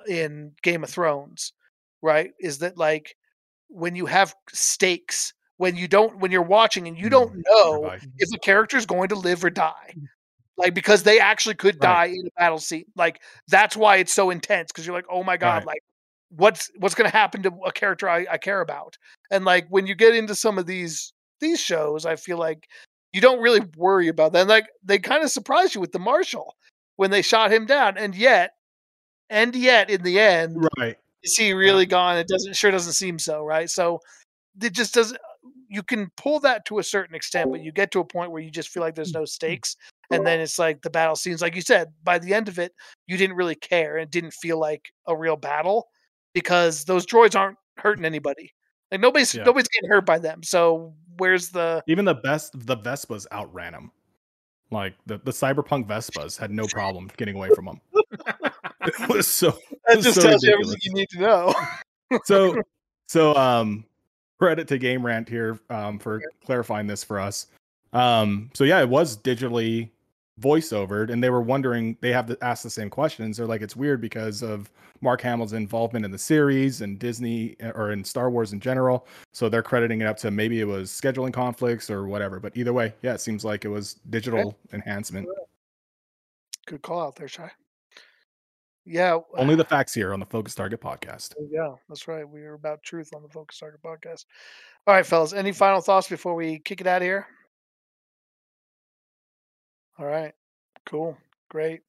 in 0.07 0.53
Game 0.63 0.84
of 0.84 0.89
Thrones, 0.89 1.53
right? 2.01 2.32
Is 2.39 2.59
that 2.59 2.77
like 2.77 3.15
when 3.69 3.95
you 3.95 4.05
have 4.07 4.36
stakes, 4.53 5.34
when 5.57 5.75
you 5.75 5.88
don't, 5.88 6.19
when 6.19 6.32
you're 6.32 6.41
watching 6.41 6.88
and 6.88 6.97
you 6.97 7.09
don't 7.09 7.34
know 7.49 7.91
if 8.17 8.30
a 8.36 8.39
character 8.39 8.77
is 8.77 8.86
going 8.86 9.09
to 9.09 9.15
live 9.15 9.43
or 9.43 9.49
die, 9.49 9.93
like 10.60 10.74
because 10.74 11.03
they 11.03 11.20
actually 11.20 11.55
could 11.55 11.80
die 11.80 12.05
in 12.05 12.28
a 12.28 12.39
battle 12.39 12.60
scene. 12.60 12.86
Like 12.95 13.22
that's 13.47 13.76
why 13.76 13.95
it's 13.95 14.14
so 14.14 14.30
intense 14.30 14.72
because 14.72 14.86
you're 14.86 14.95
like, 14.95 15.07
oh 15.10 15.24
my 15.24 15.38
god, 15.38 15.66
Right. 15.66 15.68
like 15.68 15.84
what's 16.30 16.70
what's 16.78 16.95
going 16.95 17.10
to 17.10 17.16
happen 17.16 17.41
to 17.43 17.51
a 17.66 17.72
character 17.72 18.07
I, 18.07 18.28
I 18.30 18.38
care 18.38 18.62
about? 18.62 18.97
And 19.32 19.45
like 19.45 19.68
when 19.70 19.88
you 19.88 19.95
get 19.95 20.16
into 20.16 20.36
some 20.36 20.57
of 20.57 20.66
these 20.66 21.14
these 21.39 21.60
shows, 21.60 22.05
I 22.05 22.18
feel 22.18 22.38
like 22.38 22.68
you 23.14 23.22
don't 23.22 23.41
really 23.41 23.62
worry 23.78 24.10
about 24.10 24.34
that. 24.34 24.41
And 24.41 24.49
like 24.49 24.68
they 24.84 24.99
kind 24.99 25.24
of 25.24 25.32
surprise 25.32 25.74
you 25.74 25.82
with 25.82 25.93
the 25.93 25.99
Marshal 25.99 26.55
when 26.97 27.10
they 27.12 27.22
shot 27.22 27.51
him 27.51 27.66
down, 27.66 27.97
and 27.97 28.14
yet, 28.14 28.51
and 29.30 29.55
yet, 29.55 29.89
in 29.89 30.03
the 30.03 30.20
end, 30.20 30.68
Right. 30.78 30.97
is 31.24 31.38
he 31.38 31.53
really 31.53 31.86
gone? 31.86 32.18
It 32.18 32.28
doesn't 32.28 32.57
sure 32.57 32.72
doesn't 32.72 32.93
seem 32.93 33.18
so, 33.18 33.43
right? 33.45 33.70
So 33.70 34.01
it 34.62 34.74
just 34.74 34.93
doesn't. 34.93 35.20
You 35.70 35.84
can 35.84 36.12
pull 36.18 36.41
that 36.41 36.66
to 36.66 36.80
a 36.80 36.84
certain 36.84 37.16
extent, 37.16 37.51
but 37.51 37.62
you 37.62 37.72
get 37.72 37.91
to 37.91 37.99
a 37.99 38.05
point 38.05 38.32
where 38.32 38.41
you 38.41 38.51
just 38.51 38.70
feel 38.70 38.84
like 38.84 38.95
there's 38.95 39.12
mm, 39.12 39.16
no 39.16 39.22
mm. 39.22 39.30
stakes, 39.30 39.78
and 40.12 40.26
then 40.26 40.39
it's 40.39 40.60
like 40.60 40.82
the 40.82 40.89
battle 40.89 41.16
scenes, 41.16 41.41
like 41.41 41.55
you 41.55 41.62
said. 41.62 41.89
By 42.03 42.20
the 42.20 42.34
end 42.34 42.47
of 42.47 42.60
it, 42.60 42.74
you 43.07 43.18
didn't 43.18 43.36
really 43.36 43.55
care, 43.55 43.97
and 43.97 44.03
it 44.03 44.12
didn't 44.12 44.34
feel 44.34 44.60
like 44.60 44.91
a 45.07 45.16
real 45.16 45.36
battle 45.36 45.88
because 46.34 46.86
those 46.86 47.05
droids 47.05 47.38
aren't 47.38 47.57
hurting 47.78 48.05
anybody. 48.05 48.53
Like 48.91 49.01
nobody's 49.01 49.34
Yeah. 49.36 49.43
nobody's 49.43 49.68
getting 49.68 49.89
hurt 49.89 50.05
by 50.05 50.20
them. 50.20 50.43
So 50.43 50.95
where's 51.18 51.49
the 51.49 51.84
Even 51.88 52.05
the 52.05 52.16
best, 52.16 52.53
the 52.53 52.78
Vespas 52.78 53.26
outran 53.32 53.74
him. 53.74 53.91
Like 54.72 54.95
the, 55.05 55.18
the 55.18 55.32
cyberpunk 55.32 55.88
Vespas 55.88 56.38
had 56.38 56.51
no 56.51 56.68
problem 56.68 57.10
getting 57.18 57.36
away 57.36 57.49
from 57.55 57.66
them 57.66 57.82
it 58.82 59.10
was 59.10 59.28
so. 59.28 59.51
that 59.86 59.97
was 59.97 60.05
just 60.05 60.22
so 60.22 60.28
tells 60.30 60.43
you 60.43 60.53
everything 60.53 60.78
you 60.82 60.93
need 60.93 61.10
to 61.10 61.20
know. 61.20 61.53
So, 62.24 62.55
so 63.07 63.36
um, 63.36 63.86
credit 64.39 64.68
to 64.70 64.78
Game 64.78 65.05
Rant 65.05 65.28
here 65.28 65.60
um 65.70 65.99
for 65.99 66.22
clarifying 66.45 66.88
this 66.88 67.03
for 67.03 67.20
us. 67.20 67.47
Um, 67.93 68.49
so 68.53 68.64
yeah, 68.64 68.82
it 68.82 68.89
was 68.89 69.18
digitally 69.18 69.89
voiceovered, 70.39 71.11
and 71.11 71.23
they 71.23 71.29
were 71.29 71.41
wondering. 71.41 71.97
They 72.01 72.11
have 72.11 72.25
to 72.27 72.37
ask 72.41 72.63
the 72.63 72.69
same 72.69 72.89
questions. 72.89 73.37
They're 73.37 73.45
like, 73.45 73.61
it's 73.61 73.75
weird 73.75 74.01
because 74.01 74.41
of 74.41 74.71
Mark 75.01 75.21
Hamill's 75.21 75.53
involvement 75.53 76.05
in 76.05 76.11
the 76.11 76.17
series 76.17 76.81
and 76.81 76.99
Disney 76.99 77.55
uh, 77.61 77.71
or 77.71 77.91
in 77.91 78.03
Star 78.03 78.29
Wars 78.29 78.53
in 78.53 78.59
general. 78.59 79.07
So 79.33 79.49
they're 79.49 79.63
crediting 79.63 80.01
it 80.01 80.05
up 80.07 80.17
to 80.17 80.31
maybe 80.31 80.59
it 80.61 80.65
was 80.65 80.89
scheduling 80.89 81.33
conflicts 81.33 81.89
or 81.89 82.07
whatever. 82.07 82.39
But 82.39 82.55
either 82.57 82.73
way, 82.73 82.93
yeah, 83.01 83.13
it 83.13 83.21
seems 83.21 83.45
like 83.45 83.65
it 83.65 83.69
was 83.69 83.95
digital 84.09 84.57
enhancement. 84.73 85.27
Good 86.67 86.81
call 86.81 87.01
out 87.01 87.15
there, 87.15 87.27
Shy. 87.27 87.49
Yeah, 88.85 89.19
Only 89.35 89.55
the 89.55 89.65
facts 89.69 89.93
here 89.93 90.13
on 90.13 90.19
the 90.19 90.25
Focus 90.25 90.55
Target 90.55 90.81
podcast. 90.81 91.33
yeah. 91.51 91.73
That's 91.87 92.07
right. 92.07 92.27
We 92.27 92.41
are 92.41 92.55
about 92.55 92.81
truth 92.83 93.11
on 93.15 93.21
the 93.21 93.29
Focus 93.29 93.59
Target 93.59 93.81
podcast. 93.83 94.25
All 94.87 94.93
right, 94.95 95.05
fellas. 95.05 95.33
Any 95.33 95.51
final 95.51 95.81
thoughts 95.81 96.07
before 96.09 96.33
we 96.35 96.59
kick 96.59 96.81
it 96.81 96.87
out 96.87 97.01
of 97.01 97.05
here? 97.05 97.27
All 99.99 100.05
right. 100.05 100.33
Cool. 100.85 101.17
Great. 101.49 101.81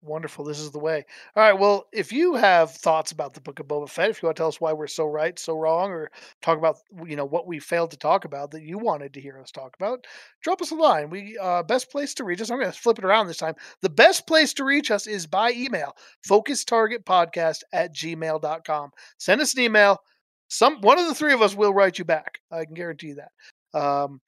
Wonderful. 0.00 0.44
This 0.44 0.60
is 0.60 0.70
the 0.70 0.78
way. 0.78 1.04
All 1.34 1.42
right. 1.42 1.58
Well, 1.58 1.88
if 1.92 2.12
you 2.12 2.34
have 2.36 2.70
thoughts 2.70 3.10
about 3.10 3.34
the 3.34 3.40
Book 3.40 3.58
of 3.58 3.66
Boba 3.66 3.88
Fett, 3.88 4.10
if 4.10 4.22
you 4.22 4.28
want 4.28 4.36
to 4.36 4.40
tell 4.40 4.48
us 4.48 4.60
why 4.60 4.72
we're 4.72 4.86
so 4.86 5.06
right, 5.06 5.36
so 5.36 5.58
wrong, 5.58 5.90
or 5.90 6.12
talk 6.40 6.56
about 6.56 6.76
you 7.04 7.16
know 7.16 7.24
what 7.24 7.48
we 7.48 7.58
failed 7.58 7.90
to 7.90 7.96
talk 7.96 8.24
about 8.24 8.52
that 8.52 8.62
you 8.62 8.78
wanted 8.78 9.12
to 9.14 9.20
hear 9.20 9.40
us 9.40 9.50
talk 9.50 9.74
about, 9.74 10.06
drop 10.40 10.62
us 10.62 10.70
a 10.70 10.76
line. 10.76 11.10
We 11.10 11.36
uh, 11.38 11.64
best 11.64 11.90
place 11.90 12.14
to 12.14 12.24
reach 12.24 12.40
us. 12.40 12.48
I'm 12.48 12.60
going 12.60 12.70
to 12.70 12.78
flip 12.78 13.00
it 13.00 13.04
around 13.04 13.26
this 13.26 13.38
time. 13.38 13.56
The 13.82 13.90
best 13.90 14.24
place 14.28 14.54
to 14.54 14.64
reach 14.64 14.92
us 14.92 15.08
is 15.08 15.26
by 15.26 15.50
email. 15.50 15.96
Focus 16.22 16.64
Target 16.64 17.04
Podcast 17.04 17.62
at 17.72 17.92
gmail.com. 17.92 18.90
Send 19.18 19.40
us 19.40 19.54
an 19.54 19.60
email. 19.62 19.98
Some 20.46 20.80
one 20.82 21.00
of 21.00 21.08
the 21.08 21.14
three 21.14 21.32
of 21.32 21.42
us 21.42 21.56
will 21.56 21.74
write 21.74 21.98
you 21.98 22.04
back. 22.04 22.38
I 22.52 22.64
can 22.64 22.74
guarantee 22.74 23.08
you 23.08 23.16
that. 23.16 23.78
Um, 23.78 24.20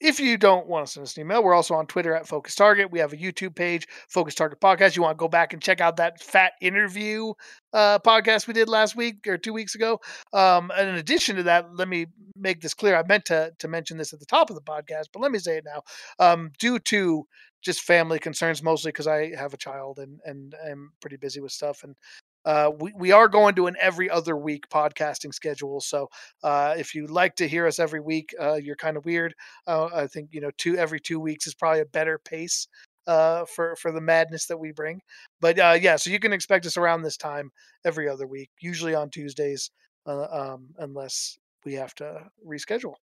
if 0.00 0.20
you 0.20 0.36
don't 0.38 0.68
want 0.68 0.86
to 0.86 0.92
send 0.92 1.04
us 1.04 1.16
an 1.16 1.22
email, 1.22 1.42
we're 1.42 1.54
also 1.54 1.74
on 1.74 1.86
Twitter 1.86 2.14
at 2.14 2.28
Focus 2.28 2.54
Target. 2.54 2.90
We 2.90 3.00
have 3.00 3.12
a 3.12 3.16
YouTube 3.16 3.56
page, 3.56 3.86
Focus 4.08 4.34
Target 4.34 4.60
Podcast. 4.60 4.94
You 4.94 5.02
want 5.02 5.18
to 5.18 5.22
go 5.22 5.28
back 5.28 5.52
and 5.52 5.60
check 5.60 5.80
out 5.80 5.96
that 5.96 6.22
fat 6.22 6.52
interview 6.60 7.32
uh, 7.72 7.98
podcast 7.98 8.46
we 8.46 8.54
did 8.54 8.68
last 8.68 8.94
week 8.94 9.26
or 9.26 9.36
two 9.36 9.52
weeks 9.52 9.74
ago. 9.74 10.00
Um, 10.32 10.70
and 10.76 10.88
in 10.88 10.94
addition 10.96 11.36
to 11.36 11.42
that, 11.44 11.74
let 11.74 11.88
me 11.88 12.06
make 12.36 12.60
this 12.60 12.74
clear. 12.74 12.96
I 12.96 13.02
meant 13.06 13.24
to 13.26 13.52
to 13.58 13.68
mention 13.68 13.98
this 13.98 14.12
at 14.12 14.20
the 14.20 14.26
top 14.26 14.50
of 14.50 14.56
the 14.56 14.62
podcast, 14.62 15.06
but 15.12 15.20
let 15.20 15.32
me 15.32 15.38
say 15.38 15.56
it 15.56 15.64
now. 15.64 15.82
Um, 16.24 16.52
due 16.58 16.78
to 16.78 17.26
just 17.60 17.80
family 17.80 18.20
concerns, 18.20 18.62
mostly 18.62 18.90
because 18.90 19.08
I 19.08 19.34
have 19.34 19.52
a 19.52 19.58
child 19.58 19.98
and 19.98 20.20
and 20.24 20.54
I'm 20.64 20.92
pretty 21.00 21.16
busy 21.16 21.40
with 21.40 21.52
stuff, 21.52 21.82
and 21.82 21.96
uh, 22.44 22.70
we, 22.78 22.92
we 22.96 23.12
are 23.12 23.28
going 23.28 23.54
to 23.54 23.66
an 23.66 23.76
every 23.80 24.08
other 24.08 24.36
week 24.36 24.68
podcasting 24.68 25.34
schedule. 25.34 25.80
So 25.80 26.08
uh, 26.42 26.74
if 26.78 26.94
you 26.94 27.06
like 27.06 27.36
to 27.36 27.48
hear 27.48 27.66
us 27.66 27.78
every 27.78 28.00
week, 28.00 28.34
uh, 28.40 28.54
you're 28.54 28.76
kind 28.76 28.96
of 28.96 29.04
weird. 29.04 29.34
Uh, 29.66 29.88
I 29.94 30.06
think 30.06 30.30
you 30.32 30.40
know 30.40 30.50
two 30.56 30.76
every 30.76 31.00
two 31.00 31.20
weeks 31.20 31.46
is 31.46 31.54
probably 31.54 31.80
a 31.80 31.86
better 31.86 32.18
pace 32.18 32.68
uh, 33.06 33.44
for 33.44 33.76
for 33.76 33.92
the 33.92 34.00
madness 34.00 34.46
that 34.46 34.58
we 34.58 34.72
bring. 34.72 35.00
But 35.40 35.58
uh, 35.58 35.78
yeah, 35.80 35.96
so 35.96 36.10
you 36.10 36.20
can 36.20 36.32
expect 36.32 36.66
us 36.66 36.76
around 36.76 37.02
this 37.02 37.16
time 37.16 37.50
every 37.84 38.08
other 38.08 38.26
week, 38.26 38.50
usually 38.60 38.94
on 38.94 39.10
Tuesdays, 39.10 39.70
um, 40.06 40.68
unless 40.78 41.38
we 41.64 41.74
have 41.74 41.94
to 41.96 42.22
reschedule. 42.46 42.94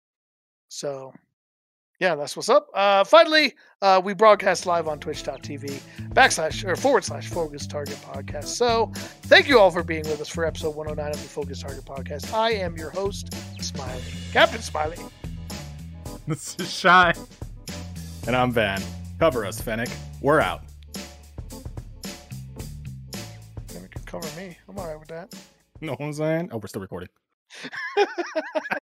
So 0.69 1.13
yeah, 2.01 2.15
that's 2.15 2.37
what's 2.37 2.49
up. 2.49 2.69
Uh, 2.75 3.05
finally, 3.05 3.55
uh, 3.83 4.01
we 4.05 4.15
broadcast 4.15 4.67
live 4.67 4.89
on 4.89 4.99
twitch.tv 4.99 5.81
backslash 6.11 6.65
or 6.67 6.77
forward 6.77 7.05
slash 7.05 7.29
focus 7.29 7.67
target 7.67 7.97
podcast. 7.97 8.47
So 8.47 8.91
thank 9.23 9.49
you 9.49 9.59
all 9.59 9.71
for 9.71 9.83
being 9.83 10.03
with 10.05 10.21
us 10.21 10.29
for 10.29 10.45
episode 10.45 10.75
109 10.75 11.11
of 11.15 11.23
the 11.23 11.29
Focus 11.29 11.63
Target 11.63 11.85
podcast. 11.85 12.33
I 12.33 12.51
am 12.53 12.77
your 12.77 12.91
host, 12.91 13.33
Smiley, 13.63 14.03
Captain 14.33 14.61
Smiley. 14.61 14.97
This 16.27 16.57
is 16.59 16.73
Shy. 16.73 17.13
And 18.27 18.35
I'm 18.35 18.51
Van. 18.51 18.81
Cover 19.19 19.45
us, 19.45 19.61
Fennec. 19.61 19.91
We're 20.23 20.41
out. 20.41 20.63
Can 23.69 23.89
cover 24.07 24.27
me. 24.41 24.57
I'm 24.67 24.79
all 24.79 24.87
right 24.87 24.99
with 24.99 25.09
that. 25.09 25.35
You 25.81 25.89
know 25.89 25.97
what 25.99 26.07
I'm 26.07 26.13
saying? 26.15 26.49
Oh, 26.51 26.59
we're 26.59 26.69
still 26.69 26.81
recording. 26.81 27.11